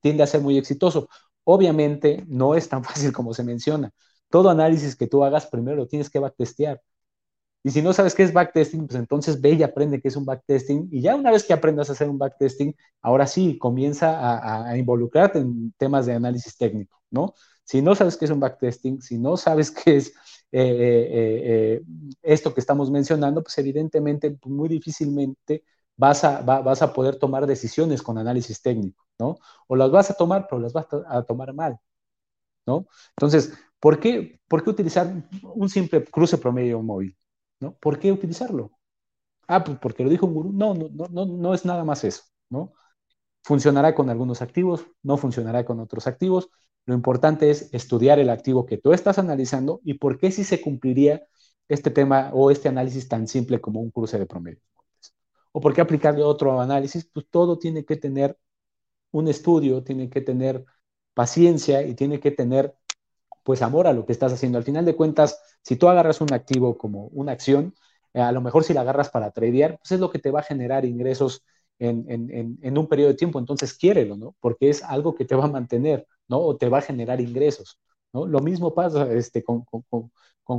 tiende 0.01 0.23
a 0.23 0.27
ser 0.27 0.41
muy 0.41 0.57
exitoso. 0.57 1.09
Obviamente 1.45 2.25
no 2.29 2.55
es 2.55 2.69
tan 2.69 2.85
fácil 2.85 3.13
como 3.13 3.35
se 3.35 3.45
menciona. 3.45 3.91
Todo 4.31 4.51
análisis 4.51 4.97
que 4.97 5.07
tú 5.07 5.25
hagas 5.25 5.47
primero 5.47 5.77
lo 5.77 5.87
tienes 5.87 6.11
que 6.11 6.19
backtestear 6.19 6.81
y 7.67 7.71
si 7.71 7.81
no 7.81 7.95
sabes 7.95 8.15
qué 8.15 8.23
es 8.25 8.33
backtesting, 8.35 8.87
pues 8.87 8.99
entonces 8.99 9.41
ve 9.41 9.53
y 9.53 9.63
aprende 9.63 10.01
qué 10.03 10.09
es 10.09 10.17
un 10.17 10.27
backtesting. 10.27 10.89
Y 10.93 11.01
ya 11.01 11.17
una 11.17 11.31
vez 11.31 11.45
que 11.45 11.55
aprendas 11.55 11.89
a 11.89 11.95
hacer 11.95 12.11
un 12.11 12.19
backtesting, 12.19 12.77
ahora 13.01 13.27
sí, 13.27 13.57
comienza 13.59 14.69
a, 14.69 14.77
involucrarte 14.77 15.39
en 15.39 15.73
temas 15.79 16.05
de 16.05 16.13
análisis 16.13 16.59
técnico, 16.59 17.01
¿no? 17.11 17.33
Si 17.65 17.81
no 17.81 17.95
sabes 17.95 18.19
qué 18.19 18.27
es 18.27 18.31
un 18.31 18.41
backtesting, 18.41 19.01
si 19.01 19.19
no 19.19 19.39
sabes 19.39 19.71
qué 19.71 19.97
es 19.97 20.09
eh, 20.53 20.61
eh, 20.61 21.81
eh, 21.81 21.83
esto 22.23 22.53
que 22.53 22.61
estamos 22.61 22.91
mencionando, 22.91 23.43
pues 23.43 23.57
evidentemente 23.57 24.31
pues 24.33 24.55
muy 24.55 24.69
difícilmente 24.69 25.65
vas 25.97 26.25
a, 26.25 26.41
vas 26.43 26.83
a 26.83 26.93
poder 26.93 27.17
tomar 27.17 27.47
decisiones 27.47 28.03
con 28.03 28.19
análisis 28.19 28.61
técnico, 28.63 29.05
¿no? 29.19 29.39
O 29.69 29.77
las 29.77 29.91
vas 29.91 30.11
a 30.11 30.15
tomar, 30.15 30.47
pero 30.49 30.61
las 30.61 30.73
vas 30.73 30.87
a 31.09 31.23
tomar 31.23 31.53
mal, 31.55 31.79
¿no? 32.67 32.87
Entonces, 33.17 33.53
¿por 33.81 34.01
qué, 34.01 34.41
¿por 34.49 34.65
qué 34.65 34.71
utilizar 34.71 35.13
un 35.43 35.69
simple 35.69 36.05
cruce 36.05 36.39
promedio 36.39 36.83
móvil? 36.83 37.17
¿no? 37.61 37.75
¿Por 37.79 37.99
qué 37.99 38.13
utilizarlo? 38.13 38.73
Ah, 39.49 39.65
pues 39.65 39.79
porque 39.79 40.05
lo 40.05 40.11
dijo 40.11 40.27
un 40.27 40.35
gurú. 40.35 40.53
No, 40.53 40.75
no, 40.75 40.89
no, 41.11 41.27
no 41.27 41.55
es 41.55 41.65
nada 41.65 41.85
más 41.85 42.05
eso, 42.05 42.25
¿no? 42.51 42.75
Funcionará 43.45 43.95
con 43.95 44.11
algunos 44.11 44.43
activos, 44.43 44.87
no 45.03 45.17
funcionará 45.19 45.65
con 45.65 45.81
otros 45.81 46.07
activos. 46.07 46.51
Lo 46.87 46.95
importante 46.95 47.51
es 47.51 47.73
estudiar 47.75 48.19
el 48.19 48.31
activo 48.31 48.67
que 48.67 48.79
tú 48.79 48.93
estás 48.93 49.19
analizando 49.19 49.81
y 49.85 49.95
por 49.95 50.19
qué 50.19 50.31
si 50.33 50.45
se 50.45 50.61
cumpliría 50.61 51.27
este 51.69 51.91
tema 51.91 52.31
o 52.35 52.51
este 52.51 52.69
análisis 52.69 53.09
tan 53.09 53.29
simple 53.29 53.61
como 53.61 53.81
un 53.81 53.91
cruce 53.91 54.19
de 54.19 54.27
promedio. 54.27 54.61
O 55.57 55.61
por 55.61 55.75
qué 55.75 55.81
aplicarle 55.81 56.23
otro 56.25 56.61
análisis, 56.61 57.09
pues 57.13 57.27
todo 57.31 57.59
tiene 57.59 57.85
que 57.85 57.97
tener 57.97 58.37
un 59.13 59.29
estudio, 59.29 59.85
tiene 59.85 60.11
que 60.11 60.21
tener 60.21 60.65
paciencia 61.15 61.83
y 61.83 61.95
tiene 61.95 62.21
que 62.21 62.33
tener 62.33 62.77
pues 63.45 63.63
amor 63.63 63.87
a 63.87 63.93
lo 63.93 64.07
que 64.07 64.13
estás 64.13 64.33
haciendo. 64.33 64.59
Al 64.59 64.65
final 64.65 64.85
de 64.85 64.97
cuentas, 64.97 65.41
si 65.63 65.77
tú 65.77 65.89
agarras 65.89 66.21
un 66.21 66.33
activo 66.33 66.79
como 66.79 67.07
una 67.09 67.33
acción, 67.33 67.75
eh, 68.15 68.21
a 68.21 68.33
lo 68.33 68.41
mejor 68.41 68.65
si 68.65 68.75
la 68.75 68.83
agarras 68.83 69.11
para 69.11 69.31
tradear, 69.33 69.79
pues 69.79 69.93
es 69.93 70.01
lo 70.01 70.11
que 70.11 70.19
te 70.19 70.31
va 70.31 70.41
a 70.41 70.43
generar 70.45 70.85
ingresos 70.85 71.45
en, 71.79 72.79
un 72.79 72.89
periodo 72.89 73.11
de 73.11 73.17
tiempo, 73.17 73.39
entonces 73.39 73.75
quiérelo, 73.75 74.17
¿no? 74.17 74.37
Porque 74.41 74.71
es 74.71 74.83
algo 74.83 75.15
que 75.15 75.25
te 75.25 75.35
va 75.35 75.45
a 75.45 75.49
mantener, 75.49 76.07
¿no? 76.29 76.39
O 76.41 76.57
te 76.57 76.69
va 76.69 76.79
a 76.79 76.83
generar 76.83 77.21
ingresos, 77.21 77.79
¿no? 78.13 78.27
Lo 78.27 78.41
mismo 78.41 78.75
pasa 78.75 79.13
este, 79.13 79.43
con, 79.45 79.65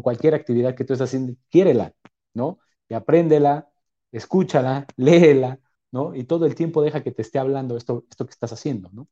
cualquier 0.02 0.36
actividad 0.36 0.76
que 0.76 0.84
tú 0.86 0.94
estás 0.94 1.10
haciendo, 1.10 1.34
quiérela, 1.50 1.94
¿no? 2.34 2.60
Y 2.90 2.94
apréndela, 2.94 3.70
escúchala, 4.18 4.88
léela, 4.98 5.60
¿no? 5.92 6.16
Y 6.16 6.24
todo 6.24 6.46
el 6.46 6.56
tiempo 6.56 6.82
deja 6.82 7.04
que 7.04 7.12
te 7.12 7.22
esté 7.22 7.40
hablando 7.40 7.78
esto, 7.78 8.06
esto 8.10 8.26
que 8.26 8.32
estás 8.32 8.54
haciendo, 8.54 8.90
¿no? 8.94 9.08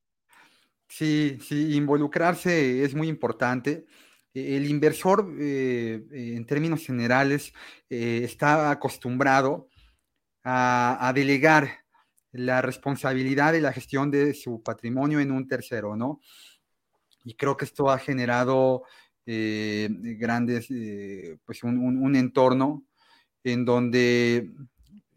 Sí, 0.88 1.40
sí, 1.42 1.76
involucrarse 1.76 2.84
es 2.84 2.94
muy 2.94 3.08
importante. 3.08 3.86
E, 4.34 4.58
el 4.58 4.68
inversor, 4.68 5.28
eh, 5.40 6.06
en 6.12 6.46
términos 6.46 6.86
generales, 6.86 7.54
eh, 7.90 8.22
está 8.24 8.72
acostumbrado 8.72 9.70
a, 10.44 11.12
delegar 11.16 11.86
la 12.32 12.62
responsabilidad 12.62 13.54
de 13.54 13.62
la 13.62 13.74
gestión 13.74 14.12
de 14.12 14.34
su 14.34 14.62
patrimonio 14.64 15.20
en 15.20 15.32
un 15.32 15.48
tercero, 15.48 15.96
¿no? 15.96 16.20
Y 17.24 17.36
creo 17.36 17.58
que 17.58 17.66
esto 17.66 17.90
ha 17.90 17.98
generado 18.00 18.84
eh, 19.26 19.90
grandes, 20.20 20.68
pues 21.46 21.64
un, 21.64 22.16
entorno 22.16 22.86
en 23.44 23.66
donde 23.66 24.52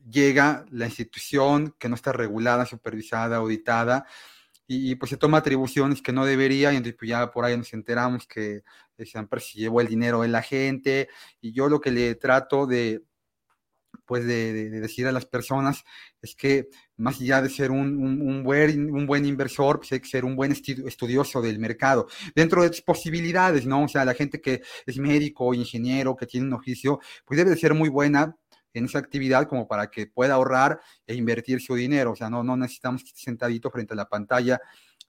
llega 0.08 0.64
la 0.70 0.86
institución 0.86 1.74
que 1.78 1.88
no 1.88 1.94
está 1.94 2.12
regulada, 2.12 2.66
supervisada, 2.66 3.36
auditada, 3.36 4.06
y, 4.68 4.96
pues 4.96 5.10
se 5.10 5.16
toma 5.16 5.38
atribuciones 5.38 6.02
que 6.02 6.12
no 6.12 6.24
debería, 6.26 6.72
y 6.72 6.76
entonces 6.76 6.96
pues 6.98 7.08
ya 7.08 7.30
por 7.30 7.44
ahí 7.44 7.56
nos 7.56 7.72
enteramos 7.72 8.26
que 8.26 8.62
siempre 9.04 9.40
se 9.40 9.58
llevó 9.58 9.80
el 9.80 9.86
dinero 9.86 10.22
de 10.22 10.28
la 10.28 10.42
gente, 10.42 11.08
y 11.40 11.52
yo 11.52 11.68
lo 11.68 11.80
que 11.80 11.92
le 11.92 12.16
trato 12.16 12.66
de, 12.66 13.04
pues 14.06 14.24
de, 14.26 14.70
decir 14.70 15.06
a 15.06 15.12
las 15.12 15.26
personas 15.26 15.84
es 16.20 16.34
que 16.34 16.68
más 16.96 17.20
allá 17.20 17.42
de 17.42 17.50
ser 17.50 17.70
un, 17.70 18.42
buen, 18.42 18.90
un 18.90 19.06
buen 19.06 19.24
inversor, 19.24 19.78
pues 19.78 19.92
hay 19.92 20.00
que 20.00 20.08
ser 20.08 20.24
un 20.24 20.34
buen 20.34 20.52
estudioso 20.52 21.40
del 21.42 21.58
mercado, 21.58 22.08
dentro 22.34 22.62
de 22.62 22.70
tus 22.70 22.82
posibilidades, 22.82 23.66
¿no? 23.66 23.84
O 23.84 23.88
sea, 23.88 24.04
la 24.04 24.14
gente 24.14 24.40
que 24.40 24.62
es 24.86 24.98
médico 24.98 25.54
ingeniero, 25.54 26.16
que 26.16 26.26
tiene 26.26 26.46
un 26.46 26.54
oficio, 26.54 27.00
pues 27.24 27.38
debe 27.38 27.50
de 27.50 27.56
ser 27.56 27.74
muy 27.74 27.88
buena 27.88 28.36
en 28.78 28.84
esa 28.84 28.98
actividad 28.98 29.48
como 29.48 29.66
para 29.66 29.90
que 29.90 30.06
pueda 30.06 30.34
ahorrar 30.34 30.80
e 31.06 31.14
invertir 31.14 31.60
su 31.60 31.74
dinero. 31.74 32.12
O 32.12 32.16
sea, 32.16 32.28
no, 32.28 32.44
no 32.44 32.56
necesitamos 32.56 33.02
que 33.02 33.08
esté 33.08 33.22
sentadito 33.22 33.70
frente 33.70 33.94
a 33.94 33.96
la 33.96 34.08
pantalla 34.08 34.60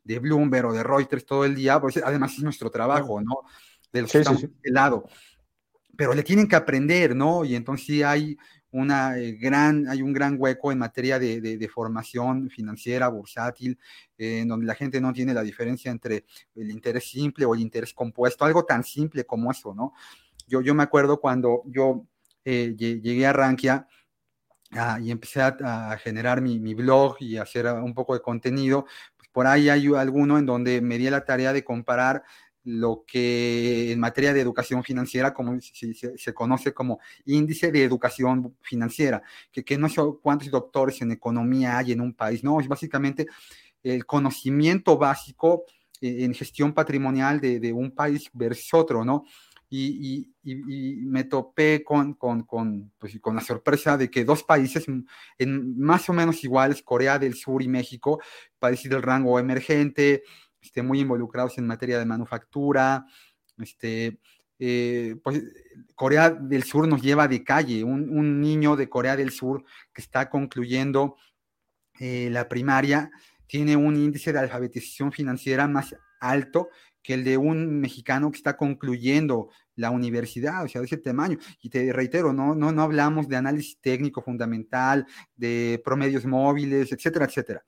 de 0.03 0.19
Bloomberg 0.19 0.67
o 0.67 0.73
de 0.73 0.83
Reuters 0.83 1.25
todo 1.25 1.43
el 1.43 1.53
día, 1.53 1.79
pues 1.81 1.97
además 1.97 2.33
es 2.33 2.43
nuestro 2.43 2.71
trabajo, 2.71 3.21
¿no? 3.21 3.41
De 3.91 4.03
los 4.03 4.11
que 4.11 4.19
estamos 4.19 4.41
de 4.41 4.71
lado. 4.71 5.03
Pero 5.97 6.13
le 6.13 6.23
tienen 6.23 6.47
que 6.47 6.55
aprender, 6.55 7.13
¿no? 7.13 7.43
Y 7.43 7.55
entonces 7.55 7.85
sí 7.85 8.03
hay 8.03 8.37
una 8.71 9.17
eh, 9.17 9.33
gran, 9.33 9.87
hay 9.89 10.01
un 10.01 10.13
gran 10.13 10.37
hueco 10.39 10.71
en 10.71 10.77
materia 10.77 11.19
de, 11.19 11.41
de, 11.41 11.67
formación 11.67 12.49
financiera, 12.49 13.07
bursátil, 13.09 13.77
eh, 14.17 14.39
en 14.41 14.47
donde 14.47 14.65
la 14.65 14.75
gente 14.75 15.01
no 15.01 15.11
tiene 15.11 15.33
la 15.33 15.41
diferencia 15.41 15.91
entre 15.91 16.25
el 16.55 16.71
interés 16.71 17.09
simple 17.09 17.45
o 17.45 17.53
el 17.53 17.61
interés 17.61 17.93
compuesto, 17.93 18.45
algo 18.45 18.63
tan 18.63 18.83
simple 18.83 19.25
como 19.25 19.51
eso, 19.51 19.73
¿no? 19.73 19.93
Yo, 20.47 20.61
yo 20.61 20.73
me 20.73 20.83
acuerdo 20.83 21.19
cuando 21.19 21.63
yo 21.65 22.05
eh, 22.49 22.75
llegué 22.77 23.25
a 23.25 23.33
Rankia 23.33 23.87
y 25.01 25.11
empecé 25.11 25.41
a, 25.41 25.97
generar 26.01 26.41
mi, 26.41 26.59
mi, 26.59 26.73
blog 26.73 27.17
y 27.19 27.35
hacer 27.35 27.67
un 27.67 27.93
poco 27.93 28.13
de 28.13 28.21
contenido, 28.21 28.85
pues 29.17 29.27
por 29.33 29.47
ahí 29.47 29.67
hay 29.67 29.87
alguno 29.93 30.37
en 30.37 30.45
donde 30.45 30.79
me 30.79 30.97
di 30.97 31.09
la 31.09 31.25
tarea 31.25 31.51
de 31.51 31.65
comparar 31.65 32.23
lo 32.63 33.03
que 33.05 33.91
en 33.91 33.99
materia 33.99 34.33
de 34.33 34.39
educación 34.39 34.81
financiera, 34.81 35.33
como 35.33 35.57
se, 35.59 36.33
conoce 36.33 36.73
como 36.73 36.99
índice 37.25 37.69
de 37.69 37.83
educación 37.83 38.55
financiera, 38.61 39.21
que, 39.51 39.65
que 39.65 39.77
no 39.77 39.89
sé 39.89 40.01
cuántos 40.21 40.49
doctores 40.49 41.01
en 41.01 41.11
economía 41.11 41.77
hay 41.77 41.91
en 41.91 41.99
un 41.99 42.13
país, 42.13 42.45
no, 42.45 42.61
es 42.61 42.67
básicamente 42.69 43.25
el 43.83 44.05
conocimiento 44.05 44.97
básico 44.97 45.65
eh, 45.99 46.23
en 46.23 46.33
gestión 46.33 46.73
patrimonial 46.73 47.41
de, 47.41 47.59
de 47.59 47.73
un 47.73 47.91
país 47.91 48.29
versus 48.33 48.73
otro, 48.73 49.03
¿no? 49.03 49.25
Y, 49.69 50.31
y, 50.43 50.53
y, 50.53 50.95
me 51.07 51.25
topé 51.25 51.83
con, 51.83 52.13
con, 52.13 52.43
con, 52.43 52.93
pues, 52.97 53.19
con, 53.19 53.35
la 53.35 53.41
sorpresa 53.41 53.97
de 53.97 54.09
que 54.09 54.23
dos 54.23 54.43
países 54.43 54.85
en 55.37 55.77
más 55.77 56.07
o 56.07 56.13
menos 56.13 56.41
iguales, 56.45 56.81
Corea 56.81 57.19
del 57.19 57.33
Sur 57.33 57.61
y 57.61 57.67
México, 57.67 58.21
países 58.59 58.89
del 58.89 59.01
rango 59.01 59.37
emergente, 59.39 60.23
este, 60.61 60.83
muy 60.83 61.01
involucrados 61.01 61.57
en 61.57 61.67
materia 61.67 61.99
de 61.99 62.05
manufactura, 62.05 63.05
este, 63.57 64.19
eh, 64.59 65.15
pues 65.23 65.43
Corea 65.95 66.29
del 66.31 66.63
Sur 66.63 66.87
nos 66.87 67.01
lleva 67.01 67.27
de 67.27 67.43
calle, 67.43 67.83
un, 67.83 68.41
niño 68.41 68.75
de 68.75 68.89
Corea 68.89 69.15
del 69.15 69.31
Sur 69.31 69.63
que 69.93 70.01
está 70.01 70.29
concluyendo 70.29 71.15
eh, 71.99 72.29
la 72.31 72.47
primaria 72.47 73.11
tiene 73.47 73.75
un 73.75 73.95
índice 73.95 74.33
de 74.33 74.39
alfabetización 74.39 75.11
financiera 75.11 75.67
más 75.67 75.95
alto 76.19 76.69
que 77.07 77.13
el 77.13 77.23
de 77.23 77.37
un 77.37 77.79
mexicano 77.79 78.29
que 78.29 78.35
está 78.35 78.57
concluyendo 78.57 79.49
la 79.77 79.91
universidad, 79.91 80.65
o 80.65 80.67
sea, 80.67 80.81
de 80.81 80.87
ese 80.87 80.97
tamaño. 80.97 81.37
Y 81.61 81.69
te 81.69 81.93
reitero, 81.93 82.33
no, 82.33 82.53
no, 82.53 82.73
no 82.73 82.81
hablamos 82.81 83.29
de 83.29 83.37
análisis 83.37 83.77
técnico 83.79 84.21
fundamental, 84.21 85.07
de 85.33 85.81
promedios 85.85 86.25
móviles, 86.25 86.91
etcétera, 86.91 87.23
etcétera. 87.23 87.63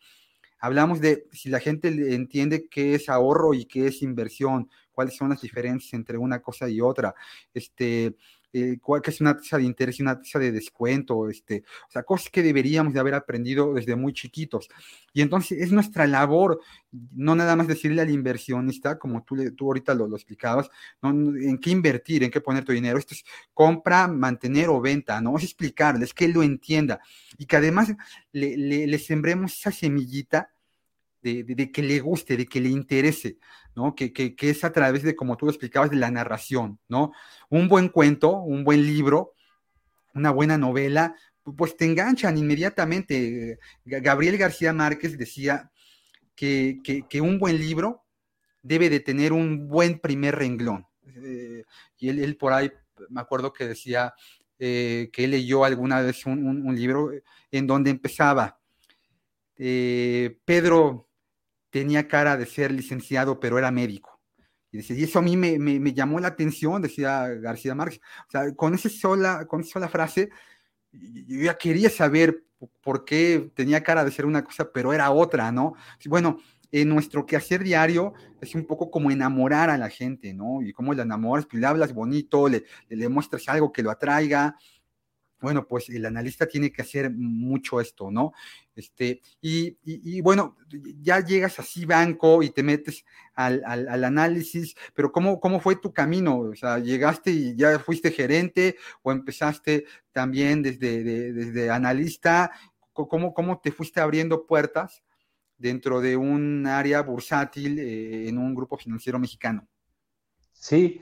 Hablamos 0.60 1.00
de 1.00 1.30
si 1.32 1.48
la 1.48 1.62
gente 1.62 1.88
entiende 2.14 2.68
qué 2.70 2.96
es 2.96 3.08
ahorro 3.08 3.54
y 3.54 3.64
qué 3.64 3.88
es 3.88 4.02
inversión, 4.02 4.70
cuáles 4.92 5.16
son 5.16 5.30
las 5.30 5.40
diferencias 5.40 5.94
entre 5.94 6.18
una 6.18 6.42
cosa 6.42 6.68
y 6.68 6.82
otra, 6.82 7.16
este, 7.54 8.18
eh, 8.52 8.78
cuál 8.82 9.02
es 9.06 9.22
una 9.22 9.38
tasa 9.38 9.58
de 9.58 9.64
interés 9.64 10.00
y 10.00 10.02
una 10.02 10.18
tasa 10.18 10.39
de 10.39 10.52
descuento, 10.52 11.30
este, 11.30 11.64
o 11.88 11.91
sea, 11.91 12.04
cosas 12.04 12.30
que 12.30 12.41
deberíamos 12.41 12.93
de 12.93 13.00
haber 13.00 13.14
aprendido 13.14 13.74
desde 13.74 13.95
muy 13.95 14.14
chiquitos. 14.14 14.70
Y 15.14 15.22
entonces 15.22 15.62
es 15.62 15.72
nuestra 15.72 16.08
labor, 16.08 16.60
no 16.91 17.36
nada 17.36 17.56
más 17.56 17.68
decirle 17.68 18.02
al 18.02 18.10
inversionista, 18.10 18.97
como 18.97 19.24
tú, 19.24 19.36
tú 19.56 19.68
ahorita 19.68 19.93
lo, 19.93 20.08
lo 20.08 20.16
explicabas, 20.16 20.70
¿no? 21.02 21.10
en 21.10 21.58
qué 21.60 21.70
invertir, 21.70 22.24
en 22.24 22.32
qué 22.32 22.41
poner 22.41 22.66
tu 22.66 22.72
dinero. 22.72 22.97
Esto 22.97 23.14
es 23.14 23.24
compra, 23.54 24.08
mantener 24.08 24.70
o 24.70 24.82
venta, 24.82 25.22
¿no? 25.22 25.38
Es 25.38 25.43
explicarles 25.43 26.14
que 26.14 26.26
él 26.26 26.32
lo 26.32 26.43
entienda 26.43 27.00
y 27.38 27.45
que 27.45 27.58
además 27.58 27.93
le, 28.32 28.58
le 28.58 29.00
sembremos 29.00 29.54
esa 29.54 29.72
semillita 29.72 30.50
de, 31.22 31.72
que 31.72 31.82
le 31.82 31.99
guste, 31.99 32.38
de 32.38 32.45
que 32.45 32.61
le 32.61 32.70
interese, 32.70 33.38
¿no? 33.76 33.95
Que, 33.95 34.13
que, 34.13 34.36
es 34.39 34.63
a 34.63 34.72
través 34.72 35.03
de, 35.03 35.15
como 35.15 35.38
tú 35.38 35.45
lo 35.45 35.51
explicabas, 35.51 35.89
de 35.89 35.97
la 35.97 36.11
narración, 36.11 36.80
¿no? 36.88 37.11
Un 37.49 37.67
buen 37.67 37.89
cuento, 37.89 38.38
un 38.41 38.63
buen 38.63 38.86
libro, 38.86 39.34
una 40.13 40.32
buena 40.32 40.57
novela, 40.57 41.15
pues 41.57 41.76
te 41.78 41.86
enganchan 41.86 42.38
inmediatamente. 42.38 43.59
Gabriel 43.86 44.38
García 44.38 44.74
Márquez 44.74 45.17
decía 45.17 45.72
que, 46.36 46.80
que 47.09 47.22
un 47.22 47.39
buen 47.39 47.57
libro 47.57 48.05
debe 48.61 48.89
de 48.89 48.99
tener 48.99 49.34
un 49.34 49.67
buen 49.67 49.99
primer 49.99 50.36
renglón. 50.36 50.86
Eh, 51.15 51.63
y 51.97 52.09
él, 52.09 52.38
por 52.38 52.53
ahí, 52.53 52.72
me 53.09 53.22
acuerdo 53.22 53.53
que 53.53 53.67
decía 53.67 54.13
eh, 54.57 55.09
que 55.11 55.26
él 55.26 55.32
leyó 55.32 55.63
alguna 55.63 56.01
vez 56.01 56.26
un, 56.26 56.76
libro 56.76 57.11
en 57.51 57.67
donde 57.67 57.89
empezaba, 57.91 58.59
eh, 59.57 60.38
Pedro 60.45 61.09
tenía 61.70 62.07
cara 62.07 62.38
de 62.38 62.45
ser 62.45 62.72
licenciado, 62.72 63.39
pero 63.39 63.57
era 63.57 63.72
médico. 63.72 64.20
Y, 64.72 64.78
decía, 64.78 64.95
y 64.95 65.03
eso 65.03 65.20
a 65.20 65.22
mí 65.22 65.36
me, 65.36 65.57
me, 65.57 65.93
llamó 65.93 66.20
la 66.20 66.28
atención, 66.30 66.82
decía 66.82 67.28
García 67.28 67.76
Márquez. 67.76 68.01
O 68.28 68.32
sea, 68.32 68.53
con, 68.55 68.74
esa 68.76 68.89
sola, 68.89 69.45
con 69.47 69.61
esa 69.61 69.72
sola 69.74 69.89
frase, 69.89 70.30
yo 70.91 71.43
ya 71.43 71.57
quería 71.57 71.89
saber 71.89 72.43
por 72.82 73.05
qué 73.05 73.51
tenía 73.55 73.84
cara 73.84 74.03
de 74.03 74.11
ser 74.11 74.26
una 74.26 74.43
cosa, 74.43 74.72
pero 74.72 74.93
era 74.93 75.11
otra, 75.11 75.51
¿no? 75.51 75.74
Bueno, 76.05 76.39
en 76.72 76.89
nuestro 76.89 77.26
quehacer 77.26 77.63
diario 77.63 78.13
es 78.41 78.53
un 78.53 78.65
poco 78.65 78.91
como 78.91 79.09
enamorar 79.09 79.70
a 79.70 79.78
la 79.78 79.89
gente, 79.89 80.34
¿no? 80.34 80.61
Y 80.61 80.72
cómo 80.74 80.93
la 80.93 81.03
enamoras, 81.03 81.45
pues 81.45 81.59
le 81.61 81.67
hablas 81.67 81.93
bonito, 81.93 82.47
le, 82.47 82.65
le 82.89 83.09
muestras 83.09 83.47
algo 83.49 83.72
que 83.72 83.82
lo 83.82 83.91
atraiga, 83.91 84.55
bueno, 85.40 85.66
pues 85.66 85.90
el 85.90 86.06
analista 86.06 86.46
tiene 86.48 86.72
que 86.72 86.82
hacer 86.82 87.12
mucho 87.12 87.80
esto, 87.80 88.12
¿no? 88.12 88.34
Este, 88.76 89.22
y, 89.42 90.22
bueno, 90.22 90.58
ya 91.02 91.20
llegas 91.20 91.60
así 91.60 91.86
banco 91.86 92.44
y 92.44 92.50
te 92.50 92.64
metes 92.64 93.06
al, 93.34 93.64
análisis, 94.04 94.76
pero 94.94 95.12
¿cómo, 95.12 95.40
¿cómo 95.40 95.60
fue 95.60 95.76
tu 95.76 95.94
camino? 95.94 96.40
O 96.40 96.56
sea, 96.56 96.80
¿llegaste 96.80 97.32
y 97.32 97.56
ya 97.56 97.80
fuiste 97.80 98.12
gerente 98.12 98.78
o 99.02 99.12
empezaste 99.12 99.86
también 100.12 100.62
desde, 100.62 101.04
desde 101.34 101.70
analista? 101.70 102.52
¿Cómo, 102.94 103.34
¿Cómo 103.34 103.60
te 103.60 103.72
fuiste 103.72 104.02
abriendo 104.02 104.46
puertas 104.46 105.04
dentro 105.58 106.02
de 106.02 106.18
un 106.18 106.68
área 106.68 107.02
bursátil 107.02 107.80
eh, 107.80 108.28
en 108.28 108.38
un 108.38 108.56
grupo 108.56 108.78
financiero 108.78 109.20
mexicano? 109.20 109.68
Sí, 110.54 111.02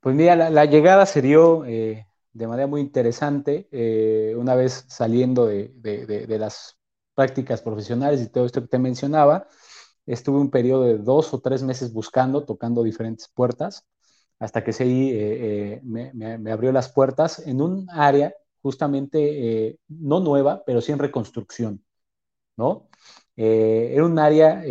pues 0.00 0.16
mira, 0.16 0.34
la, 0.34 0.64
llegada 0.64 1.06
se 1.06 1.22
dio... 1.22 1.64
Eh, 1.64 2.06
de 2.32 2.46
manera 2.46 2.66
muy 2.66 2.80
interesante, 2.80 3.68
eh, 3.70 4.34
una 4.36 4.54
vez 4.54 4.84
saliendo 4.88 5.46
de, 5.46 6.26
las 6.38 6.78
prácticas 7.14 7.60
profesionales 7.62 8.22
y 8.22 8.28
todo 8.28 8.46
esto 8.46 8.62
que 8.62 8.68
te 8.68 8.78
mencionaba, 8.78 9.46
estuve 10.06 10.40
un 10.40 10.50
periodo 10.50 10.84
de 10.84 10.98
dos 10.98 11.34
o 11.34 11.40
tres 11.40 11.62
meses 11.62 11.92
buscando, 11.92 12.44
tocando 12.44 12.82
diferentes 12.82 13.28
puertas, 13.28 13.86
hasta 14.38 14.64
que 14.64 14.72
sí 14.72 15.10
eh, 15.12 15.80
eh, 15.84 16.12
me, 16.12 16.52
abrió 16.52 16.72
las 16.72 16.90
puertas 16.92 17.40
en 17.46 17.60
un 17.60 17.88
área 17.90 18.34
justamente 18.62 19.78
no 19.88 20.20
nueva, 20.20 20.62
pero 20.64 20.80
sí 20.80 20.92
en 20.92 20.98
reconstrucción, 21.00 21.84
¿no? 22.56 22.88
era 23.34 24.04
un 24.04 24.18
área 24.18 24.62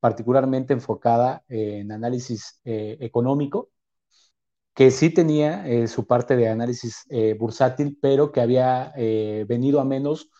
particularmente 0.00 0.72
enfocada 0.72 1.44
en 1.48 1.92
análisis 1.92 2.60
económico, 2.64 3.70
que 4.76 4.90
sí 4.90 5.10
tenía 5.10 5.66
eh, 5.66 5.88
su 5.88 6.06
parte 6.06 6.36
de 6.36 6.50
análisis 6.50 7.06
eh, 7.08 7.34
bursátil, 7.34 7.98
pero 8.00 8.30
que 8.30 8.42
había 8.42 8.92
eh, 8.96 9.46
venido 9.48 9.80
a 9.80 9.84
menos 9.84 10.30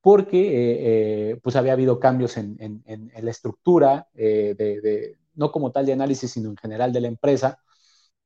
porque 0.00 1.38
pues 1.42 1.56
había 1.56 1.74
habido 1.74 2.00
cambios 2.00 2.36
en, 2.36 2.82
la 3.22 3.30
estructura, 3.30 4.08
de, 4.14 5.16
no 5.34 5.52
como 5.52 5.70
tal 5.72 5.86
de 5.86 5.92
análisis, 5.92 6.32
sino 6.32 6.50
en 6.50 6.56
general 6.56 6.92
de 6.92 7.00
la 7.02 7.08
empresa, 7.08 7.60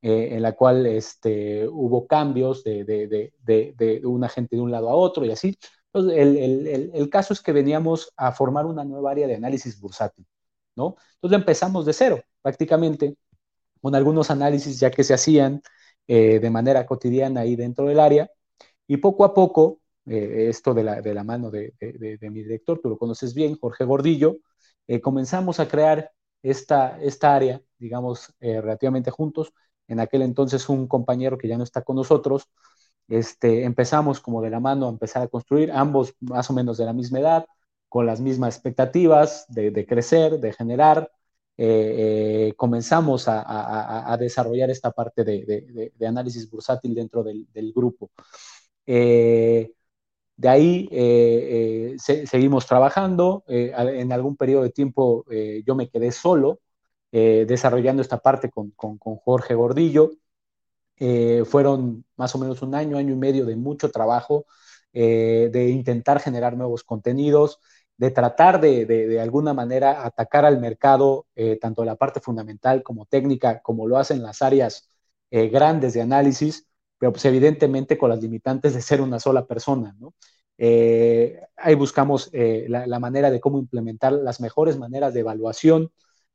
en 0.00 0.42
la 0.42 0.52
cual 0.52 0.86
este, 0.86 1.68
hubo 1.68 2.06
cambios 2.06 2.64
de, 2.64 2.84
de, 2.86 4.00
un 4.04 4.24
agente 4.24 4.56
de 4.56 4.62
un 4.62 4.70
lado 4.70 4.88
a 4.88 4.94
otro 4.94 5.26
y 5.26 5.32
así. 5.32 5.58
Entonces, 5.92 6.18
el, 6.18 6.90
el, 6.94 7.10
caso 7.10 7.34
es 7.34 7.42
que 7.42 7.52
veníamos 7.52 8.10
a 8.16 8.32
formar 8.32 8.64
una 8.66 8.84
nueva 8.84 9.10
área 9.10 9.26
de 9.26 9.36
análisis 9.36 9.78
bursátil, 9.78 10.26
¿no? 10.76 10.96
Entonces 11.16 11.38
empezamos 11.38 11.84
de 11.84 11.92
cero, 11.92 12.22
prácticamente 12.40 13.16
con 13.86 13.94
algunos 13.94 14.32
análisis 14.32 14.80
ya 14.80 14.90
que 14.90 15.04
se 15.04 15.14
hacían 15.14 15.62
eh, 16.08 16.40
de 16.40 16.50
manera 16.50 16.84
cotidiana 16.86 17.42
ahí 17.42 17.54
dentro 17.54 17.86
del 17.86 18.00
área. 18.00 18.28
Y 18.88 18.96
poco 18.96 19.24
a 19.24 19.32
poco, 19.32 19.80
eh, 20.06 20.48
esto 20.48 20.74
de 20.74 20.82
la, 20.82 21.00
de 21.00 21.14
la 21.14 21.22
mano 21.22 21.52
de, 21.52 21.72
de, 21.78 22.30
mi 22.30 22.42
director, 22.42 22.80
tú 22.82 22.88
lo 22.88 22.98
conoces 22.98 23.32
bien, 23.32 23.56
Jorge 23.56 23.84
Gordillo, 23.84 24.38
eh, 24.88 25.00
comenzamos 25.00 25.60
a 25.60 25.68
crear 25.68 26.10
esta, 26.42 27.00
esta 27.00 27.36
área, 27.36 27.62
digamos, 27.78 28.34
relativamente 28.40 29.12
juntos. 29.12 29.52
En 29.86 30.00
aquel 30.00 30.22
entonces 30.22 30.68
un 30.68 30.88
compañero 30.88 31.38
que 31.38 31.46
ya 31.46 31.56
no 31.56 31.62
está 31.62 31.82
con 31.82 31.94
nosotros, 31.94 32.50
este, 33.06 33.62
empezamos 33.62 34.20
como 34.20 34.42
de 34.42 34.50
la 34.50 34.58
mano 34.58 34.86
a 34.86 34.90
empezar 34.90 35.22
a 35.22 35.28
construir, 35.28 35.70
ambos 35.70 36.12
más 36.18 36.50
o 36.50 36.54
menos 36.54 36.76
de 36.76 36.86
la 36.86 36.92
misma 36.92 37.20
edad, 37.20 37.46
con 37.88 38.04
las 38.04 38.20
mismas 38.20 38.56
expectativas 38.56 39.46
de, 39.48 39.70
de 39.70 39.86
crecer, 39.86 40.40
de 40.40 40.52
generar, 40.52 41.08
eh, 41.58 42.48
eh, 42.48 42.54
comenzamos 42.54 43.24
a, 43.28 44.16
desarrollar 44.20 44.70
esta 44.70 44.90
parte 44.90 45.24
de, 45.24 45.92
análisis 46.06 46.50
bursátil 46.50 46.94
dentro 46.94 47.22
del, 47.22 47.72
grupo. 47.74 48.10
Eh, 48.86 49.72
de 50.36 50.48
ahí 50.48 51.96
seguimos 51.98 52.66
trabajando. 52.66 53.44
en 53.46 54.12
algún 54.12 54.36
periodo 54.36 54.64
de 54.64 54.70
tiempo 54.70 55.24
yo 55.64 55.74
me 55.74 55.88
quedé 55.88 56.12
solo 56.12 56.60
desarrollando 57.10 58.02
esta 58.02 58.18
parte 58.18 58.50
con, 58.50 58.72
con 58.72 58.98
Jorge 58.98 59.54
Gordillo. 59.54 60.12
fueron 61.46 62.04
más 62.16 62.34
o 62.34 62.38
menos 62.38 62.62
un 62.62 62.74
año, 62.74 62.98
año 62.98 63.14
y 63.14 63.16
medio 63.16 63.46
de 63.46 63.56
mucho 63.56 63.90
trabajo, 63.90 64.46
de 64.92 65.68
intentar 65.70 66.20
generar 66.20 66.56
nuevos 66.56 66.84
contenidos, 66.84 67.60
de 67.98 68.10
tratar 68.10 68.60
de, 68.60 68.84
de, 68.86 69.20
alguna 69.20 69.54
manera 69.54 70.04
atacar 70.04 70.44
al 70.44 70.60
mercado, 70.60 71.26
eh, 71.34 71.58
tanto 71.60 71.84
la 71.84 71.96
parte 71.96 72.20
fundamental 72.20 72.82
como 72.82 73.06
técnica, 73.06 73.60
como 73.62 73.88
lo 73.88 73.98
hacen 73.98 74.22
las 74.22 74.42
áreas 74.42 74.90
eh, 75.30 75.48
grandes 75.48 75.94
de 75.94 76.02
análisis, 76.02 76.66
pero 76.98 77.12
pues 77.12 77.24
evidentemente 77.24 77.98
con 77.98 78.10
las 78.10 78.20
limitantes 78.22 78.74
de 78.74 78.82
ser 78.82 79.00
una 79.00 79.18
sola 79.20 79.46
persona, 79.46 79.94
¿no? 79.98 80.14
Eh, 80.58 81.40
ahí 81.56 81.74
buscamos 81.74 82.30
eh, 82.32 82.66
la, 82.68 82.98
manera 82.98 83.30
de 83.30 83.40
cómo 83.40 83.58
implementar 83.58 84.12
las 84.12 84.40
mejores 84.40 84.78
maneras 84.78 85.12
de 85.14 85.20
evaluación 85.20 85.92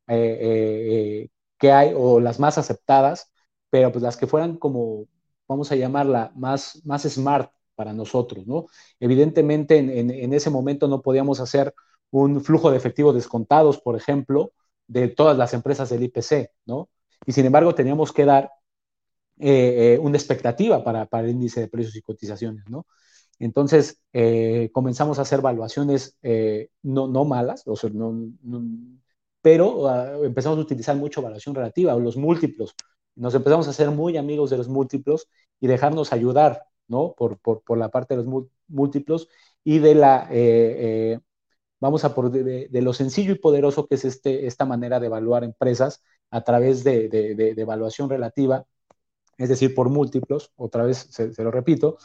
que 0.07 1.71
hay 1.71 1.93
o 1.95 2.19
las 2.19 2.39
más 2.39 2.57
aceptadas, 2.57 3.31
pero 3.69 3.91
pues 3.91 4.03
las 4.03 4.17
que 4.17 4.27
fueran 4.27 4.57
como, 4.57 5.07
vamos 5.47 5.71
a 5.71 5.75
llamarla, 5.75 6.31
más, 6.35 6.81
más 6.85 7.03
smart 7.03 7.51
para 7.75 7.93
nosotros, 7.93 8.47
¿no? 8.47 8.67
Evidentemente 8.99 9.77
en, 9.77 10.33
ese 10.33 10.49
momento 10.49 10.87
no 10.87 11.01
podíamos 11.01 11.39
hacer 11.39 11.73
un 12.11 12.41
flujo 12.41 12.71
de 12.71 12.77
efectivo 12.77 13.13
descontados, 13.13 13.79
por 13.79 13.95
ejemplo, 13.95 14.53
de 14.87 15.07
todas 15.07 15.37
las 15.37 15.53
empresas 15.53 15.89
del 15.89 16.03
IPC, 16.03 16.51
¿no? 16.65 16.89
Y 17.25 17.31
sin 17.33 17.45
embargo 17.45 17.75
teníamos 17.75 18.11
que 18.11 18.25
dar 18.25 18.51
eh, 19.39 19.95
eh, 19.95 19.99
una 19.99 20.17
expectativa 20.17 20.83
para, 20.83 21.07
el 21.21 21.29
índice 21.29 21.61
de 21.61 21.67
precios 21.67 21.95
y 21.95 22.01
cotizaciones, 22.01 22.65
¿no? 22.69 22.85
Entonces 23.39 23.99
eh, 24.13 24.69
comenzamos 24.71 25.17
a 25.17 25.23
hacer 25.23 25.39
evaluaciones 25.39 26.17
no, 26.83 27.25
malas, 27.25 27.63
o 27.65 27.75
sea, 27.75 27.89
no, 27.91 28.13
pero 29.41 29.87
ah, 29.87 30.17
empezamos 30.23 30.57
a 30.59 30.61
utilizar 30.61 30.95
mucho 30.95 31.21
evaluación 31.21 31.55
relativa 31.55 31.95
o 31.95 31.99
los 31.99 32.17
múltiplos. 32.17 32.75
Nos 33.15 33.33
empezamos 33.35 33.67
a 33.67 33.71
hacer 33.71 33.89
muy 33.91 34.17
amigos 34.17 34.49
de 34.49 34.57
los 34.57 34.67
múltiplos 34.67 35.27
y 35.59 35.67
dejarnos 35.67 36.13
ayudar, 36.13 36.63
¿no? 36.91 37.15
Por, 37.15 37.77
la 37.77 37.89
parte 37.89 38.15
de 38.15 38.23
los 38.23 38.45
múltiplos 38.67 39.29
y 39.63 39.79
de 39.79 39.95
la, 39.95 40.29
vamos 41.79 42.05
a 42.05 42.13
por 42.15 42.31
de, 42.31 42.69
lo 42.81 42.93
sencillo 42.93 43.33
y 43.33 43.39
poderoso 43.39 43.87
que 43.87 43.95
es 43.95 44.05
este, 44.05 44.47
esta 44.47 44.65
manera 44.65 44.99
de 44.99 45.07
evaluar 45.07 45.43
empresas 45.43 46.03
a 46.29 46.43
través 46.43 46.83
de, 46.83 47.09
evaluación 47.57 48.09
relativa 48.09 48.65
es 49.37 49.49
decir, 49.49 49.73
por 49.73 49.89
múltiplos, 49.89 50.51
otra 50.55 50.83
vez 50.85 51.07
se, 51.09 51.43
lo 51.43 51.51
repito, 51.51 51.97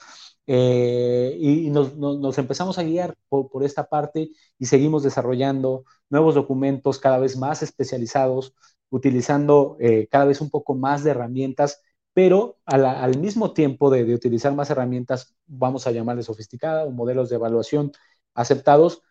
eh, 0.47 1.37
y, 1.39 1.71
nos, 1.71 2.39
empezamos 2.39 2.79
a 2.79 2.83
guiar 2.83 3.17
por, 3.29 3.65
esta 3.65 3.89
parte 3.89 4.31
y 4.59 4.67
seguimos 4.67 5.03
desarrollando 5.03 5.85
nuevos 6.09 6.35
documentos 6.35 6.99
cada 6.99 7.19
vez 7.19 7.37
más 7.37 7.63
especializados, 7.63 8.55
utilizando 8.91 9.77
eh, 9.81 10.09
cada 10.11 10.25
vez 10.27 10.41
un 10.41 10.51
poco 10.51 10.75
más 10.75 11.05
de 11.05 11.11
herramientas, 11.11 11.83
pero 12.17 12.57
al 12.65 13.19
mismo 13.19 13.53
tiempo 13.53 13.91
de, 13.91 14.15
utilizar 14.15 14.55
más 14.55 14.71
herramientas, 14.71 15.37
vamos 15.47 15.87
a 15.87 15.91
llamarle 15.91 16.23
sofisticadas 16.23 16.89
o 16.89 16.91
modelos 16.91 17.29
de 17.29 17.37
evaluación 17.37 17.93
aceptados, 18.35 19.03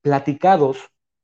platicados 0.00 0.78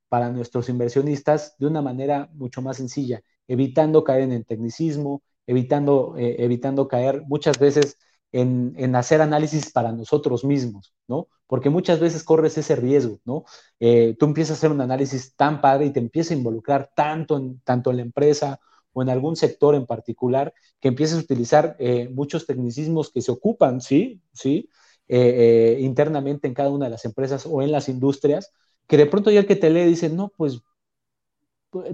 para 0.09 0.29
nuestros 0.29 0.69
inversionistas 0.69 1.55
de 1.57 1.65
una 1.65 1.81
manera 1.81 2.29
mucho 2.33 2.61
más 2.61 2.77
sencilla, 2.77 3.23
evitando 3.47 4.03
caer 4.03 4.21
en 4.21 4.31
el 4.33 4.45
tecnicismo, 4.45 5.23
evitando, 5.47 6.15
eh, 6.19 6.35
evitando 6.37 6.87
caer 6.87 7.23
muchas 7.25 7.57
veces 7.57 7.97
en, 8.31 8.95
hacer 8.95 9.19
análisis 9.19 9.71
para 9.71 9.91
nosotros 9.91 10.43
mismos, 10.43 10.93
¿no? 11.07 11.29
Porque 11.47 11.71
muchas 11.71 11.99
veces 11.99 12.23
corres 12.23 12.59
ese 12.59 12.75
riesgo, 12.75 13.19
¿no? 13.25 13.45
Eh, 13.79 14.15
tú 14.19 14.27
empiezas 14.27 14.57
a 14.57 14.59
hacer 14.59 14.71
un 14.71 14.81
análisis 14.81 15.35
tan 15.35 15.61
padre 15.61 15.87
y 15.87 15.93
te 15.93 15.99
empiezas 15.99 16.33
a 16.33 16.35
involucrar 16.35 16.91
tanto 16.95 17.37
en, 17.37 17.59
tanto 17.61 17.89
en 17.89 17.97
la 17.97 18.03
empresa 18.03 18.59
o 18.93 19.01
en 19.01 19.09
algún 19.09 19.35
sector 19.35 19.75
en 19.75 19.85
particular 19.85 20.53
que 20.79 20.87
empiezas 20.89 21.19
a 21.19 21.23
utilizar 21.23 21.75
eh, 21.79 22.09
muchos 22.09 22.45
tecnicismos 22.45 23.11
que 23.11 23.21
se 23.21 23.31
ocupan, 23.31 23.81
¿sí? 23.81 24.21
¿Sí? 24.33 24.69
internamente 25.05 26.47
en 26.47 26.53
cada 26.55 26.71
una 26.71 26.85
de 26.85 26.91
las 26.91 27.05
empresas 27.05 27.45
o 27.45 27.61
en 27.61 27.71
las 27.71 27.87
industrias, 27.87 28.51
que 28.87 28.97
de 28.97 29.05
pronto 29.05 29.29
ya 29.29 29.41
el 29.41 29.45
que 29.45 29.57
te 29.57 29.69
lee 29.69 29.85
dice, 29.85 30.09
no, 30.09 30.31
pues, 30.35 30.61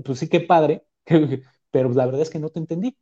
pues, 0.03 0.19
sí, 0.19 0.27
qué 0.27 0.41
padre, 0.41 0.85
pero 1.71 1.89
la 1.89 2.05
verdad 2.05 2.21
es 2.21 2.29
que 2.29 2.39
no 2.39 2.49
te 2.49 2.59
entendí, 2.59 2.97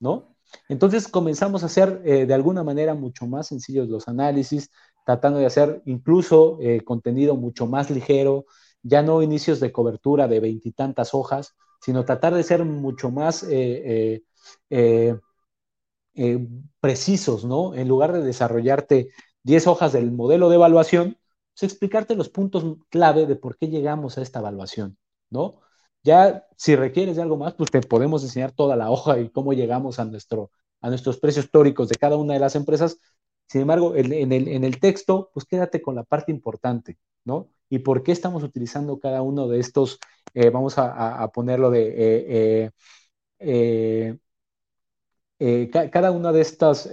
¿no? 0.00 0.36
Entonces 0.68 1.08
comenzamos 1.08 1.62
a 1.62 1.66
hacer 1.66 2.02
eh, 2.04 2.26
de 2.26 2.34
alguna 2.34 2.62
manera 2.64 2.94
mucho 2.94 3.26
más 3.26 3.48
sencillos 3.48 3.88
los 3.88 4.08
análisis, 4.08 4.70
tratando 5.04 5.38
de 5.38 5.46
hacer 5.46 5.82
incluso 5.86 6.58
eh, 6.60 6.82
contenido 6.82 7.36
mucho 7.36 7.66
más 7.66 7.90
ligero, 7.90 8.46
ya 8.82 9.02
no 9.02 9.22
inicios 9.22 9.60
de 9.60 9.72
cobertura 9.72 10.28
de 10.28 10.40
veintitantas 10.40 11.14
hojas, 11.14 11.54
sino 11.80 12.04
tratar 12.04 12.34
de 12.34 12.42
ser 12.42 12.64
mucho 12.64 13.10
más 13.10 13.46
eh, 13.48 14.22
precisos, 16.80 17.44
¿no? 17.44 17.74
En 17.74 17.88
lugar 17.88 18.12
de 18.12 18.22
desarrollarte 18.22 19.10
10 19.44 19.66
hojas 19.66 19.92
del 19.92 20.12
modelo 20.12 20.48
de 20.48 20.56
evaluación, 20.56 21.18
pues 21.54 21.72
explicarte 21.72 22.14
los 22.14 22.28
puntos 22.28 22.64
clave 22.90 23.26
de 23.26 23.36
por 23.36 23.56
qué 23.56 23.68
llegamos 23.68 24.18
a 24.18 24.22
esta 24.22 24.40
evaluación, 24.40 24.98
¿no? 25.30 25.60
Ya 26.04 26.46
si 26.56 26.76
requieres 26.76 27.16
de 27.16 27.22
algo 27.22 27.36
más, 27.36 27.54
pues 27.54 27.70
te 27.70 27.80
podemos 27.80 28.22
enseñar 28.22 28.52
toda 28.52 28.76
la 28.76 28.90
hoja 28.90 29.18
y 29.18 29.30
cómo 29.30 29.52
llegamos 29.52 29.98
a, 29.98 30.04
nuestro, 30.04 30.50
a 30.80 30.88
nuestros 30.88 31.18
precios 31.18 31.46
históricos 31.46 31.88
de 31.88 31.96
cada 31.96 32.16
una 32.16 32.34
de 32.34 32.40
las 32.40 32.54
empresas. 32.56 32.98
Sin 33.48 33.62
embargo, 33.62 33.96
en, 33.96 34.32
el, 34.32 34.80
texto, 34.80 35.30
pues 35.32 35.46
quédate 35.46 35.82
con 35.82 35.94
la 35.94 36.04
parte 36.04 36.30
importante, 36.32 36.98
¿no? 37.24 37.48
Y 37.70 37.80
por 37.80 38.02
qué 38.02 38.12
estamos 38.12 38.42
utilizando 38.42 39.00
cada 39.00 39.22
uno 39.22 39.48
de 39.48 39.60
estos, 39.60 39.98
eh, 40.34 40.50
vamos 40.50 40.74
a, 40.78 41.30
ponerlo 41.32 41.70
de, 41.70 42.70
eh, 43.40 44.18
eh, 45.38 45.70
cada 45.70 46.10
uno 46.10 46.32
de 46.32 46.40
estos 46.40 46.88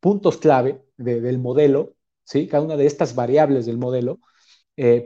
puntos 0.00 0.36
clave 0.38 0.82
del 0.96 1.38
modelo, 1.38 1.94
¿sí? 2.24 2.48
Cada 2.48 2.62
una 2.64 2.76
de 2.76 2.86
estas 2.86 3.14
variables 3.14 3.66
del 3.66 3.78
modelo, 3.78 4.20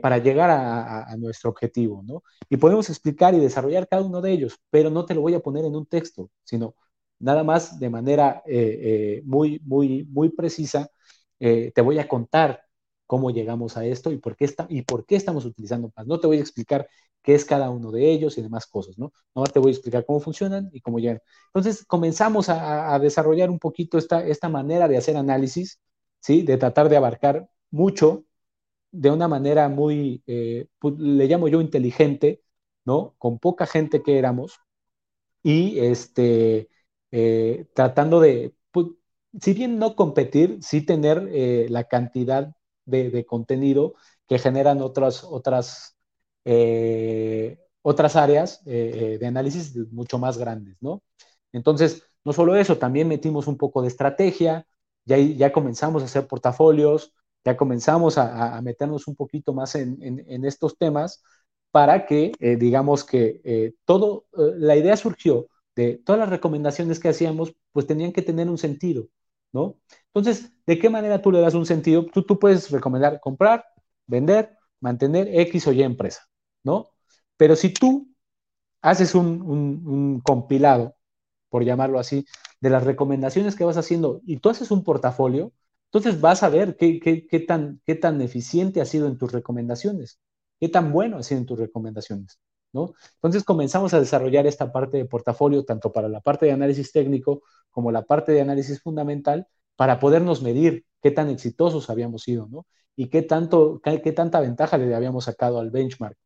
para 0.01 0.19
llegar 0.19 0.49
a, 0.51 1.15
nuestro 1.17 1.49
objetivo, 1.49 2.03
¿no? 2.05 2.23
Y 2.49 2.57
podemos 2.57 2.89
explicar 2.89 3.33
y 3.33 3.39
desarrollar 3.39 3.87
cada 3.87 4.03
uno 4.03 4.21
de 4.21 4.31
ellos, 4.31 4.59
pero 4.69 4.89
no 4.89 5.05
te 5.05 5.15
lo 5.15 5.21
voy 5.21 5.33
a 5.33 5.39
poner 5.39 5.65
en 5.65 5.75
un 5.75 5.85
texto, 5.85 6.29
sino 6.43 6.75
nada 7.19 7.43
más 7.43 7.79
de 7.79 7.89
manera 7.89 8.43
muy, 9.23 9.59
muy, 9.65 10.05
muy 10.05 10.29
precisa, 10.29 10.89
te 11.39 11.81
voy 11.81 11.99
a 11.99 12.07
contar 12.07 12.63
cómo 13.07 13.31
llegamos 13.31 13.77
a 13.77 13.85
esto 13.85 14.11
y 14.11 14.17
por, 14.17 14.35
qué 14.35 14.45
está, 14.45 14.65
y 14.69 14.83
por 14.83 15.05
qué 15.05 15.15
estamos 15.15 15.45
utilizando 15.45 15.91
más. 15.95 16.07
No 16.07 16.19
te 16.19 16.27
voy 16.27 16.37
a 16.37 16.41
explicar 16.41 16.87
qué 17.21 17.35
es 17.35 17.45
cada 17.45 17.69
uno 17.69 17.91
de 17.91 18.11
ellos 18.11 18.37
y 18.37 18.41
demás 18.41 18.67
cosas, 18.67 18.97
¿no? 18.97 19.13
No 19.35 19.43
te 19.43 19.59
voy 19.59 19.69
a 19.71 19.73
explicar 19.75 20.05
cómo 20.05 20.19
funcionan 20.19 20.69
y 20.73 20.81
cómo 20.81 20.99
llegan. 20.99 21.19
Entonces, 21.47 21.85
comenzamos 21.85 22.49
a, 22.49 22.93
a 22.93 22.99
desarrollar 22.99 23.49
un 23.49 23.59
poquito 23.59 23.97
esta, 23.97 24.25
esta 24.25 24.49
manera 24.49 24.87
de 24.87 24.97
hacer 24.97 25.17
análisis, 25.17 25.79
¿sí? 26.19 26.43
De 26.43 26.57
tratar 26.57 26.89
de 26.89 26.97
abarcar 26.97 27.47
mucho 27.71 28.25
de 28.93 29.11
una 29.11 29.27
manera 29.27 29.69
muy, 29.69 30.23
eh, 30.27 30.67
pues, 30.79 30.95
le 30.99 31.27
llamo 31.27 31.47
yo 31.49 31.61
inteligente, 31.61 32.43
¿no? 32.85 33.15
Con 33.17 33.39
poca 33.39 33.65
gente 33.67 34.03
que 34.03 34.19
éramos 34.19 34.59
y 35.43 35.79
este, 35.79 36.69
eh, 37.11 37.67
tratando 37.73 38.19
de, 38.21 38.55
pues, 38.71 38.87
si 39.41 39.53
bien 39.53 39.79
no 39.79 39.95
competir, 39.95 40.59
sí 40.61 40.85
tener 40.85 41.29
eh, 41.33 41.67
la 41.69 41.85
cantidad 41.85 42.55
de, 42.85 43.25
contenido 43.25 43.95
que 44.27 44.39
generan 44.39 44.81
otras, 44.81 45.23
otras, 45.23 45.97
otras 47.81 48.15
áreas 48.15 48.63
de 48.65 49.25
análisis 49.25 49.75
mucho 49.91 50.17
más 50.19 50.37
grandes, 50.37 50.77
¿no? 50.81 51.01
Entonces, 51.51 52.03
no 52.25 52.33
solo 52.33 52.55
eso, 52.55 52.77
también 52.77 53.07
metimos 53.07 53.47
un 53.47 53.57
poco 53.57 53.81
de 53.81 53.89
estrategia, 53.89 54.65
ya, 55.05 55.17
ya 55.17 55.51
comenzamos 55.51 56.01
a 56.01 56.05
hacer 56.05 56.27
portafolios, 56.27 57.13
ya 57.45 57.57
comenzamos 57.57 58.17
a, 58.17 58.61
meternos 58.61 59.07
un 59.07 59.15
poquito 59.15 59.53
más 59.53 59.75
en, 59.75 60.45
estos 60.45 60.77
temas 60.77 61.23
para 61.71 62.05
que, 62.05 62.31
eh, 62.39 62.55
digamos 62.55 63.03
que 63.03 63.41
eh, 63.43 63.73
todo, 63.85 64.25
eh, 64.33 64.53
la 64.57 64.75
idea 64.75 64.95
surgió 64.95 65.47
de 65.75 65.97
todas 65.97 66.19
las 66.19 66.29
recomendaciones 66.29 66.99
que 66.99 67.09
hacíamos, 67.09 67.53
pues 67.71 67.87
tenían 67.87 68.13
que 68.13 68.21
tener 68.21 68.49
un 68.49 68.57
sentido, 68.57 69.07
¿no? 69.51 69.77
Entonces, 70.13 70.51
¿de 70.65 70.79
qué 70.79 70.89
manera 70.89 71.21
tú 71.21 71.31
le 71.31 71.41
das 71.41 71.53
un 71.55 71.65
sentido? 71.65 72.05
Tú, 72.05 72.39
puedes 72.39 72.69
recomendar 72.71 73.19
comprar, 73.19 73.65
vender, 74.07 74.57
mantener 74.79 75.27
X 75.27 75.67
o 75.67 75.71
Y 75.73 75.83
empresa, 75.83 76.27
¿no? 76.63 76.89
Pero 77.37 77.55
si 77.55 77.73
tú 77.73 78.13
haces 78.81 79.15
un, 79.15 79.41
un 79.41 80.21
compilado, 80.21 80.95
por 81.49 81.63
llamarlo 81.63 81.99
así, 81.99 82.25
de 82.61 82.69
las 82.69 82.83
recomendaciones 82.83 83.55
que 83.55 83.65
vas 83.65 83.77
haciendo 83.77 84.21
y 84.25 84.37
tú 84.37 84.49
haces 84.49 84.71
un 84.71 84.83
portafolio, 84.83 85.51
entonces 85.93 86.19
vas 86.19 86.41
a 86.41 86.49
ver 86.49 86.75
qué, 86.75 86.99
qué, 86.99 87.39
tan, 87.39 87.79
qué 87.85 87.93
tan 87.93 88.19
eficiente 88.21 88.81
ha 88.81 88.85
sido 88.85 89.05
en 89.07 89.19
tus 89.19 89.31
recomendaciones, 89.31 90.19
qué 90.59 90.67
tan 90.67 90.91
bueno 90.91 91.17
ha 91.17 91.23
sido 91.23 91.41
en 91.41 91.45
tus 91.45 91.59
recomendaciones. 91.59 92.39
¿no? 92.71 92.93
Entonces 93.15 93.43
comenzamos 93.43 93.93
a 93.93 93.99
desarrollar 93.99 94.47
esta 94.47 94.71
parte 94.71 94.97
de 94.97 95.05
portafolio, 95.05 95.63
tanto 95.65 95.93
para 95.93 96.09
la 96.09 96.21
parte 96.21 96.47
de 96.47 96.51
análisis 96.51 96.91
técnico 96.91 97.43
como 97.69 97.91
la 97.91 98.01
parte 98.01 98.31
de 98.31 98.41
análisis 98.41 98.81
fundamental, 98.81 99.47
para 99.75 99.99
podernos 99.99 100.41
medir 100.41 100.85
qué 101.01 101.11
tan 101.11 101.29
exitosos 101.29 101.89
habíamos 101.89 102.23
sido, 102.23 102.47
¿no? 102.49 102.65
Y 102.95 103.09
qué, 103.09 103.23
tanto, 103.23 103.81
qué, 103.83 104.11
tanta 104.11 104.39
ventaja 104.39 104.77
le 104.77 104.93
habíamos 104.95 105.25
sacado 105.25 105.59
al 105.59 105.71
benchmark, 105.71 106.17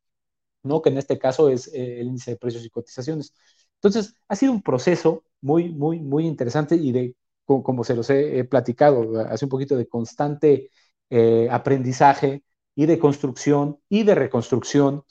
¿no? 0.63 0.81
Que 0.81 0.89
en 0.89 0.97
este 0.97 1.17
caso 1.19 1.49
es 1.49 1.67
eh, 1.73 2.01
el 2.01 2.07
índice 2.07 2.31
de 2.31 2.37
precios 2.37 2.65
y 2.65 2.69
cotizaciones. 2.69 3.33
Entonces, 3.75 4.15
ha 4.27 4.35
sido 4.35 4.51
un 4.51 4.61
proceso 4.63 5.23
muy, 5.41 5.69
muy, 5.69 5.99
muy 5.99 6.25
interesante 6.27 6.75
y 6.75 6.91
de 6.91 7.15
como, 7.47 7.83
se 7.83 7.95
los 7.95 8.09
he, 8.09 8.43
platicado 8.43 9.19
hace 9.21 9.45
un 9.45 9.49
poquito 9.49 9.77
de 9.77 9.87
constante 9.87 10.69
eh, 11.09 11.47
aprendizaje 11.49 12.43
y 12.75 12.85
de 12.85 12.99
construcción 12.99 13.79
y 13.89 14.03
de 14.03 14.15
reconstrucción, 14.15 15.03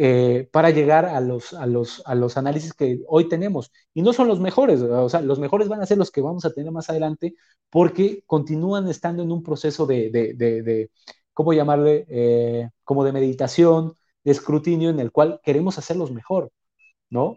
eh, 0.00 0.48
para 0.52 0.70
llegar 0.70 1.06
a 1.06 1.20
los, 1.20 1.52
a, 1.54 1.66
los, 1.66 2.02
a 2.06 2.14
los 2.14 2.36
análisis 2.36 2.72
que 2.72 3.00
hoy 3.08 3.28
tenemos. 3.28 3.72
Y 3.92 4.02
no 4.02 4.12
son 4.12 4.28
los 4.28 4.38
mejores, 4.38 4.80
o 4.80 5.08
sea, 5.08 5.20
los 5.22 5.40
mejores 5.40 5.66
van 5.66 5.82
a 5.82 5.86
ser 5.86 5.98
los 5.98 6.12
que 6.12 6.20
vamos 6.20 6.44
a 6.44 6.52
tener 6.52 6.70
más 6.70 6.88
adelante 6.88 7.34
porque 7.68 8.22
continúan 8.24 8.88
estando 8.88 9.24
en 9.24 9.32
un 9.32 9.42
proceso 9.42 9.86
de, 9.86 10.10
de, 10.10 10.34
de, 10.34 10.90
¿cómo 11.34 11.52
llamarle? 11.52 12.06
Eh, 12.08 12.68
como 12.84 13.04
de 13.04 13.10
meditación, 13.12 13.94
de 14.22 14.30
escrutinio 14.30 14.90
en 14.90 15.00
el 15.00 15.10
cual 15.10 15.40
queremos 15.42 15.78
hacerlos 15.78 16.12
mejor, 16.12 16.52
¿no? 17.10 17.36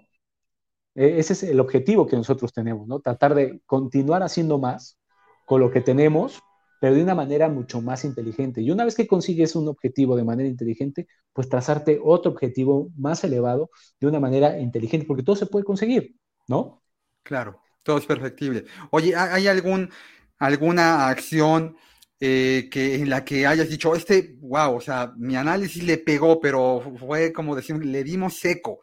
E, 0.94 1.20
ese 1.20 1.34
es 1.34 1.42
el 1.44 1.60
objetivo 1.60 2.06
que 2.06 2.16
nosotros 2.16 2.54
tenemos, 2.54 2.88
¿no? 2.88 3.00
Tratar 3.00 3.34
de 3.34 3.62
continuar 3.66 4.22
haciendo 4.22 4.60
más 4.60 5.00
con 5.48 5.62
lo 5.62 5.72
que 5.72 5.82
tenemos 5.82 6.42
pero 6.82 6.96
de 6.96 7.04
una 7.04 7.14
manera 7.14 7.48
mucho 7.48 7.80
más 7.80 8.04
inteligente. 8.06 8.60
Y 8.64 8.72
una 8.72 8.84
vez 8.84 8.96
que 8.96 9.06
consigues 9.06 9.56
un 9.56 9.68
objetivo 9.68 10.16
de 10.16 10.24
manera 10.24 10.50
inteligente, 10.50 11.08
pues 11.32 11.48
trazarte 11.48 12.00
otro 12.04 12.32
objetivo 12.32 12.90
más 12.98 13.24
elevado 13.24 13.70
de 14.00 14.08
una 14.08 14.20
manera 14.20 14.60
inteligente, 14.60 15.06
porque 15.06 15.22
todo 15.22 15.36
se 15.36 15.46
puede 15.46 15.64
conseguir, 15.64 16.16
¿no? 16.48 16.82
Claro, 17.22 17.62
todo 17.84 18.00
es 18.00 18.08
perfectible. 18.08 18.66
Oye, 18.90 19.16
¿hay 19.16 19.48
algún, 19.48 19.92
alguna 20.40 21.10
acción 21.10 21.78
eh, 22.20 22.68
que, 22.72 22.96
en 22.96 23.12
la 23.12 23.24
que 23.24 23.46
hayas 23.46 23.70
dicho, 23.70 23.94
este, 23.94 24.38
wow, 24.40 24.78
o 24.78 24.82
sea, 24.82 25.14
mi 25.18 25.36
análisis 25.36 25.84
le 25.84 26.00
pegó, 26.00 26.42
pero 26.42 26.82
fue 26.98 27.32
como 27.32 27.56
decir, 27.56 27.76
le 27.86 28.04
dimos 28.04 28.38
seco, 28.38 28.80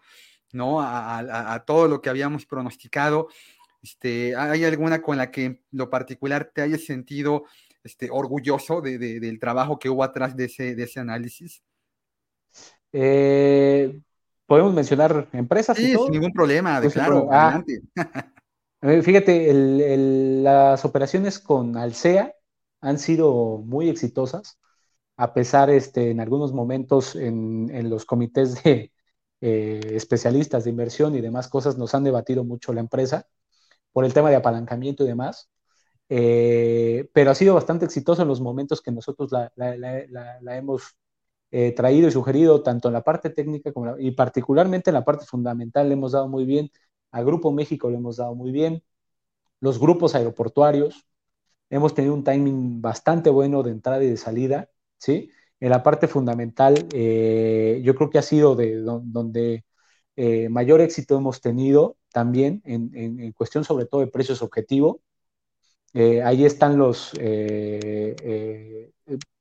¿no? 0.53 0.80
A, 0.80 1.64
todo 1.66 1.88
lo 1.88 2.01
que 2.01 2.11
habíamos 2.11 2.46
pronosticado. 2.46 3.26
Este, 3.82 4.36
¿Hay 4.36 4.64
alguna 4.64 5.03
con 5.03 5.16
la 5.16 5.32
que 5.32 5.44
en 5.44 5.64
lo 5.72 5.90
particular 5.90 6.53
te 6.55 6.62
hayas 6.62 6.84
sentido 6.84 7.42
este, 7.89 8.11
orgulloso 8.11 8.82
de, 8.82 8.99
del 8.99 9.41
trabajo 9.41 9.78
que 9.78 9.89
hubo 9.89 10.05
atrás 10.05 10.36
de 10.36 10.45
ese, 10.45 10.74
de 10.74 10.82
ese 10.82 11.01
análisis? 11.01 11.62
Eh, 12.93 13.99
¿Podemos 14.47 14.74
mencionar 14.74 15.28
empresas? 15.32 15.76
Sí, 15.76 15.95
sin 15.95 16.12
ningún 16.12 16.32
problema, 16.32 16.80
de 16.80 16.86
pues, 16.86 16.95
claro, 16.95 17.28
ah, 17.32 17.64
fíjate, 19.03 19.53
las 20.43 20.84
operaciones 20.84 21.39
con 21.39 21.76
Alsea 21.76 22.34
han 22.82 22.99
sido 22.99 23.59
muy 23.59 23.89
exitosas, 23.89 24.59
a 25.16 25.32
pesar 25.32 25.70
este, 25.70 26.11
en 26.11 26.20
algunos 26.20 26.53
momentos 26.53 27.16
en, 27.16 27.70
en 27.72 27.89
los 27.89 28.05
comités 28.05 28.62
de 28.62 28.93
eh, 29.41 29.80
especialistas 29.95 30.64
de 30.64 30.70
inversión 30.70 31.14
y 31.14 31.20
demás 31.20 31.49
cosas 31.49 31.78
nos 31.78 31.95
han 31.95 32.03
debatido 32.03 32.43
mucho 32.43 32.72
la 32.72 32.80
empresa 32.80 33.28
por 33.93 34.05
el 34.05 34.12
tema 34.12 34.30
de 34.30 34.36
apalancamiento 34.36 35.05
y 35.05 35.09
demás. 35.09 35.49
Eh, 36.11 37.09
pero 37.12 37.30
ha 37.30 37.34
sido 37.34 37.54
bastante 37.54 37.84
exitoso 37.84 38.22
en 38.22 38.28
los 38.28 38.40
momentos 38.40 38.80
que 38.80 38.90
nosotros 38.90 39.30
la, 39.32 40.56
hemos 40.56 40.96
eh, 41.50 41.72
traído 41.72 42.09
y 42.09 42.11
sugerido, 42.12 42.62
tanto 42.62 42.88
en 42.88 42.94
la 42.94 43.04
parte 43.04 43.30
técnica 43.30 43.72
como 43.72 43.98
y 43.98 44.12
particularmente 44.12 44.90
en 44.90 44.94
la 44.94 45.04
parte 45.04 45.26
fundamental 45.26 45.88
le 45.88 45.94
hemos 45.94 46.12
dado 46.12 46.28
muy 46.28 46.44
bien, 46.44 46.70
al 47.11 47.24
Grupo 47.24 47.52
México 47.52 47.90
le 47.90 47.96
hemos 47.98 48.16
dado 48.18 48.34
muy 48.34 48.52
bien, 48.52 48.82
los 49.61 49.78
grupos 49.80 50.14
aeroportuarios, 50.14 51.06
hemos 51.70 51.94
tenido 51.94 52.14
un 52.14 52.24
timing 52.24 52.82
bastante 52.82 53.30
bueno 53.30 53.62
de 53.62 53.72
entrada 53.72 54.02
y 54.04 54.11
de 54.11 54.16
salida, 54.16 54.70
¿sí? 54.98 55.30
En 55.61 55.70
la 55.70 55.82
parte 55.82 56.09
fundamental, 56.09 56.86
eh, 56.92 57.80
yo 57.84 57.94
creo 57.94 58.11
que 58.11 58.18
ha 58.18 58.22
sido 58.22 58.56
de 58.56 58.76
donde 58.82 59.64
mayor 60.50 60.80
éxito 60.80 61.16
hemos 61.18 61.40
tenido 61.40 61.96
también 62.12 62.62
en, 62.64 62.90
en 62.94 63.32
cuestión 63.32 63.64
sobre 63.64 63.86
todo 63.86 64.00
de 64.00 64.09
precios 64.09 64.42
objetivo, 64.42 65.02
eh, 65.95 66.22
ahí 66.22 66.45
están 66.45 66.76
los, 66.76 67.12
eh, 67.18 68.14
eh, 68.22 68.93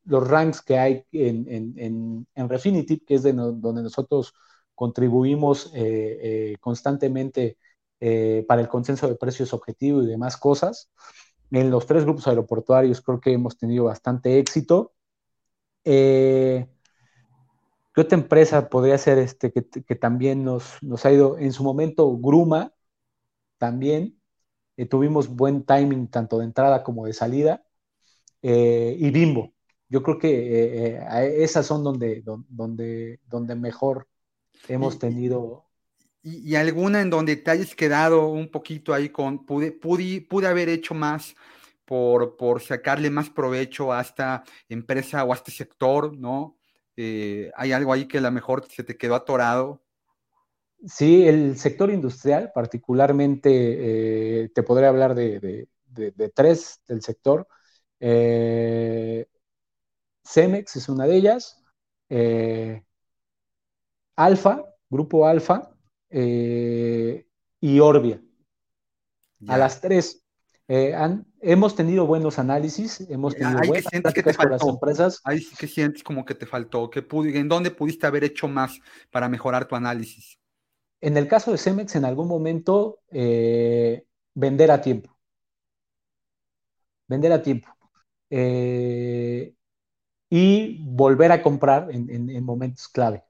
los 0.06 0.28
ranks 0.28 0.62
que 0.62 0.78
hay 0.78 1.06
en, 1.12 2.26
en, 2.34 2.50
Refinitiv, 2.50 3.06
que 3.06 3.16
es 3.16 3.24
de 3.24 3.34
donde 3.34 3.84
nosotros 3.84 4.34
contribuimos 4.74 5.72
constantemente 6.62 7.58
para 8.48 8.62
el 8.62 8.68
consenso 8.70 9.08
de 9.08 9.16
precios 9.16 9.54
objetivo 9.54 10.02
y 10.04 10.08
demás 10.08 10.38
cosas. 10.38 10.90
En 11.52 11.72
los 11.72 11.86
tres 11.86 12.04
grupos 12.04 12.28
aeroportuarios 12.28 13.02
creo 13.02 13.20
que 13.20 13.34
hemos 13.34 13.58
tenido 13.58 13.86
bastante 13.86 14.40
éxito. 14.40 14.94
¿Qué 15.84 16.68
otra 17.98 18.18
empresa 18.18 18.70
podría 18.70 18.98
ser 18.98 19.18
este 19.18 19.52
que, 19.52 19.68
que 19.68 19.96
también 19.96 20.44
nos, 20.44 20.78
nos, 20.82 21.06
ha 21.06 21.12
ido 21.12 21.38
en 21.38 21.52
su 21.52 21.64
momento 21.64 22.16
Gruma 22.18 22.74
también 23.58 24.17
eh, 24.78 24.86
tuvimos 24.86 25.28
buen 25.28 25.64
timing 25.66 26.08
tanto 26.08 26.38
de 26.38 26.46
entrada 26.46 26.84
como 26.84 27.08
de 27.08 27.14
salida, 27.14 27.66
eh, 28.44 28.96
y 28.98 29.10
Bimbo. 29.10 29.54
Yo 29.90 30.04
creo 30.04 30.20
que 30.20 30.98
eh, 30.98 31.44
esas 31.44 31.66
son 31.66 31.84
donde, 31.84 32.22
donde, 32.24 33.20
donde 33.26 33.56
mejor 33.56 34.08
hemos 34.68 35.00
tenido. 35.00 35.66
Y, 36.22 36.56
alguna 36.56 37.02
en 37.02 37.10
donde 37.10 37.38
te 37.38 37.52
hayas 37.52 37.74
quedado 37.74 38.28
un 38.28 38.50
poquito 38.52 38.94
ahí 38.94 39.10
con, 39.10 39.46
pude, 39.46 39.72
pude, 39.72 40.22
pude 40.22 40.48
haber 40.48 40.68
hecho 40.70 40.94
más 40.94 41.36
por, 41.86 42.36
por, 42.36 42.62
sacarle 42.62 43.10
más 43.10 43.30
provecho 43.30 43.94
a 43.94 44.02
esta 44.02 44.44
empresa 44.68 45.24
o 45.24 45.32
a 45.32 45.36
este 45.36 45.52
sector, 45.52 46.16
¿no? 46.18 46.56
hay 46.98 47.72
algo 47.72 47.94
ahí 47.94 48.08
que 48.08 48.18
a 48.18 48.22
lo 48.22 48.32
mejor 48.32 48.66
se 48.68 48.84
te 48.84 48.98
quedó 48.98 49.14
atorado. 49.14 49.84
Sí, 50.86 51.28
el 51.28 51.58
sector 51.58 51.90
industrial, 51.90 52.52
particularmente, 52.54 53.50
eh, 54.44 54.50
te 54.50 54.62
podré 54.62 54.86
hablar 54.86 55.16
de, 55.16 55.68
tres 56.36 56.82
del 56.88 57.02
sector. 57.02 57.48
Eh, 58.00 59.26
Cemex 60.24 60.76
es 60.76 60.88
una 60.88 61.06
de 61.06 61.16
ellas. 61.16 61.64
Eh, 62.10 62.84
Alfa, 64.16 64.66
Grupo 64.90 65.26
Alfa 65.26 65.72
y 66.10 67.80
Orbia. 67.80 68.22
A 69.48 69.58
las 69.58 69.82
tres. 69.82 70.24
hemos 70.68 71.76
tenido 71.76 72.06
buenos 72.06 72.38
análisis, 72.38 73.02
hemos 73.10 73.36
tenido 73.36 73.60
buenas 73.68 73.86
prácticas 73.86 74.38
con 74.38 74.52
las 74.52 74.64
empresas. 74.64 75.22
Ahí 75.24 75.40
sí 75.40 75.56
que 75.56 75.68
sientes 75.68 76.04
como 76.04 76.24
que 76.24 76.36
te 76.36 76.46
faltó, 76.46 76.90
que 76.92 77.06
¿en 77.10 77.50
dónde 77.50 77.72
pudiste 77.72 78.06
haber 78.06 78.24
hecho 78.24 78.48
más 78.48 78.80
para 79.12 79.28
mejorar 79.28 79.68
tu 79.68 79.76
análisis? 79.76 80.38
En 81.02 81.18
el 81.18 81.28
caso 81.28 81.52
de 81.52 81.58
Cemex, 81.58 81.96
en 81.96 82.06
algún 82.06 82.28
momento, 82.28 83.00
eh, 83.12 84.06
vender 84.34 84.72
a 84.72 84.82
tiempo. 84.82 85.16
Vender 87.08 87.32
a 87.32 87.42
tiempo. 87.42 87.70
Eh, 88.30 89.54
y 90.30 90.84
volver 90.86 91.32
a 91.32 91.42
comprar 91.42 91.90
en, 91.92 92.44
momentos 92.44 92.88
clave, 92.90 93.24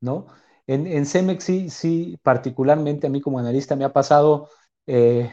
¿no? 0.00 0.26
En, 0.66 1.06
Cemex 1.06 1.44
sí, 1.44 1.70
sí, 1.70 2.18
particularmente 2.22 3.06
a 3.06 3.10
mí 3.10 3.20
como 3.22 3.38
analista 3.38 3.76
me 3.76 3.84
ha 3.84 3.92
pasado 3.92 4.50
eh, 4.86 5.32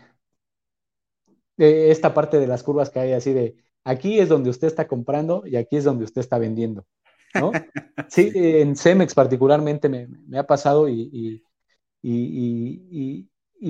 esta 1.58 2.14
parte 2.14 2.40
de 2.40 2.48
las 2.48 2.64
curvas 2.64 2.90
que 2.90 3.00
hay 3.00 3.14
así 3.14 3.34
de, 3.34 3.58
aquí 3.84 4.20
es 4.20 4.30
donde 4.30 4.50
usted 4.50 4.68
está 4.68 4.88
comprando 4.88 5.44
y 5.46 5.58
aquí 5.58 5.78
es 5.78 5.84
donde 5.84 6.06
usted 6.06 6.22
está 6.22 6.38
vendiendo, 6.38 6.86
¿no? 7.34 7.52
Sí, 8.10 8.32
en 8.36 8.76
Cemex 8.76 9.16
particularmente 9.16 9.90
me, 9.90 10.38
ha 10.38 10.46
pasado 10.46 10.88
y, 10.90 11.10
y, 11.12 11.44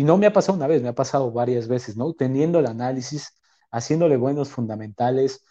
no 0.03 0.17
me 0.17 0.25
ha 0.27 0.33
pasado 0.33 0.57
una 0.57 0.67
vez, 0.67 0.81
me 0.81 0.89
ha 0.89 0.95
pasado 0.95 1.31
varias 1.31 1.67
veces, 1.67 1.97
¿no? 1.97 2.13
Teniendo 2.13 2.59
el 2.59 2.65
análisis, 2.67 3.39
haciéndole 3.71 4.17
buenos 4.17 4.49
fundamentales 4.49 5.45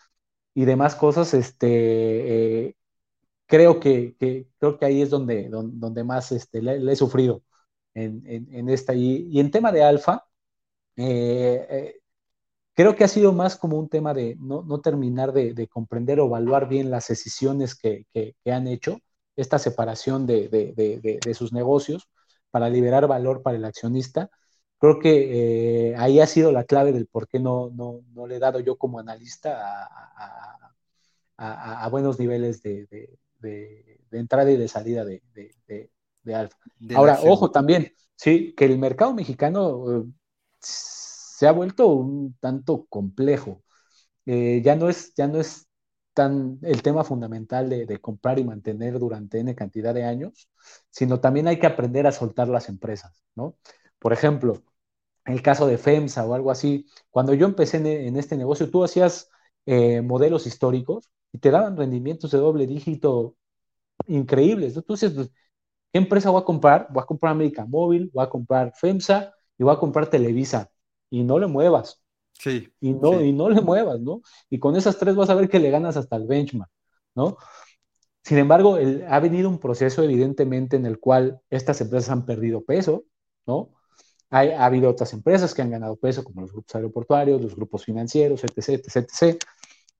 y 0.54 0.64
demás 0.64 0.94
cosas, 0.94 1.34
este, 1.34 2.66
eh, 2.68 2.76
creo, 3.46 3.80
que, 3.80 4.16
creo 4.58 4.78
que 4.78 4.84
ahí 4.86 5.02
es 5.02 5.10
donde, 5.10 5.48
donde, 5.50 6.04
más 6.04 6.32
este, 6.32 6.62
le, 6.62 6.92
he 6.92 6.96
sufrido 6.96 7.42
en, 7.94 8.68
esta. 8.68 8.94
Y, 8.94 9.38
en 9.40 9.50
tema 9.50 9.72
de 9.72 9.84
alfa, 9.84 10.24
eh, 10.96 11.66
eh, 11.70 12.00
creo 12.74 12.96
que 12.96 13.04
ha 13.04 13.08
sido 13.08 13.32
más 13.32 13.56
como 13.56 13.78
un 13.78 13.88
tema 13.88 14.14
de 14.14 14.36
no, 14.40 14.80
terminar 14.80 15.32
de, 15.32 15.68
comprender 15.68 16.20
o 16.20 16.26
evaluar 16.26 16.68
bien 16.68 16.90
las 16.90 17.08
decisiones 17.08 17.74
que, 17.76 18.06
han 18.46 18.66
hecho, 18.68 18.98
esta 19.36 19.58
separación 19.58 20.26
de, 20.26 20.48
de 20.48 21.34
sus 21.34 21.52
negocios 21.52 22.08
para 22.54 22.70
liberar 22.70 23.08
valor 23.08 23.42
para 23.42 23.56
el 23.56 23.64
accionista. 23.64 24.30
Creo 24.78 25.00
que 25.00 25.88
eh, 25.88 25.96
ahí 25.96 26.20
ha 26.20 26.26
sido 26.28 26.52
la 26.52 26.62
clave 26.62 26.92
del 26.92 27.08
por 27.08 27.26
qué 27.26 27.40
no, 27.40 27.72
no, 27.74 28.02
no 28.12 28.28
le 28.28 28.36
he 28.36 28.38
dado 28.38 28.60
yo 28.60 28.76
como 28.76 29.00
analista 29.00 29.60
a, 29.60 30.70
a, 31.36 31.84
a, 31.84 31.88
buenos 31.88 32.20
niveles 32.20 32.62
de, 32.62 32.86
de, 32.86 33.18
de, 33.40 34.18
entrada 34.20 34.52
y 34.52 34.56
de 34.56 34.68
salida 34.68 35.04
de, 35.04 35.90
alfa. 36.32 36.56
Ahora, 36.94 37.18
ojo 37.24 37.50
también, 37.50 37.92
sí, 38.14 38.54
que 38.56 38.66
el 38.66 38.78
mercado 38.78 39.14
mexicano 39.14 39.90
eh, 39.90 40.04
se 40.60 41.48
ha 41.48 41.50
vuelto 41.50 41.88
un 41.88 42.36
tanto 42.38 42.86
complejo. 42.88 43.64
Eh, 44.26 44.62
ya, 44.64 44.76
no 44.76 44.88
es, 44.88 45.12
ya 45.16 45.26
no 45.26 45.40
es 45.40 45.63
tan 46.14 46.58
el 46.62 46.82
tema 46.82 47.04
fundamental 47.04 47.68
de, 47.68 48.00
comprar 48.00 48.38
y 48.38 48.44
mantener 48.44 48.98
durante 48.98 49.40
N 49.40 49.54
cantidad 49.54 49.94
de 49.94 50.04
años, 50.04 50.48
sino 50.90 51.20
también 51.20 51.48
hay 51.48 51.58
que 51.58 51.66
aprender 51.66 52.06
a 52.06 52.12
soltar 52.12 52.48
las 52.48 52.68
empresas, 52.68 53.24
¿no? 53.34 53.56
Por 53.98 54.12
ejemplo, 54.12 54.62
el 55.26 55.42
caso 55.42 55.66
de 55.66 55.78
FEMSA 55.78 56.26
o 56.26 56.34
algo 56.34 56.50
así, 56.50 56.86
cuando 57.10 57.34
yo 57.34 57.46
empecé 57.46 57.78
en, 57.78 58.16
este 58.16 58.36
negocio, 58.36 58.70
tú 58.70 58.84
hacías 58.84 59.30
eh, 59.66 60.02
modelos 60.02 60.46
históricos 60.46 61.10
y 61.32 61.38
te 61.38 61.50
daban 61.50 61.76
rendimientos 61.76 62.30
de 62.32 62.38
doble 62.38 62.66
dígito 62.66 63.36
increíbles. 64.06 64.76
Entonces, 64.76 65.12
pues, 65.12 65.28
¿qué 65.92 65.98
empresa 66.00 66.30
voy 66.30 66.42
a 66.42 66.44
comprar? 66.44 66.88
Voy 66.90 67.02
a 67.02 67.06
comprar 67.06 67.32
América 67.32 67.66
Móvil, 67.66 68.10
voy 68.14 68.24
a 68.24 68.30
comprar 68.30 68.72
FEMSA 68.76 69.34
y 69.58 69.64
voy 69.64 69.74
a 69.74 69.78
comprar 69.78 70.08
Televisa. 70.10 70.70
Y 71.10 71.24
no 71.24 71.38
le 71.38 71.46
muevas. 71.46 72.03
Sí. 72.34 72.68
Y 72.80 72.92
no, 72.92 73.20
y 73.20 73.32
no 73.32 73.48
le 73.48 73.60
muevas, 73.60 74.00
¿no? 74.00 74.22
Y 74.50 74.58
con 74.58 74.76
esas 74.76 74.98
tres 74.98 75.16
vas 75.16 75.30
a 75.30 75.34
ver 75.34 75.48
que 75.48 75.60
le 75.60 75.70
ganas 75.70 75.96
hasta 75.96 76.16
el 76.16 76.26
benchmark, 76.26 76.70
¿no? 77.14 77.36
Sin 78.22 78.38
embargo, 78.38 78.78
ha 79.08 79.20
venido 79.20 79.48
un 79.50 79.58
proceso 79.58 80.02
evidentemente 80.02 80.76
en 80.76 80.86
el 80.86 80.98
cual 80.98 81.40
estas 81.50 81.80
empresas 81.80 82.10
han 82.10 82.24
perdido 82.24 82.64
peso, 82.64 83.04
¿no? 83.46 83.70
ha 84.30 84.66
habido 84.66 84.90
otras 84.90 85.12
empresas 85.12 85.54
que 85.54 85.62
han 85.62 85.70
ganado 85.70 85.96
peso, 85.96 86.24
como 86.24 86.40
los 86.40 86.52
grupos 86.52 86.74
aeroportuarios, 86.74 87.40
los 87.40 87.54
grupos 87.54 87.84
financieros, 87.84 88.42
etc., 88.42 88.80
etc., 88.84 88.96
etc. 88.96 89.38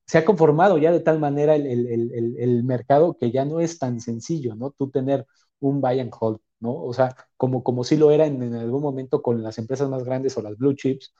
Se 0.05 0.17
ha 0.17 0.25
conformado 0.25 0.77
ya 0.77 0.91
de 0.91 0.99
tal 0.99 1.19
manera 1.19 1.55
el, 1.55 1.65
el, 1.65 2.35
el, 2.37 2.63
mercado 2.63 3.17
que 3.17 3.31
ya 3.31 3.45
no 3.45 3.59
es 3.59 3.79
tan 3.79 3.99
sencillo, 4.01 4.55
¿no? 4.55 4.71
Tú 4.71 4.89
tener 4.91 5.25
un 5.59 5.81
buy 5.81 5.99
and 5.99 6.11
hold, 6.19 6.39
¿no? 6.59 6.75
O 6.75 6.93
sea, 6.93 7.15
como, 7.37 7.63
como 7.63 7.83
sí 7.83 7.97
lo 7.97 8.11
era 8.11 8.25
en, 8.25 8.53
algún 8.55 8.81
momento 8.81 9.21
con 9.21 9.41
las 9.41 9.57
empresas 9.57 9.89
más 9.89 10.03
grandes 10.03 10.37
o 10.37 10.41
las 10.41 10.57
blue 10.57 10.75
chips 10.75 11.13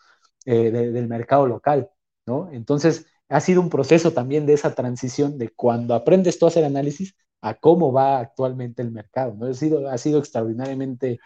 eh, 0.45 0.71
del 0.71 1.07
mercado 1.07 1.47
local, 1.47 1.89
¿no? 2.25 2.49
Entonces, 2.51 3.07
ha 3.29 3.39
sido 3.39 3.61
un 3.61 3.69
proceso 3.69 4.13
también 4.13 4.45
de 4.45 4.53
esa 4.53 4.75
transición 4.75 5.37
de 5.37 5.49
cuando 5.49 5.95
aprendes 5.95 6.37
tú 6.37 6.45
a 6.45 6.49
hacer 6.49 6.63
análisis 6.63 7.15
a 7.41 7.55
cómo 7.55 7.91
va 7.91 8.19
actualmente 8.19 8.81
el 8.81 8.91
mercado, 8.91 9.35
¿no? 9.35 9.47
Ha 9.47 9.53
sido, 9.53 9.89
ha 9.89 9.97
sido 9.97 10.19
extraordinariamente 10.19 11.19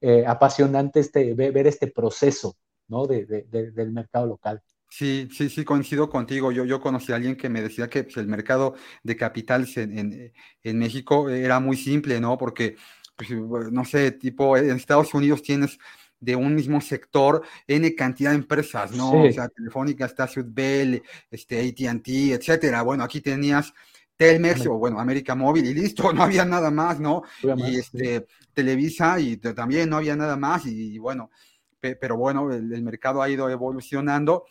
eh, 0.00 0.24
apasionante 0.26 1.00
este, 1.00 1.34
ver, 1.34 1.66
este 1.66 1.88
proceso, 1.88 2.56
¿no? 2.88 3.06
De, 3.06 3.24
del 3.26 3.92
mercado 3.92 4.26
local. 4.26 4.62
Sí, 4.88 5.28
sí, 5.32 5.48
sí, 5.48 5.64
coincido 5.64 6.08
contigo. 6.08 6.52
Yo, 6.52 6.64
yo 6.64 6.80
conocí 6.80 7.12
a 7.12 7.16
alguien 7.16 7.36
que 7.36 7.48
me 7.48 7.60
decía 7.60 7.88
que 7.88 8.04
pues, 8.04 8.16
el 8.16 8.26
mercado 8.26 8.74
de 9.02 9.16
capitales 9.16 9.76
en, 9.76 10.32
en, 10.62 10.78
México 10.78 11.28
era 11.28 11.60
muy 11.60 11.76
simple, 11.76 12.20
¿no? 12.20 12.38
Porque, 12.38 12.76
pues, 13.16 13.30
no 13.72 13.84
sé, 13.84 14.12
tipo, 14.12 14.56
en 14.56 14.76
Estados 14.76 15.12
Unidos 15.12 15.42
tienes 15.42 15.78
de 16.20 16.34
un 16.36 16.54
mismo 16.54 16.80
sector 16.80 17.42
N 17.66 17.94
cantidad 17.94 18.30
de 18.30 18.36
empresas, 18.36 18.92
¿no? 18.92 19.24
O 19.24 19.32
sea, 19.32 19.48
Telefónica, 19.48 20.06
está 20.06 20.28
Bell, 20.44 21.02
este, 21.30 21.60
AT&T, 21.60 22.32
etcétera. 22.32 22.82
Bueno, 22.82 23.04
aquí 23.04 23.20
tenías 23.20 23.72
Telmex 24.16 24.66
o 24.66 24.74
bueno, 24.74 24.98
América 24.98 25.34
Móvil 25.34 25.66
y 25.66 25.74
listo, 25.74 26.12
no 26.12 26.22
había 26.22 26.44
nada 26.44 26.70
más, 26.70 26.98
¿no? 26.98 27.22
y 27.42 27.78
este, 27.78 28.26
Televisa 28.52 29.20
y 29.20 29.36
también 29.36 29.90
no 29.90 29.98
había 29.98 30.16
nada 30.16 30.36
más 30.36 30.66
y, 30.66 30.98
bueno, 30.98 31.30
pero 31.78 32.16
bueno, 32.16 32.52
el, 32.52 32.82
mercado 32.82 33.22
ha 33.22 33.28
ido 33.28 33.48
evolucionando 33.48 34.46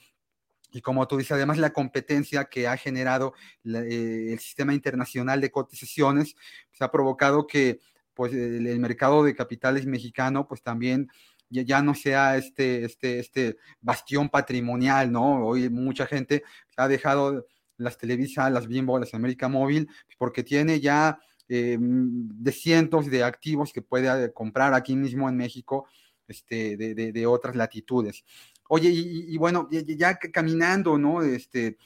y 0.72 0.82
como 0.82 1.07
tú 1.07 1.18
dices, 1.18 1.34
además 1.34 1.57
la 1.57 1.74
competencia 1.74 2.45
que 2.45 2.68
ha 2.68 2.78
generado 2.78 3.34
eh, 3.66 4.30
el 4.32 4.39
sistema 4.39 4.74
internacional 4.74 5.41
de 5.41 5.51
cotizaciones, 5.51 6.36
pues 6.70 6.82
ha 6.82 6.91
provocado 6.91 7.47
que 7.47 7.80
pues 8.13 8.34
el, 8.34 8.80
mercado 8.80 9.24
de 9.24 9.36
capitales 9.36 9.86
mexicano 9.86 10.47
pues 10.47 10.61
también 10.61 11.09
ya, 11.49 11.81
no 11.81 11.93
sea 11.93 12.37
este, 12.37 12.85
este, 12.85 13.19
este 13.19 13.57
bastión 13.81 14.29
patrimonial, 14.29 15.11
¿no? 15.11 15.45
Hoy 15.45 15.69
mucha 15.69 16.05
gente 16.05 16.43
ha 16.77 16.87
dejado 16.87 17.45
las 17.77 17.97
Televisa, 17.97 18.49
las 18.49 18.67
Bimbo, 18.67 18.99
las 18.99 19.13
América 19.13 19.47
Móvil, 19.47 19.89
porque 20.17 20.43
tiene 20.43 20.79
ya 20.79 21.19
eh, 21.47 21.77
de 21.79 22.51
cientos 22.51 23.09
de 23.09 23.23
activos 23.23 23.71
que 23.71 23.81
puede 23.81 24.33
comprar 24.33 24.73
aquí 24.73 24.95
mismo 24.95 25.29
en 25.29 25.37
México 25.37 25.87
este, 26.27 26.75
de, 26.77 27.27
otras 27.27 27.55
latitudes. 27.55 28.23
Oye, 28.67 28.89
y, 28.89 29.37
bueno, 29.37 29.69
ya, 29.71 30.17
caminando, 30.17 30.97
¿no? 30.97 31.21
Este, 31.21 31.77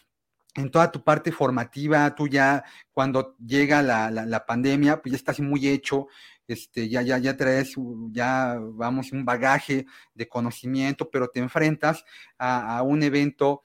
en 0.56 0.72
toda 0.72 0.92
tu 0.92 1.04
parte 1.04 1.32
formativa, 1.32 2.16
tú 2.16 2.28
ya 2.28 2.64
cuando 2.94 3.36
llega 3.38 3.82
la, 3.82 4.46
pandemia, 4.46 5.02
pues 5.02 5.12
ya 5.12 5.18
estás 5.18 5.40
muy 5.40 5.68
hecho, 5.68 6.08
este, 6.54 6.90
ya, 6.90 7.02
ya, 7.02 7.18
ya 7.18 7.38
traes, 7.38 7.76
ya 8.12 8.58
vamos, 8.60 9.12
un 9.12 9.26
bagaje 9.26 9.86
de 10.14 10.28
conocimiento, 10.28 11.10
pero 11.10 11.28
te 11.28 11.40
enfrentas 11.40 12.04
a 12.38 12.82
un 12.84 13.04
evento 13.04 13.62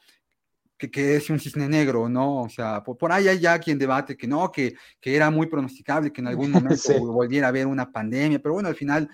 que, 0.91 1.17
es 1.17 1.31
un 1.31 1.39
cisne 1.39 1.69
negro, 1.69 2.09
¿no? 2.09 2.43
O 2.43 2.49
sea, 2.49 2.83
por, 2.83 3.13
ahí 3.13 3.29
hay 3.29 3.39
ya 3.39 3.59
quien 3.59 3.79
debate 3.79 4.17
que 4.17 4.27
no, 4.27 4.51
que, 4.51 4.75
que 5.01 5.15
era 5.15 5.31
muy 5.31 5.47
pronosticable 5.47 6.13
que 6.13 6.21
en 6.21 6.29
algún 6.29 6.51
momento 6.53 6.99
volviera 7.13 7.47
a 7.47 7.51
haber 7.51 7.67
una 7.67 7.91
pandemia, 7.91 8.41
pero 8.41 8.55
bueno, 8.55 8.69
al 8.69 8.75
final, 8.75 9.09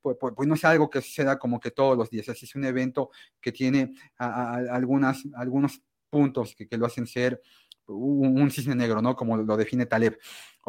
pues, 0.00 0.16
pues, 0.20 0.34
pues, 0.36 0.48
no 0.48 0.54
es 0.54 0.64
algo 0.64 0.90
que 0.90 1.00
suceda 1.00 1.38
como 1.38 1.60
que 1.60 1.70
todos 1.70 1.96
los 1.96 2.10
días, 2.10 2.28
es 2.28 2.54
un 2.54 2.64
evento 2.64 3.10
que 3.40 3.52
tiene 3.52 3.92
algunas, 4.18 5.22
algunos 5.34 5.80
puntos 6.10 6.54
que, 6.54 6.66
que 6.68 6.76
lo 6.76 6.86
hacen 6.86 7.06
ser 7.06 7.40
un, 7.86 8.50
cisne 8.50 8.74
negro, 8.74 9.00
¿no? 9.00 9.14
Como 9.14 9.36
lo 9.36 9.56
define 9.56 9.86
Taleb. 9.86 10.18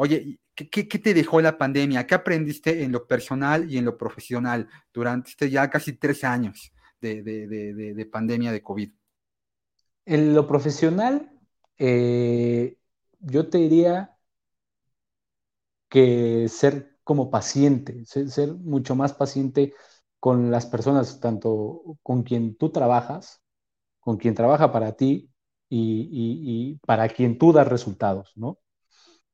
Oye, 0.00 0.38
¿qué, 0.54 0.68
¿qué, 0.70 0.88
qué, 0.88 0.98
te 0.98 1.14
dejó 1.14 1.40
la 1.40 1.58
pandemia? 1.58 2.06
¿Qué 2.06 2.14
aprendiste 2.14 2.84
en 2.84 2.92
lo 2.92 3.06
personal 3.06 3.70
y 3.70 3.78
en 3.78 3.84
lo 3.84 3.98
profesional 3.98 4.68
durante 4.92 5.30
este 5.30 5.50
ya 5.50 5.68
casi 5.70 5.94
tres 5.94 6.24
años 6.24 6.72
de 7.00 8.08
pandemia 8.10 8.52
de 8.52 8.62
COVID? 8.62 8.90
En 10.04 10.34
lo 10.34 10.46
profesional, 10.46 11.30
eh, 11.76 12.78
yo 13.20 13.48
te 13.50 13.58
diría 13.58 14.16
que 15.88 16.48
ser 16.48 16.98
como 17.04 17.30
paciente, 17.30 18.04
ser, 18.06 18.54
mucho 18.54 18.94
más 18.94 19.14
paciente 19.14 19.74
con 20.20 20.50
las 20.50 20.66
personas, 20.66 21.20
tanto 21.20 21.82
con 22.02 22.22
quien 22.22 22.56
tú 22.56 22.70
trabajas, 22.70 23.42
con 24.00 24.18
quien 24.18 24.34
trabaja 24.34 24.72
para 24.72 24.96
ti 24.96 25.30
y, 25.68 26.78
para 26.86 27.08
quien 27.08 27.38
tú 27.38 27.52
das 27.52 27.68
resultados, 27.68 28.32
¿no? 28.36 28.58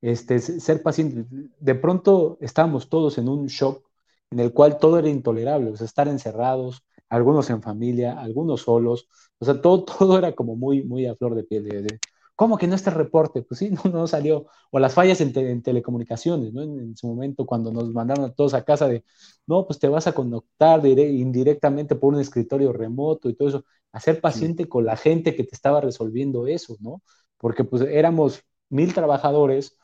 Este, 0.00 0.38
ser 0.38 0.82
paciente. 0.82 1.26
De 1.58 1.74
pronto 1.74 2.38
estábamos 2.40 2.88
todos 2.88 3.18
en 3.18 3.28
un 3.28 3.46
shock 3.46 3.84
en 4.30 4.40
el 4.40 4.52
cual 4.52 4.78
todo 4.78 4.98
era 4.98 5.08
intolerable, 5.08 5.70
o 5.70 5.76
sea, 5.76 5.86
estar 5.86 6.08
encerrados, 6.08 6.84
algunos 7.08 7.48
en 7.50 7.62
familia, 7.62 8.20
algunos 8.20 8.62
solos, 8.62 9.08
o 9.38 9.44
sea, 9.44 9.60
todo, 9.60 9.84
todo 9.98 10.18
era 10.18 10.34
como 10.34 10.56
muy, 10.56 10.82
muy 10.84 11.06
a 11.06 11.14
flor 11.16 11.34
de 11.34 11.44
piel. 11.44 11.64
De, 11.64 11.98
¿Cómo 12.36 12.58
que 12.58 12.66
no 12.66 12.74
este 12.74 12.90
reporte? 12.90 13.42
Pues 13.42 13.58
sí, 13.58 13.70
no, 13.84 13.90
no 13.90 14.06
salió. 14.06 14.46
O 14.70 14.78
las 14.78 14.94
fallas 14.94 15.20
en, 15.20 15.62
telecomunicaciones, 15.62 16.52
¿no? 16.52 16.62
En, 16.62 16.96
su 16.96 17.06
momento, 17.06 17.46
cuando 17.46 17.72
nos 17.72 17.92
mandaron 17.92 18.24
a 18.24 18.32
todos 18.32 18.54
a 18.54 18.64
casa 18.64 18.88
de, 18.88 19.04
no, 19.46 19.66
pues 19.66 19.78
te 19.78 19.88
vas 19.88 20.06
a 20.06 20.12
conectar 20.12 20.84
indirectamente 20.86 21.94
por 21.94 22.14
un 22.14 22.20
escritorio 22.20 22.72
remoto 22.72 23.28
y 23.28 23.34
todo 23.34 23.48
eso. 23.48 23.64
Hacer 23.92 24.20
paciente 24.20 24.68
con 24.68 24.84
la 24.84 24.96
gente 24.96 25.36
que 25.36 25.44
te 25.44 25.54
estaba 25.54 25.80
resolviendo 25.80 26.46
eso, 26.48 26.76
¿no? 26.80 27.02
Porque 27.38 27.62
pues 27.64 27.82
éramos 27.82 28.42
mil 28.68 28.92
trabajadores 28.94 29.78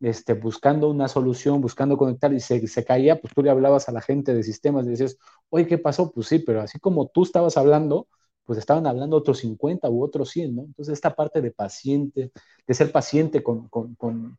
este, 0.00 0.34
buscando 0.34 0.90
una 0.90 1.08
solución, 1.08 1.60
buscando 1.60 1.96
conectar 1.96 2.32
y 2.32 2.40
se, 2.40 2.66
se, 2.66 2.84
caía, 2.84 3.20
pues 3.20 3.34
tú 3.34 3.42
le 3.42 3.50
hablabas 3.50 3.88
a 3.88 3.92
la 3.92 4.00
gente 4.02 4.34
de 4.34 4.42
sistemas 4.42 4.86
y 4.86 4.90
decías, 4.90 5.16
oye, 5.50 5.66
¿qué 5.66 5.78
pasó? 5.78 6.12
Pues 6.12 6.28
sí, 6.28 6.38
pero 6.40 6.60
así 6.62 6.78
como 6.80 7.08
tú 7.08 7.22
estabas 7.24 7.56
hablando, 7.56 8.08
pues 8.44 8.58
estaban 8.58 8.86
hablando 8.86 9.16
otros 9.16 9.38
50 9.38 9.88
u 9.90 10.04
otros 10.04 10.30
100, 10.30 10.56
¿no? 10.56 10.62
Entonces 10.62 10.94
esta 10.94 11.14
parte 11.14 11.40
de 11.40 11.50
paciente, 11.50 12.32
de 12.66 12.74
ser 12.74 12.92
paciente 12.92 13.42
con, 13.42 13.68
con, 13.68 13.94
con, 13.96 14.36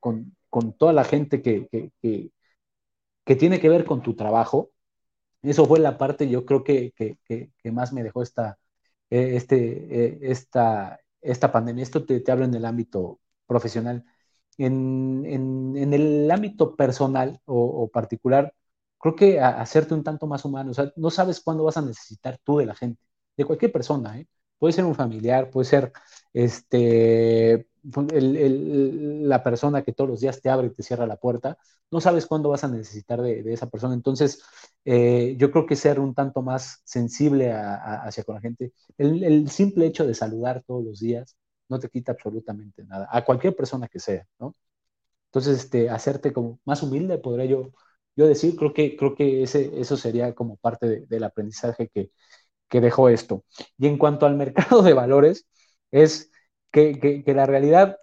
con 0.49 0.73
toda 0.77 0.93
la 0.93 1.03
gente 1.03 1.41
que, 1.41 1.67
que, 1.69 2.31
tiene 3.35 3.59
que 3.59 3.69
ver 3.69 3.85
con 3.85 4.01
tu 4.01 4.15
trabajo, 4.15 4.71
eso 5.41 5.65
fue 5.65 5.79
la 5.79 5.97
parte 5.97 6.29
yo 6.29 6.45
creo 6.45 6.63
que, 6.63 6.93
que 6.95 7.71
más 7.71 7.93
me 7.93 8.03
dejó 8.03 8.23
esta, 8.23 8.57
eh, 9.09 9.35
este, 9.35 10.05
eh, 10.05 10.19
esta, 10.21 10.99
esta 11.21 11.51
pandemia. 11.51 11.83
Esto 11.83 12.05
te, 12.05 12.19
te 12.19 12.31
hablo 12.31 12.45
en 12.45 12.53
el 12.53 12.65
ámbito 12.65 13.19
profesional 13.45 14.03
en, 14.57 15.23
en, 15.25 15.93
el 15.93 16.29
ámbito 16.31 16.75
personal 16.75 17.39
o, 17.45 17.87
particular, 17.89 18.53
creo 18.99 19.15
que 19.15 19.39
hacerte 19.39 19.93
un 19.93 20.03
tanto 20.03 20.27
más 20.27 20.45
humano, 20.45 20.71
o 20.71 20.73
sea, 20.73 20.91
no 20.95 21.09
sabes 21.09 21.39
cuándo 21.41 21.63
vas 21.63 21.77
a 21.77 21.81
necesitar 21.81 22.39
tú 22.43 22.57
de 22.57 22.65
la 22.65 22.75
gente, 22.75 23.01
de 23.37 23.45
cualquier 23.45 23.71
persona, 23.71 24.19
¿eh? 24.19 24.27
Puede 24.59 24.73
ser 24.73 24.85
un 24.85 24.95
familiar, 24.95 25.51
puede 25.51 25.65
ser 25.65 25.93
este, 26.33 27.67
la 27.83 29.43
persona 29.43 29.83
que 29.83 29.93
todos 29.93 30.09
los 30.09 30.19
días 30.19 30.41
te 30.41 30.49
abre 30.49 30.67
y 30.67 30.69
te 30.71 30.83
cierra 30.83 31.05
la 31.07 31.17
puerta, 31.17 31.57
no 31.91 32.01
sabes 32.01 32.25
cuándo 32.25 32.49
vas 32.49 32.63
a 32.63 32.67
necesitar 32.67 33.21
de, 33.21 33.53
esa 33.53 33.69
persona. 33.69 33.93
Entonces, 33.93 34.41
eh, 34.85 35.35
yo 35.37 35.51
creo 35.51 35.65
que 35.65 35.75
ser 35.75 35.99
un 35.99 36.13
tanto 36.13 36.41
más 36.41 36.81
sensible 36.83 37.51
hacia 37.53 38.23
con 38.23 38.35
la 38.35 38.41
gente, 38.41 38.73
el, 38.97 39.49
simple 39.49 39.85
hecho 39.87 40.05
de 40.05 40.13
saludar 40.13 40.63
todos 40.65 40.83
los 40.83 40.99
días, 40.99 41.37
no 41.69 41.79
te 41.79 41.89
quita 41.89 42.13
absolutamente 42.13 42.83
nada, 42.85 43.07
a 43.11 43.23
cualquier 43.25 43.55
persona 43.55 43.87
que 43.87 43.99
sea, 43.99 44.27
¿no? 44.39 44.55
Entonces, 45.27 45.59
este, 45.65 45.89
hacerte 45.89 46.33
como 46.33 46.59
más 46.65 46.83
humilde, 46.83 47.17
podría 47.19 47.45
yo, 47.45 47.71
yo 48.15 48.27
decir, 48.27 48.55
creo 48.55 48.73
que, 48.73 48.95
creo 48.97 49.15
que 49.15 49.43
ese, 49.43 49.79
eso 49.79 49.97
sería 49.97 50.33
como 50.35 50.57
parte 50.57 51.05
del 51.07 51.23
aprendizaje 51.23 51.89
que, 51.89 52.11
que, 52.69 52.81
dejó 52.81 53.09
esto. 53.09 53.45
Y 53.77 53.87
en 53.87 53.97
cuanto 53.97 54.25
al 54.25 54.35
mercado 54.37 54.81
de 54.83 54.93
valores, 54.93 55.47
es 55.91 56.31
que, 56.71 56.99
que, 57.25 57.33
la 57.33 57.45
realidad, 57.45 57.97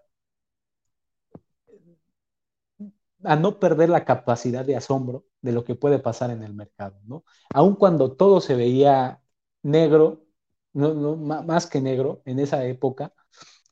a 3.25 3.37
no 3.37 3.59
perder 3.59 3.89
la 3.89 4.05
capacidad 4.05 4.65
de 4.65 4.77
asombro 4.77 5.25
de 5.41 5.53
lo 5.53 5.65
que 5.65 5.75
puede 5.75 5.99
pasar 5.99 6.31
en 6.31 6.43
el 6.43 6.55
mercado, 6.55 6.99
¿no? 7.05 7.25
Aun 7.55 7.77
cuando 7.77 8.13
todo 8.17 8.41
se 8.41 8.55
veía 8.55 9.23
negro, 9.63 10.27
no, 10.73 10.95
no, 10.95 11.17
más 11.17 11.67
que 11.67 11.81
negro 11.81 12.23
en 12.27 12.39
esa 12.41 12.65
época, 12.67 13.13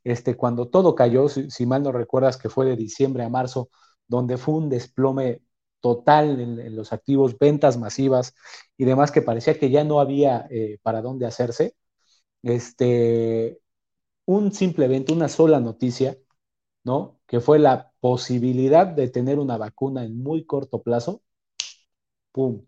este, 0.04 0.36
cuando 0.36 0.68
todo 0.68 0.94
cayó, 0.94 1.28
si, 1.28 1.66
mal 1.66 1.82
no 1.82 1.92
recuerdas 1.92 2.36
que 2.36 2.48
fue 2.48 2.66
de 2.66 2.76
diciembre 2.76 3.24
a 3.24 3.28
marzo, 3.28 3.70
donde 4.08 4.36
fue 4.38 4.54
un 4.54 4.68
desplome 4.68 5.42
total 5.80 6.40
en, 6.40 6.76
los 6.76 6.92
activos, 6.92 7.38
ventas 7.38 7.78
masivas 7.78 8.34
y 8.76 8.84
demás 8.84 9.10
que 9.12 9.22
parecía 9.22 9.58
que 9.58 9.70
ya 9.70 9.84
no 9.84 10.00
había 10.00 10.46
eh, 10.50 10.78
para 10.82 11.02
dónde 11.02 11.26
hacerse, 11.26 11.74
este, 12.42 13.60
un 14.26 14.52
simple 14.52 14.86
evento, 14.86 15.14
una 15.14 15.28
sola 15.28 15.60
noticia, 15.60 16.18
¿no? 16.84 17.20
Que 17.26 17.40
fue 17.40 17.58
la 17.58 17.92
posibilidad 18.00 18.86
de 18.86 19.08
tener 19.08 19.38
una 19.38 19.58
vacuna 19.58 20.04
en 20.04 20.18
muy 20.18 20.44
corto 20.46 20.82
plazo, 20.82 21.22
¡pum! 22.32 22.64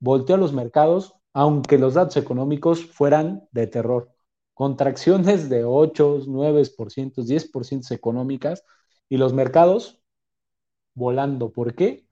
Volteó 0.00 0.34
a 0.36 0.38
los 0.38 0.52
mercados, 0.52 1.14
aunque 1.32 1.78
los 1.78 1.94
datos 1.94 2.16
económicos 2.16 2.84
fueran 2.86 3.48
de 3.52 3.66
terror. 3.66 4.12
Contracciones 4.58 5.48
de 5.48 5.64
8, 5.64 6.22
9%, 6.26 7.22
10% 7.22 7.94
económicas 7.94 8.64
y 9.08 9.16
los 9.16 9.32
mercados 9.32 10.00
volando. 10.94 11.52
¿Por 11.52 11.76
qué? 11.76 12.04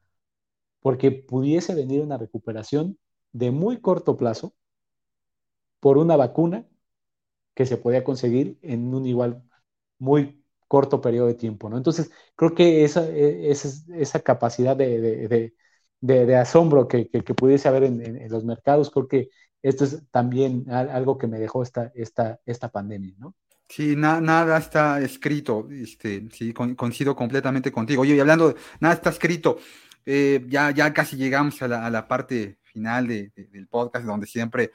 Porque 0.79 1.11
pudiese 1.11 1.75
venir 1.75 2.03
una 2.03 2.19
recuperación 2.19 2.99
de 3.33 3.51
muy 3.51 3.81
corto 3.81 4.17
plazo 4.17 4.55
por 5.81 5.99
una 5.99 6.15
vacuna 6.15 6.69
que 7.55 7.67
se 7.67 7.79
podía 7.79 8.05
conseguir 8.05 8.59
en 8.63 8.95
un 8.95 9.07
igual 9.07 9.43
muy 9.99 10.41
corto 10.69 11.01
periodo 11.01 11.27
de 11.27 11.35
tiempo, 11.35 11.69
¿no? 11.69 11.77
Entonces, 11.77 12.13
creo 12.37 12.55
que 12.55 12.85
esa, 12.85 13.09
e, 13.09 13.51
esa, 13.51 14.21
capacidad 14.21 14.77
de, 14.77 15.53
asombro 16.39 16.87
que, 16.87 17.07
pudiese 17.37 17.67
haber 17.69 17.83
en, 17.83 18.31
los 18.31 18.45
mercados, 18.45 18.91
creo 18.93 19.09
que 19.09 19.31
esto 19.69 19.85
es 19.85 20.03
también 20.11 20.71
algo 20.71 21.19
que 21.19 21.27
me 21.27 21.39
dejó 21.39 21.63
esta, 21.63 21.91
esta, 21.95 22.41
esta 22.47 22.69
pandemia, 22.71 23.15
¿no? 23.19 23.35
Sí, 23.69 23.97
nada 23.97 24.59
está 24.59 25.01
escrito, 25.01 25.69
este, 25.73 26.29
sí, 26.31 26.53
coincido 26.53 27.17
completamente 27.17 27.73
contigo. 27.73 28.03
Oye, 28.03 28.15
y 28.15 28.21
hablando, 28.21 28.51
de, 28.51 28.57
nada 28.79 28.95
está 28.95 29.11
escrito, 29.11 29.59
eh, 30.05 30.47
ya, 30.49 30.71
ya 30.71 30.95
casi 30.95 31.17
llegamos 31.17 31.61
a 31.63 31.67
la, 31.67 32.07
parte 32.07 32.59
final 32.63 33.09
del 33.09 33.67
podcast, 33.69 34.07
donde 34.07 34.29
siempre 34.29 34.71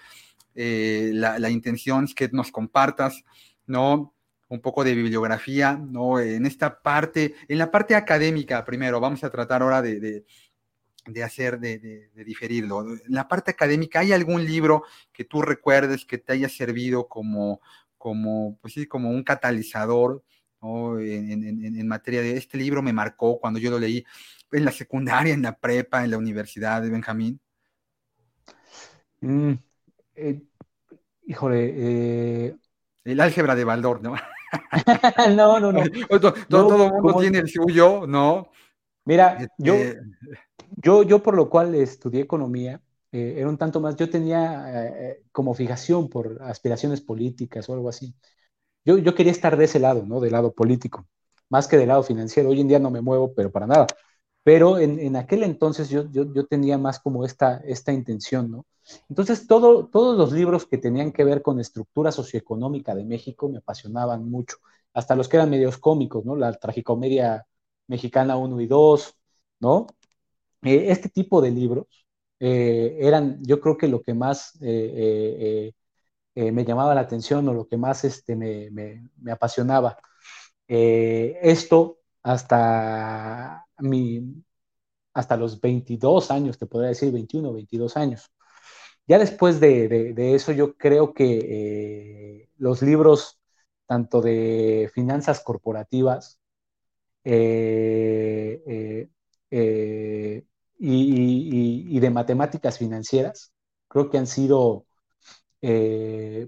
eh, 0.55 1.11
la, 1.13 1.49
intención 1.49 2.03
es 2.03 2.13
que 2.13 2.27
nos 2.33 2.51
compartas, 2.51 3.23
¿no? 3.65 4.13
Un 4.49 4.59
poco 4.59 4.83
de 4.83 4.93
bibliografía, 4.93 5.77
¿no? 5.77 6.19
En 6.19 6.45
esta 6.45 6.81
parte, 6.81 7.35
en 7.47 7.57
la 7.59 7.71
parte 7.71 7.95
académica 7.95 8.65
primero, 8.65 8.99
vamos 8.99 9.23
a 9.23 9.29
tratar 9.29 9.61
ahora 9.61 9.81
de, 9.81 10.25
hacer, 11.23 11.59
de, 11.59 12.09
diferirlo. 12.25 12.81
En 12.81 13.01
la 13.07 13.27
parte 13.27 13.51
académica, 13.51 13.99
¿hay 13.99 14.11
algún 14.11 14.45
libro 14.45 14.83
que 15.11 15.25
tú 15.25 15.41
recuerdes 15.41 16.05
que 16.05 16.17
te 16.17 16.33
haya 16.33 16.49
servido 16.49 17.07
como, 17.07 17.61
como, 17.97 18.57
pues 18.61 18.73
sí, 18.73 18.87
como 18.87 19.09
un 19.09 19.23
catalizador 19.23 20.23
en, 20.63 21.87
materia 21.87 22.21
de 22.21 22.37
este 22.37 22.57
libro 22.57 22.81
me 22.81 22.93
marcó 22.93 23.39
cuando 23.39 23.59
yo 23.59 23.71
lo 23.71 23.79
leí 23.79 24.05
en 24.51 24.65
la 24.65 24.71
secundaria, 24.71 25.33
en 25.33 25.41
la 25.41 25.57
prepa, 25.57 26.03
en 26.03 26.11
la 26.11 26.17
universidad 26.17 26.81
de 26.81 26.89
Benjamín? 26.89 27.39
Mm, 29.21 29.53
eh, 30.15 30.41
híjole. 31.25 31.73
Eh, 31.75 32.55
el 33.03 33.19
álgebra 33.19 33.55
de 33.55 33.63
Baldor, 33.63 34.01
¿no? 34.01 34.15
no, 35.35 35.59
no, 35.59 35.71
no. 35.71 35.81
todo, 36.49 36.85
el 36.85 36.91
mundo 36.91 37.19
tiene 37.19 37.39
el 37.39 37.49
suyo, 37.49 38.05
¿no? 38.07 38.51
Mira, 39.05 39.37
yo, 39.57 39.73
este 39.73 39.99
yo, 39.99 40.01
yo 41.03 41.21
por 41.23 41.35
lo 41.35 41.49
cual 41.49 41.75
estudié 41.75 42.21
economía, 42.21 42.81
eh, 43.11 43.35
era 43.37 43.49
un 43.49 43.57
tanto 43.57 43.79
más, 43.81 43.95
yo 43.95 44.09
tenía 44.09 45.17
como 45.31 45.53
fijación 45.53 46.09
por 46.09 46.41
aspiraciones 46.43 47.01
políticas 47.01 47.67
o 47.69 47.73
algo 47.73 47.89
así. 47.89 48.15
Yo, 48.85 48.97
yo 48.97 49.13
quería 49.15 49.31
estar 49.31 49.57
de 49.57 49.65
ese 49.65 49.79
lado, 49.79 50.05
¿no? 50.05 50.19
Del 50.19 50.31
lado 50.33 50.53
político, 50.53 51.07
más 51.49 51.67
que 51.67 51.77
del 51.77 51.89
lado 51.89 52.03
financiero. 52.03 52.49
Hoy 52.49 52.61
en 52.61 52.67
día 52.67 52.79
no 52.79 52.91
me 52.91 53.01
muevo, 53.01 53.33
pero 53.33 53.51
para 53.51 53.67
nada. 53.67 53.87
Pero 54.43 54.79
en, 54.79 54.99
en 54.99 55.15
aquel 55.15 55.43
entonces 55.43 55.89
yo, 55.89 56.09
yo, 56.11 56.33
yo, 56.33 56.45
tenía 56.47 56.77
más 56.77 56.99
como 56.99 57.25
esta, 57.25 57.57
esta 57.65 57.93
intención, 57.93 58.49
¿no? 58.51 58.65
Entonces, 59.09 59.45
todo, 59.47 59.87
todos 59.87 60.17
los 60.17 60.31
libros 60.31 60.65
que 60.65 60.77
tenían 60.79 61.11
que 61.11 61.23
ver 61.23 61.41
con 61.43 61.59
estructura 61.59 62.11
socioeconómica 62.11 62.95
de 62.95 63.05
México 63.05 63.49
me 63.49 63.59
apasionaban 63.59 64.29
mucho, 64.29 64.57
hasta 64.93 65.15
los 65.15 65.29
que 65.29 65.37
eran 65.37 65.49
medios 65.51 65.77
cómicos, 65.77 66.25
¿no? 66.25 66.35
La 66.35 66.53
tragicomedia 66.53 67.45
mexicana 67.87 68.37
1 68.37 68.59
y 68.61 68.67
2, 68.67 69.15
¿no? 69.59 69.87
Eh, 70.63 70.91
este 70.91 71.09
tipo 71.09 71.41
de 71.41 71.51
libros 71.51 71.87
eh, 72.39 72.97
eran, 73.01 73.39
yo 73.43 73.59
creo 73.61 73.77
que 73.77 73.87
lo 73.87 74.01
que 74.03 74.13
más 74.13 74.57
eh, 74.61 75.73
me 76.35 76.65
llamaba 76.65 76.95
la 76.95 77.01
atención 77.01 77.47
o 77.49 77.53
lo 77.53 77.67
que 77.67 77.77
más 77.77 78.03
este, 78.05 78.35
me, 78.35 78.69
me, 78.71 79.31
apasionaba. 79.31 79.97
esto 80.67 81.99
hasta 82.23 83.65
mi, 83.79 84.43
hasta 85.13 85.37
los 85.37 85.59
22 85.61 86.31
años, 86.31 86.57
te 86.57 86.65
podría 86.67 86.89
decir 86.89 87.11
21, 87.11 87.53
22 87.53 87.97
años. 87.97 88.31
Ya 89.07 89.19
después 89.19 89.59
de, 89.59 90.13
eso, 90.35 90.51
yo 90.53 90.75
creo 90.77 91.13
que 91.13 92.49
los 92.57 92.81
libros, 92.81 93.39
tanto 93.87 94.21
de 94.21 94.89
finanzas 94.93 95.41
corporativas 95.41 96.39
y, 100.81 101.99
de 101.99 102.09
matemáticas 102.09 102.77
financieras, 102.77 103.53
creo 103.87 104.09
que 104.09 104.17
han 104.17 104.27
sido 104.27 104.85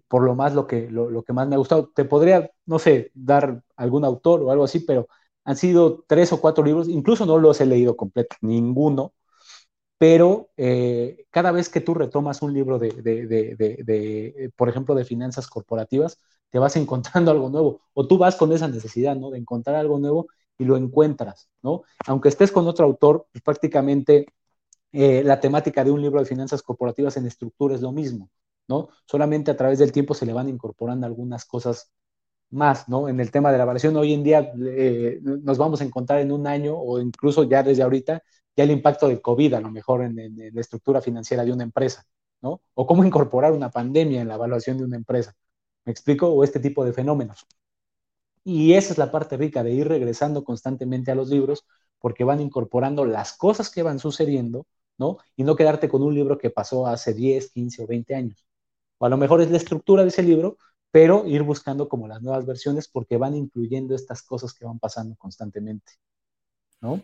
por 0.07 0.23
lo 0.23 0.35
más 0.35 0.53
lo 0.53 0.67
que, 0.67 0.89
lo 0.89 1.23
que 1.23 1.33
más 1.33 1.47
me 1.47 1.55
ha 1.55 1.57
gustado. 1.57 1.89
Te 1.93 2.05
podría, 2.05 2.49
no 2.65 2.79
sé, 2.79 3.11
dar 3.13 3.63
algún 3.75 4.05
autor 4.05 4.41
o 4.41 4.51
algo 4.51 4.63
así, 4.63 4.79
pero 4.81 5.07
han 5.43 5.57
sido 5.57 6.03
tres 6.07 6.31
o 6.33 6.41
cuatro 6.41 6.63
libros, 6.63 6.87
incluso 6.89 7.25
no 7.25 7.37
los 7.37 7.59
he 7.61 7.65
leído 7.65 7.95
completos, 7.97 8.37
ninguno, 8.41 9.13
pero 9.97 10.49
eh, 10.57 11.25
cada 11.31 11.51
vez 11.51 11.69
que 11.69 11.81
tú 11.81 11.93
retomas 11.93 12.41
un 12.41 12.53
libro 12.53 12.79
de, 12.79 12.91
de, 12.91 14.51
por 14.55 14.69
ejemplo, 14.69 14.95
de 14.95 15.05
finanzas 15.05 15.47
corporativas, 15.47 16.19
te 16.49 16.59
vas 16.59 16.75
encontrando 16.77 17.31
algo 17.31 17.49
nuevo, 17.49 17.81
o 17.93 18.07
tú 18.07 18.17
vas 18.17 18.35
con 18.35 18.51
esa 18.53 18.67
necesidad, 18.67 19.15
¿no? 19.15 19.31
De 19.31 19.39
encontrar 19.39 19.77
algo 19.77 19.99
nuevo 19.99 20.27
y 20.57 20.65
lo 20.65 20.77
encuentras, 20.77 21.49
¿no? 21.61 21.83
Aunque 22.07 22.29
estés 22.29 22.51
con 22.51 22.67
otro 22.67 22.85
autor, 22.85 23.27
pues 23.31 23.43
prácticamente 23.43 24.27
eh, 24.91 25.23
la 25.23 25.39
temática 25.39 25.83
de 25.83 25.91
un 25.91 26.01
libro 26.01 26.19
de 26.19 26.25
finanzas 26.25 26.61
corporativas 26.61 27.17
en 27.17 27.25
estructura 27.25 27.75
es 27.75 27.81
lo 27.81 27.91
mismo, 27.91 28.29
¿no? 28.67 28.89
Solamente 29.07 29.51
a 29.51 29.57
través 29.57 29.79
del 29.79 29.91
tiempo 29.91 30.13
se 30.13 30.25
le 30.25 30.33
van 30.33 30.49
incorporando 30.49 31.07
algunas 31.07 31.45
cosas 31.45 31.91
más, 32.51 32.87
¿no? 32.87 33.09
En 33.09 33.19
el 33.19 33.31
tema 33.31 33.51
de 33.51 33.57
la 33.57 33.63
evaluación, 33.63 33.95
hoy 33.97 34.13
en 34.13 34.23
día 34.23 34.53
eh, 34.59 35.19
nos 35.23 35.57
vamos 35.57 35.81
a 35.81 35.83
encontrar 35.83 36.19
en 36.19 36.31
un 36.31 36.47
año 36.47 36.77
o 36.77 36.99
incluso 37.01 37.43
ya 37.43 37.63
desde 37.63 37.83
ahorita, 37.83 38.21
ya 38.55 38.63
el 38.63 38.71
impacto 38.71 39.07
del 39.07 39.21
COVID 39.21 39.55
a 39.55 39.61
lo 39.61 39.71
mejor 39.71 40.03
en, 40.03 40.15
la 40.53 40.61
estructura 40.61 41.01
financiera 41.01 41.43
de 41.43 41.51
una 41.51 41.63
empresa, 41.63 42.05
¿no? 42.41 42.61
O 42.75 42.85
cómo 42.85 43.03
incorporar 43.03 43.51
una 43.53 43.71
pandemia 43.71 44.21
en 44.21 44.27
la 44.27 44.35
evaluación 44.35 44.77
de 44.77 44.85
una 44.85 44.97
empresa. 44.97 45.33
¿Me 45.85 45.91
explico? 45.91 46.27
O 46.29 46.43
este 46.43 46.59
tipo 46.59 46.85
de 46.85 46.93
fenómenos. 46.93 47.45
Y 48.43 48.73
esa 48.73 48.91
es 48.93 48.97
la 48.97 49.11
parte 49.11 49.37
rica 49.37 49.63
de 49.63 49.71
ir 49.71 49.87
regresando 49.87 50.43
constantemente 50.43 51.11
a 51.11 51.15
los 51.15 51.29
libros 51.29 51.65
porque 51.99 52.23
van 52.25 52.41
incorporando 52.41 53.05
las 53.05 53.37
cosas 53.37 53.69
que 53.69 53.83
van 53.83 53.99
sucediendo, 53.99 54.67
¿no? 54.97 55.17
Y 55.35 55.43
no 55.43 55.55
quedarte 55.55 55.87
con 55.89 56.03
un 56.03 56.13
libro 56.13 56.37
que 56.37 56.49
pasó 56.49 56.87
hace 56.87 57.13
10, 57.13 57.51
15 57.51 57.83
o 57.83 57.87
20 57.87 58.15
años. 58.15 58.45
O 58.97 59.05
a 59.05 59.09
lo 59.09 59.17
mejor 59.17 59.41
es 59.41 59.51
la 59.51 59.57
estructura 59.57 60.03
de 60.03 60.09
ese 60.09 60.23
libro, 60.23 60.57
pero 60.91 61.25
ir 61.25 61.43
buscando 61.43 61.87
como 61.89 62.07
las 62.07 62.21
nuevas 62.21 62.45
versiones 62.45 62.87
porque 62.89 63.17
van 63.17 63.35
incluyendo 63.35 63.95
estas 63.95 64.23
cosas 64.23 64.53
que 64.53 64.65
van 64.65 64.79
pasando 64.79 65.15
constantemente, 65.15 65.93
¿no? 66.81 67.01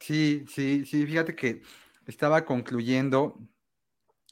Sí, 0.00 0.44
sí, 0.48 0.84
sí, 0.86 1.06
fíjate 1.06 1.34
que 1.34 1.62
estaba 2.06 2.44
concluyendo 2.44 3.38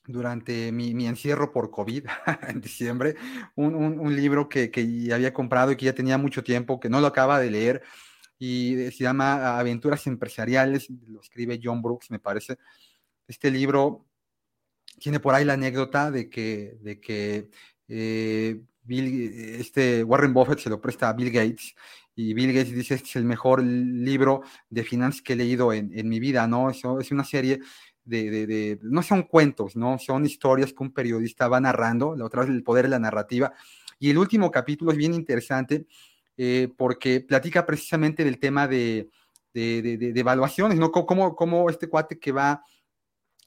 durante 0.06 0.72
mi, 0.72 1.06
encierro 1.06 1.52
por 1.52 1.70
COVID 1.70 2.06
en 2.48 2.60
diciembre, 2.60 3.16
un, 3.56 4.14
libro 4.14 4.48
que, 4.48 4.70
que, 4.70 5.10
había 5.12 5.32
comprado 5.32 5.72
y 5.72 5.76
que 5.76 5.86
ya 5.86 5.94
tenía 5.94 6.18
mucho 6.18 6.44
tiempo, 6.44 6.80
que 6.80 6.90
no 6.90 7.00
lo 7.00 7.06
acaba 7.06 7.40
de 7.40 7.50
leer, 7.50 7.82
y 8.38 8.90
se 8.90 9.04
llama 9.04 9.58
Aventuras 9.58 10.06
Empresariales, 10.06 10.88
lo 11.08 11.20
escribe 11.20 11.60
John 11.62 11.80
Brooks, 11.82 12.10
me 12.10 12.18
parece. 12.18 12.58
Este 13.26 13.50
libro 13.50 14.06
tiene 14.98 15.20
por 15.20 15.34
ahí 15.34 15.44
la 15.44 15.54
anécdota 15.54 16.10
de 16.10 16.28
que, 16.28 16.76
de 16.80 17.00
que 17.00 17.50
eh, 17.88 18.60
este 18.86 20.04
Warren 20.04 20.34
Buffett 20.34 20.58
se 20.58 20.70
lo 20.70 20.80
presta 20.80 21.08
a 21.08 21.12
Bill 21.14 21.30
Gates 21.30 21.74
y 22.16 22.34
Bill 22.34 22.52
Gates 22.52 22.72
dice 22.72 22.94
este 22.94 23.08
es 23.08 23.16
el 23.16 23.24
mejor 23.24 23.62
libro 23.62 24.42
de 24.70 24.84
finanzas 24.84 25.22
que 25.22 25.32
he 25.32 25.36
leído 25.36 25.72
en, 25.72 26.08
mi 26.08 26.20
vida, 26.20 26.46
¿no? 26.46 26.70
Eso 26.70 27.00
es 27.00 27.10
una 27.10 27.24
serie 27.24 27.60
de, 28.04 28.78
no 28.82 29.02
son 29.02 29.22
cuentos, 29.22 29.76
¿no? 29.76 29.98
Son 29.98 30.24
historias 30.26 30.72
que 30.72 30.82
un 30.82 30.92
periodista 30.92 31.48
va 31.48 31.60
narrando, 31.60 32.16
la 32.16 32.24
otra 32.24 32.42
vez 32.42 32.50
el 32.50 32.62
poder 32.62 32.86
de 32.86 32.90
la 32.90 32.98
narrativa. 32.98 33.52
Y 33.98 34.10
el 34.10 34.18
último 34.18 34.50
capítulo 34.50 34.92
es 34.92 34.96
bien 34.98 35.14
interesante 35.14 35.86
eh, 36.36 36.68
porque 36.76 37.20
platica 37.20 37.64
precisamente 37.64 38.24
del 38.24 38.38
tema 38.38 38.68
de, 38.68 39.08
evaluaciones, 39.54 40.78
¿no? 40.78 40.90
Cómo, 40.90 41.36
cómo 41.36 41.70
este 41.70 41.88
cuate 41.88 42.18
que 42.18 42.32
va 42.32 42.62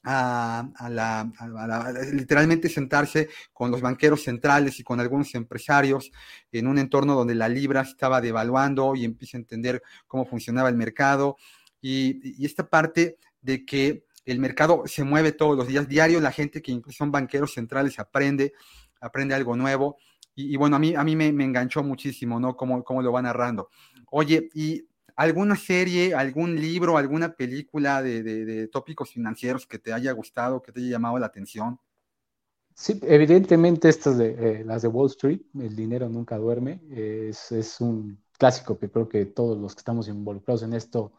a, 0.04 0.88
la, 0.90 1.92
literalmente 2.12 2.68
sentarse 2.68 3.28
con 3.52 3.70
los 3.70 3.80
banqueros 3.80 4.22
centrales 4.22 4.78
y 4.78 4.84
con 4.84 5.00
algunos 5.00 5.34
empresarios 5.34 6.10
en 6.52 6.66
un 6.66 6.78
entorno 6.78 7.14
donde 7.14 7.34
la 7.34 7.48
libra 7.48 7.82
estaba 7.82 8.20
devaluando 8.20 8.94
y 8.94 9.04
empieza 9.04 9.36
a 9.36 9.40
entender 9.40 9.82
cómo 10.06 10.24
funcionaba 10.24 10.68
el 10.68 10.76
mercado. 10.76 11.36
Y, 11.80 12.44
esta 12.44 12.68
parte 12.68 13.18
de 13.40 13.64
que 13.64 14.04
el 14.30 14.38
mercado 14.40 14.82
se 14.86 15.04
mueve 15.04 15.32
todos 15.32 15.56
los 15.56 15.66
días, 15.66 15.88
diario 15.88 16.20
la 16.20 16.32
gente 16.32 16.62
que 16.62 16.72
incluso 16.72 16.98
son 16.98 17.10
banqueros 17.10 17.54
centrales 17.54 17.98
aprende, 17.98 18.52
aprende 19.00 19.34
algo 19.34 19.56
nuevo. 19.56 19.96
Y, 20.34 20.56
bueno, 20.56 20.76
a 20.76 20.78
mí, 20.78 20.94
a 20.94 21.02
mí 21.02 21.16
me, 21.16 21.26
enganchó 21.26 21.82
muchísimo, 21.82 22.38
¿no? 22.38 22.56
Cómo, 22.56 22.84
cómo 22.84 23.02
lo 23.02 23.10
va 23.10 23.20
narrando. 23.20 23.70
Oye, 24.10 24.48
¿y 24.54 24.86
alguna 25.16 25.56
serie, 25.56 26.14
algún 26.14 26.54
libro, 26.54 26.96
alguna 26.96 27.34
película 27.34 28.02
de, 28.02 28.68
tópicos 28.70 29.10
financieros 29.10 29.66
que 29.66 29.80
te 29.80 29.92
haya 29.92 30.12
gustado, 30.12 30.62
que 30.62 30.70
te 30.70 30.78
haya 30.78 30.90
llamado 30.90 31.18
la 31.18 31.26
atención? 31.26 31.80
Sí, 32.72 33.00
evidentemente 33.02 33.88
estas 33.88 34.16
de 34.16 34.60
eh, 34.60 34.64
las 34.64 34.82
de 34.82 34.88
Wall 34.88 35.08
Street, 35.08 35.40
el 35.58 35.74
dinero 35.74 36.08
nunca 36.08 36.38
duerme, 36.38 36.80
es, 36.88 37.50
es, 37.50 37.80
un 37.80 38.22
clásico 38.38 38.78
que 38.78 38.88
creo 38.88 39.08
que 39.08 39.24
todos 39.24 39.58
los 39.58 39.74
que 39.74 39.80
estamos 39.80 40.06
involucrados 40.06 40.62
en 40.62 40.72
esto 40.72 41.12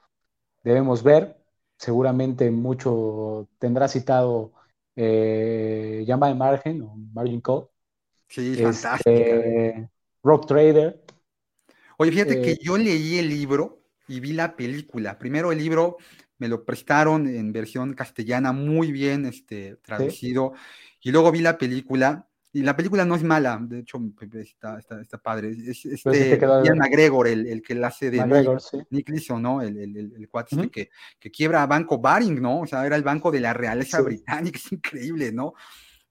debemos 0.63 1.03
ver. 1.03 1.38
Seguramente 1.79 2.51
mucho 2.51 3.47
tendrá 3.57 3.87
citado 3.87 4.51
eh, 4.97 6.03
Llama 6.05 6.27
de 6.27 6.35
Margen 6.35 6.81
o 6.81 6.93
Margin 7.13 7.39
Call. 7.39 7.67
Sí, 8.27 8.51
este, 8.51 8.63
fantástica. 8.63 9.89
Rock 10.21 10.45
Trader. 10.45 11.01
Oye, 11.97 12.11
fíjate 12.11 12.41
que 12.41 12.51
eh, 12.51 12.59
yo 12.61 12.77
leí 12.77 13.17
el 13.17 13.29
libro 13.29 13.81
y 14.09 14.19
vi 14.19 14.33
la 14.33 14.57
película. 14.57 15.17
Primero 15.17 15.53
el 15.53 15.57
libro 15.57 15.97
me 16.37 16.49
lo 16.49 16.65
prestaron 16.65 17.27
en 17.27 17.53
versión 17.53 17.93
castellana, 17.93 18.51
muy 18.51 18.91
bien 18.91 19.25
este, 19.25 19.77
traducido, 19.77 20.53
y 21.01 21.11
luego 21.11 21.31
vi 21.31 21.39
la 21.39 21.57
película. 21.57 22.28
Y 22.51 22.63
la 22.63 22.75
película 22.75 23.05
no 23.05 23.15
es 23.15 23.23
mala, 23.23 23.59
de 23.61 23.79
hecho 23.79 24.01
está, 24.33 24.79
está, 24.79 24.99
está 25.01 25.17
padre. 25.19 25.55
Es 25.67 25.85
este 25.85 26.39
Ian 26.39 26.79
McGregor, 26.79 27.27
el, 27.27 27.45
el, 27.45 27.61
que 27.61 27.75
la 27.75 27.87
hace 27.87 28.09
de 28.09 28.25
Nick, 28.89 29.15
sí. 29.19 29.33
¿no? 29.33 29.61
El, 29.61 29.77
el, 29.77 29.97
el 29.97 30.29
cuate 30.29 30.55
este 30.55 30.69
que, 30.71 30.89
que, 31.19 31.29
quiebra 31.29 31.61
a 31.61 31.67
Banco 31.67 31.99
Baring, 31.99 32.41
¿no? 32.41 32.61
O 32.61 32.65
sea, 32.65 32.85
era 32.87 32.95
el 32.95 33.03
banco 33.03 33.29
de 33.31 33.39
la 33.39 33.53
realeza 33.53 34.01
británica, 34.01 34.57
es 34.65 34.71
increíble, 34.71 35.31
¿no? 35.31 35.53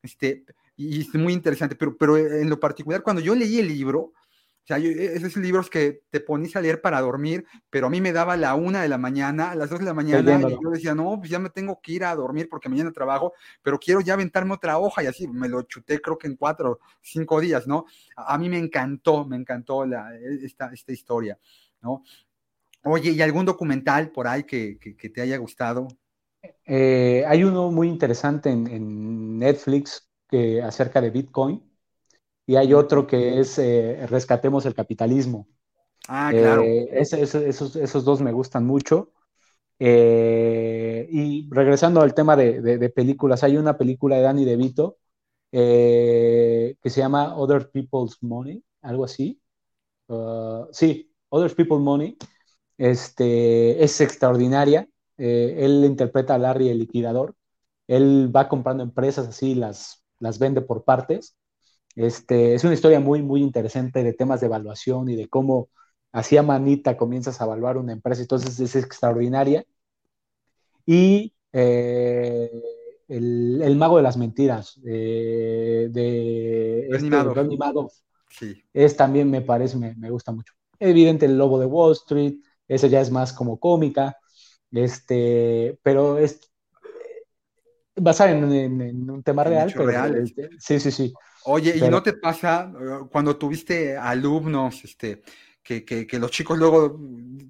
Este, 0.00 0.44
y 0.76 1.00
es 1.00 1.12
muy 1.14 1.32
interesante, 1.32 1.74
pero, 1.74 1.96
pero 1.96 2.16
en 2.16 2.48
lo 2.48 2.60
particular, 2.60 3.02
cuando 3.02 3.20
yo 3.20 3.34
leí 3.34 3.58
el 3.58 3.66
libro, 3.66 4.12
o 4.68 4.74
sea, 4.74 4.78
e, 4.78 5.16
esos 5.16 5.34
libros 5.36 5.70
que 5.70 6.02
te 6.10 6.20
pones 6.20 6.54
a 6.54 6.60
leer 6.60 6.82
para 6.82 7.00
dormir, 7.00 7.46
pero 7.70 7.86
a 7.86 7.90
mí 7.90 8.02
me 8.02 8.12
daba 8.12 8.36
la 8.36 8.54
una 8.54 8.82
de 8.82 8.88
la 8.88 8.98
mañana, 8.98 9.52
a 9.52 9.54
las 9.54 9.70
dos 9.70 9.78
de 9.78 9.86
la 9.86 9.94
mañana, 9.94 10.38
y 10.38 10.62
yo 10.62 10.70
decía, 10.70 10.94
no, 10.94 11.18
pues 11.18 11.30
ya 11.30 11.38
me 11.38 11.48
tengo 11.48 11.80
que 11.80 11.92
ir 11.92 12.04
a 12.04 12.14
dormir 12.14 12.48
porque 12.50 12.68
mañana 12.68 12.92
trabajo, 12.92 13.32
pero 13.62 13.78
quiero 13.78 14.02
ya 14.02 14.12
aventarme 14.12 14.52
otra 14.52 14.78
hoja 14.78 15.02
y 15.02 15.06
así, 15.06 15.26
me 15.26 15.48
lo 15.48 15.62
chuté 15.62 16.02
creo 16.02 16.18
que 16.18 16.26
en 16.26 16.36
cuatro, 16.36 16.80
cinco 17.00 17.40
días, 17.40 17.66
¿no? 17.66 17.86
A, 18.14 18.36
mí 18.36 18.50
me 18.50 18.58
encantó, 18.58 19.24
me 19.24 19.36
encantó 19.36 19.86
la, 19.86 20.14
e, 20.14 20.44
esta, 20.44 20.70
esta 20.70 20.92
historia, 20.92 21.38
¿no? 21.80 22.02
Oye, 22.84 23.12
¿y 23.12 23.22
algún 23.22 23.46
documental 23.46 24.10
por 24.10 24.28
ahí 24.28 24.44
que, 24.44 24.78
que, 24.78 25.08
te 25.08 25.22
haya 25.22 25.38
gustado? 25.38 25.88
Eh, 26.66 27.24
hay 27.26 27.42
uno 27.42 27.70
muy 27.70 27.88
interesante 27.88 28.50
en, 28.50 28.66
en 28.66 29.38
Netflix 29.38 30.10
que, 30.28 30.62
acerca 30.62 31.00
de 31.00 31.08
Bitcoin 31.08 31.67
y 32.48 32.56
hay 32.56 32.72
otro 32.72 33.06
que 33.06 33.40
es 33.40 33.58
eh, 33.58 34.06
Rescatemos 34.06 34.64
el 34.64 34.74
Capitalismo. 34.74 35.46
Ah, 36.08 36.30
claro. 36.32 36.62
Eh, 36.62 36.88
esos, 36.92 38.04
dos 38.06 38.22
me 38.22 38.32
gustan 38.32 38.64
mucho. 38.64 39.12
Eh, 39.78 41.06
y 41.10 41.46
regresando 41.50 42.00
al 42.00 42.14
tema 42.14 42.36
de, 42.36 42.88
películas, 42.88 43.44
hay 43.44 43.58
una 43.58 43.76
película 43.76 44.16
de 44.16 44.22
Danny 44.22 44.46
DeVito 44.46 44.96
que 45.50 46.74
se 46.82 47.00
llama 47.00 47.36
Other 47.36 47.70
People's 47.70 48.16
Money, 48.22 48.64
algo 48.80 49.04
así. 49.04 49.38
Uh, 50.06 50.68
sí, 50.72 51.12
Other 51.28 51.54
People's 51.54 51.82
Money. 51.82 52.16
Este, 52.78 53.84
es 53.84 54.00
extraordinaria. 54.00 54.88
él 55.18 55.84
interpreta 55.84 56.36
a 56.36 56.38
Larry 56.38 56.70
el 56.70 56.78
liquidador. 56.78 57.34
Él 57.86 58.34
va 58.34 58.48
comprando 58.48 58.82
empresas 58.82 59.28
así, 59.28 59.54
las, 59.54 60.02
las 60.18 60.38
vende 60.38 60.62
por 60.62 60.84
partes 60.84 61.37
este, 61.96 62.54
es 62.54 62.64
una 62.64 62.74
historia 62.74 63.00
muy, 63.00 63.22
muy 63.22 63.42
interesante 63.42 64.02
de 64.02 64.12
temas 64.12 64.40
de 64.40 64.46
evaluación 64.46 65.08
y 65.08 65.16
de 65.16 65.28
cómo 65.28 65.68
hacía 66.12 66.42
manita 66.42 66.96
comienzas 66.96 67.40
a 67.40 67.44
evaluar 67.44 67.76
una 67.76 67.92
empresa, 67.92 68.22
entonces 68.22 68.58
es 68.60 68.76
extraordinaria. 68.76 69.64
Y 70.86 71.34
eh, 71.52 72.50
el, 73.08 73.76
mago 73.76 73.96
de 73.96 74.02
las 74.02 74.16
mentiras 74.16 74.80
eh, 74.86 75.88
de 75.90 76.88
este, 76.88 77.08
Sí. 78.30 78.62
Es 78.72 78.96
también, 78.96 79.30
me 79.30 79.40
parece, 79.40 79.76
me, 79.76 80.10
gusta 80.10 80.32
mucho. 80.32 80.52
Evidente, 80.78 81.26
el 81.26 81.36
lobo 81.38 81.58
de 81.58 81.66
Wall 81.66 81.92
Street, 81.92 82.36
ese 82.68 82.88
ya 82.88 83.00
es 83.00 83.10
más 83.10 83.32
como 83.32 83.58
cómica, 83.58 84.16
este, 84.70 85.78
pero 85.82 86.18
es 86.18 86.40
basada 87.96 88.30
en, 88.32 89.10
un 89.10 89.22
tema 89.22 89.44
real. 89.44 89.72
real. 89.72 90.16
Este, 90.16 90.50
sí, 90.58 90.78
sí, 90.78 90.90
sí. 90.90 91.12
Oye, 91.50 91.74
¿y 91.76 91.88
no 91.88 92.02
te 92.02 92.12
pasa 92.12 92.70
eh, 92.78 93.06
cuando 93.10 93.36
tuviste 93.36 93.96
alumnos, 93.96 94.84
este, 94.84 95.22
que, 95.62 95.84
que, 95.84 96.18
los 96.18 96.30
chicos 96.30 96.58
luego 96.58 96.98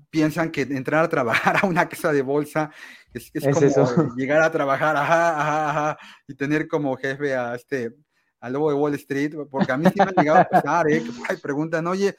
piensan 0.09 0.51
que 0.51 0.63
entrar 0.63 1.05
a 1.05 1.09
trabajar 1.09 1.59
a 1.63 1.67
una 1.67 1.89
casa 1.89 2.13
de 2.13 2.23
bolsa 2.23 2.71
es, 3.13 3.31
como 3.53 3.61
llegar 4.17 4.43
a 4.43 4.53
trabajar, 4.53 4.97
ajá, 4.97 5.41
ajá, 5.41 5.71
ajá, 5.71 5.99
y 6.29 6.35
tener 6.35 6.69
como 6.69 6.97
jefe 6.97 7.35
a 7.35 7.57
este, 7.57 7.95
al 8.41 8.53
lobo 8.53 8.71
de 8.71 8.77
Wall 8.77 8.95
Street, 8.95 9.35
porque 9.51 9.73
a 9.73 9.77
mí 9.77 9.87
sí 9.87 9.95
me 9.97 10.05
han 10.05 10.15
llegado 10.15 10.41
a 10.41 10.49
pasar, 10.49 10.91
¿eh? 10.91 11.03
Que 11.29 11.37
preguntan, 11.39 11.87
oye, 11.89 12.17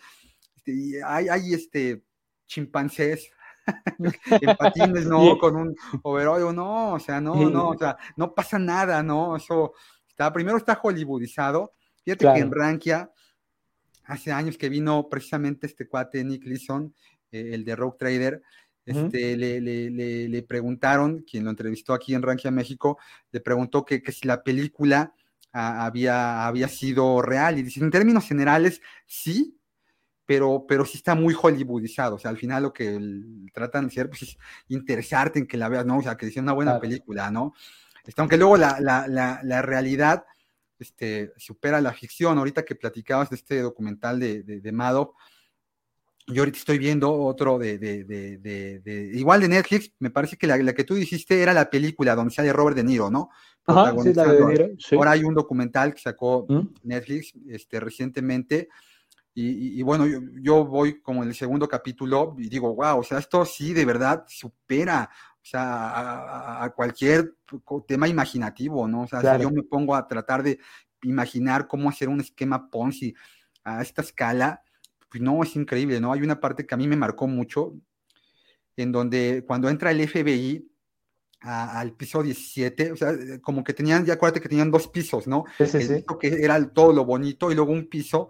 este, 0.56 1.02
hay, 1.04 1.30
hay 1.30 1.54
este 1.54 2.04
chimpancés 2.46 3.30
en 4.42 4.58
patines, 4.58 5.06
no, 5.08 5.38
con 5.38 5.56
un 5.56 5.76
overall, 6.04 6.54
no, 6.54 6.94
o 6.94 7.00
sea, 7.00 7.22
no, 7.22 7.50
no, 7.50 7.70
o 7.70 7.78
sea, 7.78 7.98
no 8.18 8.34
pasa 8.34 8.60
nada, 8.60 9.02
¿no? 9.02 9.38
Eso, 9.38 9.74
primero 10.34 10.58
está 10.58 10.80
hollywoodizado. 10.82 11.74
Fíjate 12.04 12.26
que 12.34 12.40
en 12.40 12.52
Rankia, 12.52 13.12
hace 14.06 14.32
años 14.32 14.58
que 14.58 14.70
vino 14.70 15.08
precisamente 15.10 15.68
este 15.68 15.88
cuate 15.88 16.24
Nick 16.24 16.46
Leeson, 16.46 16.94
eh, 17.32 17.52
el 17.54 17.64
de 17.64 17.76
Rogue 17.76 17.98
Trader, 17.98 18.42
este, 18.86 19.38
le, 19.38 20.44
preguntaron, 20.44 21.24
quien 21.30 21.44
lo 21.44 21.52
entrevistó 21.52 21.94
aquí 21.94 22.16
en 22.16 22.24
Rankia, 22.24 22.50
México, 22.50 22.98
le 23.32 23.40
preguntó 23.40 23.86
que, 23.86 24.02
si 24.12 24.28
la 24.28 24.42
película 24.42 25.14
ah, 25.54 25.86
había, 25.86 26.48
había 26.48 26.68
sido 26.68 27.22
real. 27.22 27.60
Y 27.60 27.64
dice, 27.64 27.82
en 27.82 27.92
términos 27.92 28.28
generales, 28.28 28.82
sí, 29.06 29.60
pero, 30.26 30.66
pero 30.68 30.86
sí 30.86 30.98
está 30.98 31.14
muy 31.14 31.36
hollywoodizado. 31.36 32.16
O 32.16 32.20
sea, 32.20 32.32
al 32.32 32.38
final 32.38 32.64
lo 32.64 32.74
que 32.74 33.00
tratan 33.54 33.86
de 33.86 33.92
hacer 33.92 34.10
pues, 34.10 34.24
es 34.24 34.38
interesarte 34.68 35.40
en 35.40 35.48
que 35.48 35.58
la 35.58 35.70
veas, 35.70 35.86
¿no? 35.86 36.00
O 36.00 36.02
sea, 36.02 36.18
que 36.18 36.30
sea 36.32 36.42
una 36.42 36.54
buena 36.54 36.80
película, 36.80 37.30
¿no? 37.30 37.54
Este, 38.06 38.22
aunque 38.22 38.38
luego 38.38 38.58
la, 38.58 39.62
realidad 39.62 40.26
este, 40.78 41.34
supera 41.38 41.82
la 41.82 41.94
ficción. 41.94 42.38
Ahorita 42.38 42.64
que 42.64 42.76
platicabas 42.76 43.30
de 43.30 43.36
este 43.36 43.62
documental 43.62 44.20
de, 44.20 44.44
de, 44.44 44.72
Mado, 44.72 45.16
yo 46.28 46.42
ahorita 46.42 46.58
estoy 46.58 46.78
viendo 46.78 47.12
otro 47.12 47.58
de, 47.58 49.12
igual 49.14 49.42
de 49.42 49.48
Netflix, 49.48 49.92
me 50.00 50.10
parece 50.10 50.38
que 50.38 50.48
la, 50.48 50.74
que 50.74 50.84
tú 50.84 50.96
dijiste 50.96 51.42
era 51.42 51.54
la 51.54 51.70
película 51.70 52.16
donde 52.16 52.34
sale 52.34 52.54
Robert 52.54 52.78
De 52.78 52.84
Niro, 52.84 53.10
¿no? 53.10 53.30
Ajá, 53.66 53.94
sí, 54.02 54.14
la 54.14 54.26
de 54.32 54.46
Niro, 54.46 54.70
Ahora 54.94 55.12
hay 55.12 55.24
un 55.24 55.34
documental 55.34 55.94
que 55.94 56.02
sacó 56.02 56.46
¿Mm? 56.48 56.68
Netflix 56.84 57.34
este, 57.48 57.80
recientemente. 57.80 58.70
Y, 59.42 59.82
bueno, 59.84 60.06
yo, 60.06 60.20
yo, 60.42 60.66
voy 60.66 61.02
como 61.02 61.24
en 61.24 61.30
el 61.30 61.36
segundo 61.36 61.66
capítulo 61.66 62.36
y 62.38 62.50
digo, 62.50 62.76
wow, 62.76 63.00
o 63.00 63.04
sea, 63.04 63.20
esto 63.20 63.46
sí 63.46 63.72
de 63.72 63.86
verdad 63.86 64.26
supera 64.28 65.10
o 65.42 65.46
sea, 65.46 66.64
a, 66.64 66.70
cualquier 66.72 67.34
tema 67.88 68.08
imaginativo, 68.08 68.88
¿no? 68.88 69.02
O 69.04 69.08
sea, 69.08 69.22
si 69.22 69.42
yo 69.42 69.50
me 69.52 69.64
pongo 69.64 69.96
a 69.96 70.08
tratar 70.08 70.44
de 70.44 70.60
imaginar 71.04 71.68
cómo 71.68 71.90
hacer 71.90 72.10
un 72.10 72.20
esquema 72.20 72.70
Ponzi 72.70 73.16
a 73.64 73.82
esta 73.82 74.02
escala, 74.02 74.64
pues 75.10 75.24
no, 75.24 75.42
es 75.42 75.56
increíble, 75.56 76.00
¿no? 76.00 76.14
Hay 76.14 76.22
una 76.22 76.40
parte 76.40 76.66
que 76.66 76.76
a 76.76 76.78
mí 76.78 76.88
me 76.88 76.96
marcó 76.96 77.28
mucho, 77.28 77.74
en 78.76 78.92
donde 78.92 79.44
cuando 79.48 79.70
entra 79.70 79.92
el 79.92 80.08
FBI 80.08 80.70
al 81.42 81.94
piso 81.94 82.22
17, 82.22 82.92
o 82.92 82.98
sea, 82.98 83.14
como 83.42 83.64
que 83.64 83.74
tenían, 83.74 84.06
ya 84.06 84.16
acuérdate 84.16 84.42
que 84.42 84.50
tenían 84.50 84.72
dos 84.72 84.90
pisos, 84.90 85.26
¿no? 85.26 85.46
Sí, 85.58 85.66
sí, 85.68 85.78
el 85.78 86.04
piso 86.04 86.20
que 86.20 86.28
era 86.28 86.70
todo 86.70 86.92
lo 86.92 87.06
bonito 87.06 87.50
y 87.50 87.56
luego 87.56 87.72
un 87.72 87.88
piso 87.88 88.30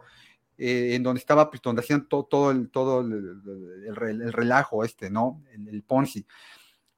eh, 0.57 0.93
en 0.93 1.01
donde 1.03 1.19
estaba, 1.19 1.49
pues 1.49 1.61
donde 1.61 1.81
hacían 1.81 2.07
todo, 2.07 2.25
todo, 2.25 2.51
el, 2.51 2.69
todo 2.69 3.01
el, 3.01 3.95
relajo 4.31 4.83
este, 4.83 5.09
¿no? 5.09 5.41
el 5.53 5.81
Ponzi 5.83 6.25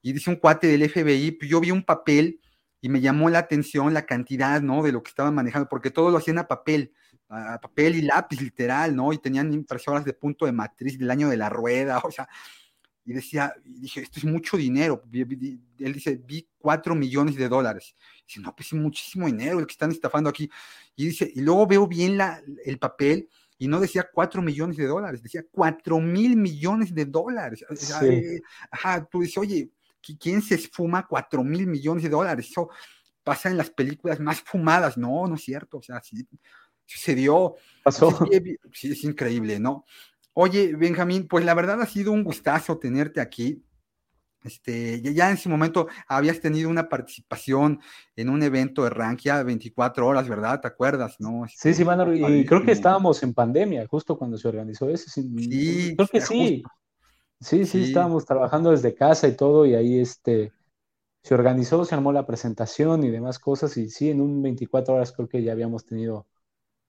y 0.01 0.13
dice 0.13 0.29
un 0.29 0.35
cuate 0.37 0.67
del 0.67 0.89
FBI, 0.89 1.31
pues 1.31 1.49
yo 1.49 1.59
vi 1.59 1.71
un 1.71 1.83
papel 1.83 2.39
y 2.81 2.89
me 2.89 3.01
llamó 3.01 3.29
la 3.29 3.39
atención 3.39 3.93
la 3.93 4.05
cantidad, 4.05 4.61
¿no? 4.61 4.81
De 4.81 4.91
lo 4.91 5.03
que 5.03 5.09
estaban 5.09 5.35
manejando, 5.35 5.69
porque 5.69 5.91
todo 5.91 6.09
lo 6.09 6.17
hacían 6.17 6.39
a 6.39 6.47
papel, 6.47 6.91
a 7.29 7.59
papel 7.61 7.95
y 7.95 8.01
lápiz, 8.01 8.41
literal, 8.41 8.95
¿no? 8.95 9.13
Y 9.13 9.19
tenían 9.19 9.53
impresoras 9.53 10.03
de 10.03 10.13
punto 10.13 10.45
de 10.45 10.51
matriz 10.51 10.97
del 10.97 11.11
año 11.11 11.29
de 11.29 11.37
la 11.37 11.49
rueda, 11.49 11.99
o 12.03 12.11
sea, 12.11 12.27
y 13.03 13.13
decía, 13.13 13.53
y 13.65 13.81
dije, 13.81 14.01
esto 14.01 14.19
es 14.19 14.25
mucho 14.25 14.57
dinero. 14.57 15.03
Él 15.11 15.93
dice, 15.93 16.21
vi 16.23 16.47
cuatro 16.57 16.93
millones 16.95 17.35
de 17.35 17.49
dólares. 17.49 17.95
dice, 18.27 18.39
no, 18.39 18.55
pues 18.55 18.67
es 18.67 18.79
muchísimo 18.79 19.25
dinero 19.25 19.59
el 19.59 19.65
que 19.65 19.71
están 19.71 19.91
estafando 19.91 20.29
aquí. 20.29 20.49
Y 20.95 21.07
dice, 21.07 21.31
y 21.33 21.41
luego 21.41 21.65
veo 21.65 21.87
bien 21.87 22.17
la, 22.17 22.41
el 22.63 22.77
papel 22.77 23.27
y 23.57 23.67
no 23.67 23.79
decía 23.79 24.07
cuatro 24.11 24.41
millones 24.41 24.77
de 24.77 24.85
dólares, 24.85 25.21
decía 25.21 25.43
cuatro 25.51 25.99
mil 25.99 26.35
millones 26.35 26.93
de 26.93 27.05
dólares. 27.05 27.63
Eh, 28.03 28.41
ajá, 28.71 29.05
tú 29.05 29.21
dices, 29.21 29.37
oye, 29.37 29.69
¿quién 30.19 30.41
se 30.41 30.55
esfuma 30.55 31.07
cuatro 31.07 31.43
mil 31.43 31.67
millones 31.67 32.03
de 32.03 32.09
dólares? 32.09 32.47
Eso 32.49 32.69
pasa 33.23 33.49
en 33.49 33.57
las 33.57 33.69
películas 33.69 34.19
más 34.19 34.41
fumadas, 34.41 34.97
no, 34.97 35.27
no 35.27 35.35
es 35.35 35.43
cierto, 35.43 35.77
o 35.77 35.81
sea, 35.81 36.01
sí, 36.01 36.27
sucedió. 36.85 37.55
Pasó. 37.83 38.27
Sí, 38.73 38.91
es 38.91 39.03
increíble, 39.03 39.59
¿no? 39.59 39.85
Oye, 40.33 40.75
Benjamín, 40.75 41.27
pues 41.27 41.43
la 41.45 41.53
verdad 41.53 41.81
ha 41.81 41.85
sido 41.85 42.11
un 42.11 42.23
gustazo 42.23 42.77
tenerte 42.77 43.19
aquí. 43.19 43.63
Este, 44.43 45.01
ya 45.13 45.29
en 45.29 45.35
ese 45.35 45.49
momento 45.49 45.87
habías 46.07 46.39
tenido 46.39 46.67
una 46.67 46.89
participación 46.89 47.79
en 48.15 48.29
un 48.29 48.41
evento 48.41 48.83
de 48.83 48.89
Rankia 48.89 49.43
24 49.43 50.07
horas, 50.07 50.27
¿verdad? 50.27 50.59
¿Te 50.59 50.67
acuerdas, 50.67 51.17
no? 51.19 51.45
sí, 51.47 51.75
sí, 51.75 51.85
mano, 51.85 52.11
y 52.11 52.43
creo 52.45 52.63
que 52.63 52.71
estábamos 52.71 53.21
en 53.21 53.35
pandemia 53.35 53.85
justo 53.87 54.17
cuando 54.17 54.37
se 54.37 54.47
organizó 54.47 54.89
eso. 54.89 55.11
Sí, 55.11 55.93
creo 55.95 56.07
que 56.07 56.21
sí. 56.21 56.63
Sí. 57.41 57.65
Sí, 57.65 57.81
estábamos 57.83 58.25
trabajando 58.25 58.71
desde 58.71 58.95
casa 58.95 59.27
y 59.27 59.35
todo, 59.35 59.65
y 59.65 59.75
ahí 59.75 59.99
este, 59.99 60.53
se 61.23 61.33
organizó, 61.35 61.85
se 61.85 61.95
armó 61.95 62.13
la 62.13 62.25
presentación 62.27 63.03
y 63.03 63.11
demás 63.11 63.39
cosas, 63.39 63.77
y 63.77 63.89
sí, 63.89 64.09
en 64.11 64.21
un 64.21 64.41
24 64.43 64.95
horas 64.95 65.11
creo 65.13 65.29
que 65.29 65.43
ya 65.43 65.53
habíamos 65.53 65.85
tenido 65.85 66.27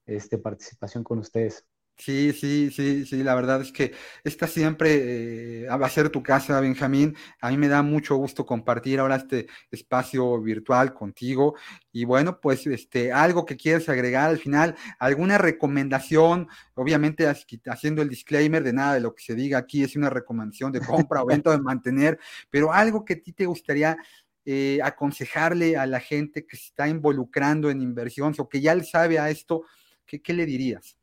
este, 0.07 0.37
participación 0.39 1.03
con 1.03 1.19
ustedes. 1.19 1.65
Sí, 1.95 2.33
sí, 2.33 2.71
sí, 2.71 3.05
sí, 3.05 3.23
la 3.23 3.35
verdad 3.35 3.61
es 3.61 3.71
que 3.71 3.93
esta 4.23 4.47
siempre 4.47 5.63
eh, 5.63 5.67
va 5.67 5.85
a 5.85 5.89
ser 5.89 6.09
tu 6.09 6.23
casa, 6.23 6.59
Benjamín. 6.59 7.15
A 7.39 7.49
mí 7.51 7.57
me 7.57 7.67
da 7.67 7.83
mucho 7.83 8.15
gusto 8.15 8.45
compartir 8.45 8.99
ahora 8.99 9.17
este 9.17 9.47
espacio 9.71 10.41
virtual 10.41 10.93
contigo. 10.93 11.55
Y 11.91 12.05
bueno, 12.05 12.41
pues 12.41 12.65
este, 12.67 13.13
algo 13.13 13.45
que 13.45 13.55
quieres 13.57 13.87
agregar 13.89 14.29
al 14.29 14.39
final, 14.39 14.75
alguna 14.99 15.37
recomendación, 15.37 16.49
obviamente 16.73 17.27
haciendo 17.67 18.01
el 18.01 18.09
disclaimer 18.09 18.63
de 18.63 18.73
nada 18.73 18.95
de 18.95 18.99
lo 18.99 19.13
que 19.13 19.23
se 19.23 19.35
diga 19.35 19.59
aquí 19.59 19.83
es 19.83 19.95
una 19.95 20.09
recomendación 20.09 20.71
de 20.71 20.81
compra 20.81 21.21
o 21.21 21.25
venta 21.27 21.51
de 21.51 21.59
mantener, 21.59 22.19
pero 22.49 22.73
algo 22.73 23.05
que 23.05 23.13
a 23.13 23.21
ti 23.21 23.33
te 23.33 23.45
gustaría 23.45 23.97
eh, 24.45 24.79
aconsejarle 24.83 25.77
a 25.77 25.85
la 25.85 25.99
gente 25.99 26.45
que 26.45 26.57
se 26.57 26.65
está 26.65 26.87
involucrando 26.89 27.69
en 27.69 27.81
inversión 27.81 28.33
o 28.39 28.49
que 28.49 28.61
ya 28.61 28.75
le 28.75 28.83
sabe 28.83 29.19
a 29.19 29.29
esto, 29.29 29.63
qué 30.05 30.33
le 30.33 30.45
dirías? 30.45 30.97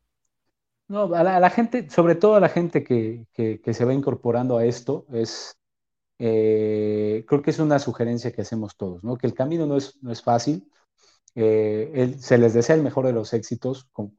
No, 0.91 1.15
a 1.15 1.23
la, 1.23 1.51
gente, 1.51 1.89
sobre 1.89 2.17
todo 2.17 2.35
a 2.35 2.41
la 2.41 2.49
gente 2.49 2.83
que, 2.83 3.27
se 3.73 3.85
va 3.85 3.95
incorporando 3.95 4.59
a 4.59 4.65
esto, 4.65 5.07
es, 5.13 5.57
eh, 6.19 7.25
creo 7.29 7.43
que 7.43 7.51
es 7.53 7.61
una 7.61 7.79
sugerencia 7.79 8.33
que 8.33 8.43
hacemos 8.43 8.77
todos, 8.77 9.05
¿no? 9.05 9.17
Que 9.17 9.29
el 9.29 9.35
camino 9.35 9.67
no 9.67 9.77
es, 9.77 10.03
no 10.03 10.11
es 10.11 10.21
fácil, 10.21 10.69
eh, 11.37 12.17
se 12.19 12.39
les 12.39 12.55
desea 12.55 12.75
el 12.75 12.83
mejor 12.83 13.07
de 13.07 13.13
los 13.13 13.33
éxitos, 13.35 13.89
como, 13.93 14.17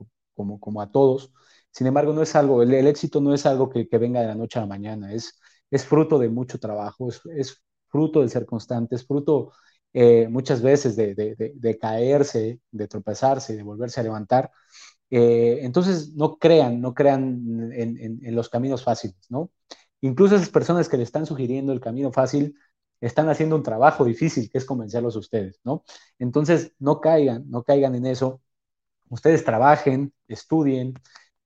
como, 0.62 0.82
a 0.82 0.92
todos, 0.92 1.34
sin 1.72 1.88
embargo, 1.88 2.14
no 2.14 2.22
es 2.22 2.36
algo, 2.38 2.64
el, 2.64 2.74
éxito 2.88 3.20
no 3.20 3.34
es 3.34 3.46
algo 3.46 3.70
que, 3.70 3.86
venga 3.98 4.22
de 4.22 4.28
la 4.28 4.36
noche 4.36 4.58
a 4.60 4.62
la 4.62 4.68
mañana, 4.68 5.14
es, 5.14 5.42
es 5.70 5.86
fruto 5.86 6.20
de 6.20 6.30
mucho 6.30 6.58
trabajo, 6.58 7.10
es, 7.10 7.22
es 7.36 7.62
fruto 7.90 8.22
de 8.22 8.30
ser 8.30 8.46
constante, 8.46 8.96
es 8.96 9.06
fruto 9.06 9.52
eh, 9.94 10.28
muchas 10.30 10.62
veces 10.62 10.96
de, 10.96 11.16
de, 11.16 11.78
caerse, 11.78 12.62
de 12.72 12.88
tropezarse, 12.88 13.56
de 13.58 13.64
volverse 13.64 14.00
a 14.00 14.04
levantar. 14.04 14.52
Eh, 15.12 15.60
entonces, 15.62 16.14
no 16.16 16.38
crean, 16.38 16.82
no 16.82 16.94
crean 16.94 17.72
en, 17.74 18.36
los 18.36 18.50
caminos 18.50 18.84
fáciles, 18.84 19.18
¿no? 19.30 19.52
Incluso 20.02 20.36
esas 20.36 20.50
personas 20.50 20.90
que 20.90 20.98
le 20.98 21.04
están 21.04 21.26
sugiriendo 21.26 21.74
el 21.74 21.82
camino 21.82 22.12
fácil 22.12 22.56
están 23.02 23.30
haciendo 23.30 23.56
un 23.56 23.64
trabajo 23.64 24.06
difícil, 24.06 24.50
que 24.50 24.58
es 24.58 24.66
convencerlos 24.66 25.16
a 25.16 25.20
ustedes, 25.20 25.60
¿no? 25.64 25.84
Entonces, 26.18 26.74
no 26.80 27.02
caigan, 27.02 27.50
no 27.50 27.64
caigan 27.64 27.96
en 27.96 28.06
eso. 28.06 28.42
Ustedes 29.10 29.44
trabajen, 29.44 30.14
estudien, 30.28 30.94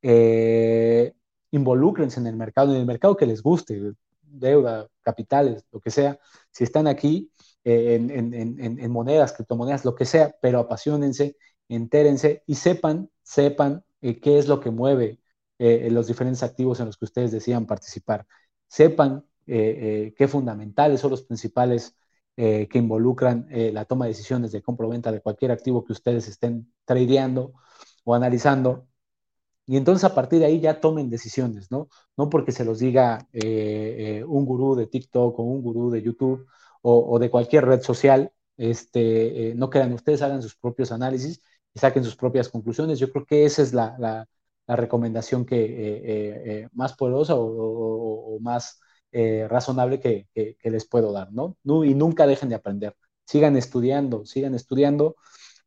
eh, 0.02 1.14
involúcrense 1.52 2.20
en 2.20 2.28
el 2.28 2.36
mercado, 2.36 2.74
en 2.74 2.82
el 2.82 2.86
mercado 2.86 3.18
que 3.18 3.26
les 3.26 3.42
guste, 3.42 3.94
deuda, 4.22 4.88
capitales, 5.02 5.66
lo 5.72 5.80
que 5.80 5.90
sea. 5.90 6.20
Si 6.52 6.64
están 6.64 6.88
aquí, 6.88 7.32
eh, 7.64 7.96
en, 7.96 8.92
monedas, 8.92 9.34
criptomonedas, 9.34 9.86
lo 9.86 9.96
que 9.96 10.06
sea, 10.06 10.36
pero 10.40 10.60
apasionense, 10.60 11.36
entérense 11.70 12.44
y 12.48 12.56
sepan 12.56 13.10
sepan 13.26 13.84
eh, 14.02 14.20
qué 14.20 14.38
es 14.40 14.48
lo 14.48 14.60
que 14.62 14.72
mueve 14.72 15.20
eh, 15.60 15.90
los 15.92 16.08
diferentes 16.08 16.44
activos 16.44 16.80
en 16.80 16.88
los 16.88 16.98
que 16.98 17.06
ustedes 17.06 17.32
decidan 17.32 17.66
participar. 17.66 18.26
Sepan 18.68 19.26
eh, 19.48 20.14
qué 20.18 20.28
fundamentales 20.28 21.02
son 21.02 21.12
los 21.12 21.24
principales 21.24 21.96
que 22.38 22.68
involucran 22.74 23.48
la 23.50 23.86
toma 23.86 24.06
de 24.06 24.10
decisiones 24.12 24.52
de 24.52 24.62
compra 24.62 24.88
o 24.88 24.90
venta 24.90 25.10
de 25.10 25.22
cualquier 25.22 25.52
activo 25.52 25.86
que 25.86 25.94
ustedes 25.94 26.28
estén 26.28 26.70
tradeando 26.84 27.54
o 28.04 28.14
analizando. 28.14 28.90
Y 29.66 29.78
entonces 29.78 30.04
a 30.04 30.14
partir 30.14 30.40
de 30.40 30.48
ahí 30.48 30.60
ya 30.60 30.82
tomen 30.82 31.10
decisiones, 31.10 31.72
¿no? 31.72 31.88
No 32.18 32.30
porque 32.30 32.52
se 32.52 32.66
los 32.66 32.80
diga 32.80 33.30
un 33.34 34.46
gurú 34.46 34.76
de 34.76 34.88
TikTok 34.88 35.40
o 35.40 35.44
un 35.44 35.62
gurú 35.62 35.90
de 35.92 36.02
YouTube 36.02 36.46
o, 36.82 37.18
de 37.20 37.30
cualquier 37.30 37.66
red 37.66 37.82
social, 37.82 38.34
este, 38.58 39.54
no 39.56 39.70
crean, 39.70 39.94
ustedes 39.94 40.22
hagan 40.22 40.42
sus 40.42 40.58
propios 40.58 40.92
análisis 40.92 41.42
y 41.76 41.80
saquen 41.80 42.04
sus 42.04 42.16
propias 42.16 42.50
conclusiones. 42.50 43.00
Yo 43.00 43.12
creo 43.12 43.26
que 43.26 43.46
esa 43.46 43.62
es 43.62 43.74
la, 43.74 43.96
la, 44.00 44.28
recomendación 44.68 45.46
que, 45.46 45.64
eh, 45.64 45.68
eh, 45.68 46.44
eh, 46.46 46.70
más 46.74 46.96
poderosa 46.96 47.36
o, 47.38 48.40
más 48.42 48.80
razonable 49.50 50.00
que, 50.02 50.28
que, 50.34 50.70
les 50.70 50.86
puedo 50.88 51.14
dar, 51.14 51.32
¿no? 51.32 51.56
Y 51.86 51.94
nunca 51.94 52.28
dejen 52.28 52.50
de 52.50 52.56
aprender. 52.56 52.96
Sigan 53.26 53.56
estudiando, 53.56 54.26
sigan 54.26 54.56
estudiando, 54.56 55.16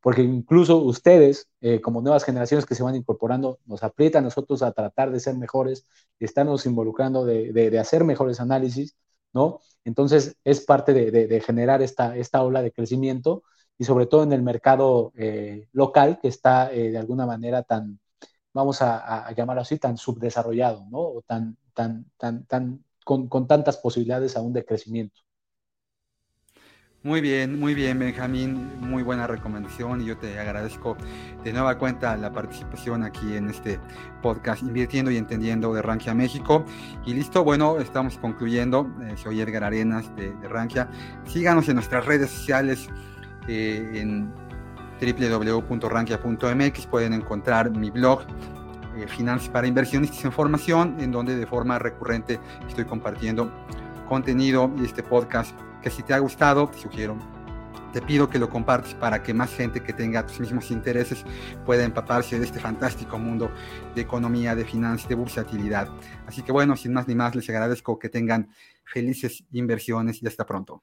porque 0.03 0.23
incluso 0.23 0.77
ustedes, 0.79 1.49
como 1.83 2.03
nuevas 2.03 2.25
generaciones 2.25 2.67
que 2.67 2.75
se 2.75 2.83
van 2.83 2.95
incorporando, 2.95 3.59
nos 3.65 3.83
aprietan 3.83 4.25
a 4.25 4.27
nosotros 4.27 4.63
a 4.63 4.73
tratar 4.73 5.11
de 5.11 5.21
ser 5.21 5.37
mejores, 5.37 5.87
y 6.19 6.27
estarnos 6.27 6.67
involucrando 6.67 7.25
de, 7.25 7.53
de, 7.53 7.79
hacer 7.79 8.05
mejores 8.05 8.39
análisis, 8.41 8.97
¿no? 9.33 9.61
Entonces, 9.85 10.37
es 10.45 10.61
parte 10.67 10.93
de, 10.93 11.11
de 11.11 11.41
generar 11.41 11.81
esta, 11.81 12.17
esta 12.19 12.43
ola 12.43 12.63
de 12.63 12.73
crecimiento 12.73 13.45
y 13.79 13.85
sobre 13.85 14.07
todo 14.07 14.25
en 14.25 14.33
el 14.33 14.43
mercado 14.43 15.13
eh, 15.17 15.69
local 15.73 16.19
que 16.21 16.29
está 16.29 16.73
eh, 16.73 16.91
de 16.91 16.99
alguna 16.99 17.27
manera 17.27 17.63
tan, 17.63 17.99
vamos 18.53 18.83
a, 18.83 19.33
llamarlo 19.35 19.63
así, 19.63 19.79
tan 19.79 19.97
subdesarrollado, 19.97 20.85
¿no? 20.91 20.99
O 20.99 21.23
tan, 21.25 21.57
tan, 21.73 22.05
tan, 22.17 22.45
tan, 22.47 22.85
con, 23.05 23.47
tantas 23.47 23.77
posibilidades 23.77 24.37
aún 24.37 24.53
de 24.53 24.65
crecimiento. 24.65 25.23
Muy 27.05 27.21
bien, 27.21 27.61
muy 27.61 27.75
bien, 27.75 28.01
Benjamín. 28.01 28.81
Muy 28.81 29.05
buena 29.05 29.29
recomendación 29.29 30.01
y 30.01 30.07
yo 30.07 30.19
te 30.19 30.37
agradezco 30.37 30.97
de 31.45 31.53
nueva 31.53 31.79
cuenta 31.79 32.17
la 32.17 32.33
participación 32.33 33.05
aquí 33.05 33.37
en 33.37 33.49
este 33.49 33.79
podcast 34.21 34.63
Invirtiendo 34.63 35.13
y 35.13 35.17
Entendiendo 35.17 35.73
de 35.73 35.81
Rankia 35.81 36.13
México. 36.13 36.65
Y 37.07 37.15
listo, 37.15 37.45
bueno, 37.45 37.79
estamos 37.79 38.19
concluyendo. 38.19 38.91
Eh, 39.05 39.15
soy 39.17 39.41
Edgar 39.41 39.63
Arenas 39.63 40.15
de, 40.17 40.33
de 40.35 40.49
Rankia. 40.49 40.91
Síganos 41.25 41.69
en 41.69 41.77
nuestras 41.77 42.05
redes 42.05 42.31
sociales 42.31 42.91
eh, 43.49 44.01
en 44.01 44.33
www.rankia.mx 45.01 46.87
pueden 46.87 47.13
encontrar 47.13 47.71
mi 47.71 47.91
blog 47.91 48.23
eh, 48.97 49.07
Finanzas 49.07 49.49
para 49.49 49.67
Inversionistas 49.67 50.25
en 50.25 50.33
Formación, 50.33 50.97
en 51.01 51.13
donde 51.13 51.37
de 51.37 51.47
forma 51.47 51.79
recurrente 51.79 52.41
estoy 52.69 52.85
compartiendo 52.85 53.51
contenido 54.09 54.73
y 54.79 54.85
este 54.85 55.03
podcast 55.03 55.59
que 55.83 55.91
si 55.91 56.03
te 56.03 56.15
ha 56.15 56.19
gustado, 56.19 56.69
te 56.69 56.79
sugiero, 56.79 57.17
te 57.93 58.03
pido 58.03 58.29
que 58.29 58.39
lo 58.39 58.51
compartas 58.51 58.95
para 58.95 59.23
que 59.23 59.33
más 59.33 59.55
gente 59.55 59.83
que 59.83 59.93
tenga 59.93 60.27
tus 60.27 60.41
mismos 60.41 60.71
intereses 60.71 61.25
pueda 61.65 61.85
empaparse 61.85 62.39
de 62.39 62.45
este 62.45 62.59
fantástico 62.59 63.19
mundo 63.19 63.51
de 63.95 64.03
economía, 64.03 64.55
de 64.55 64.65
finanzas, 64.65 65.09
de 65.09 65.15
bursatilidad. 65.15 65.89
Así 66.27 66.43
que 66.43 66.53
bueno, 66.53 66.77
sin 66.77 66.93
más 66.93 67.09
ni 67.09 67.15
más, 67.15 67.35
les 67.35 67.49
agradezco 67.49 67.99
que 67.99 68.09
tengan 68.09 68.51
felices 68.85 69.45
inversiones 69.53 70.23
y 70.23 70.27
hasta 70.27 70.45
pronto. 70.45 70.83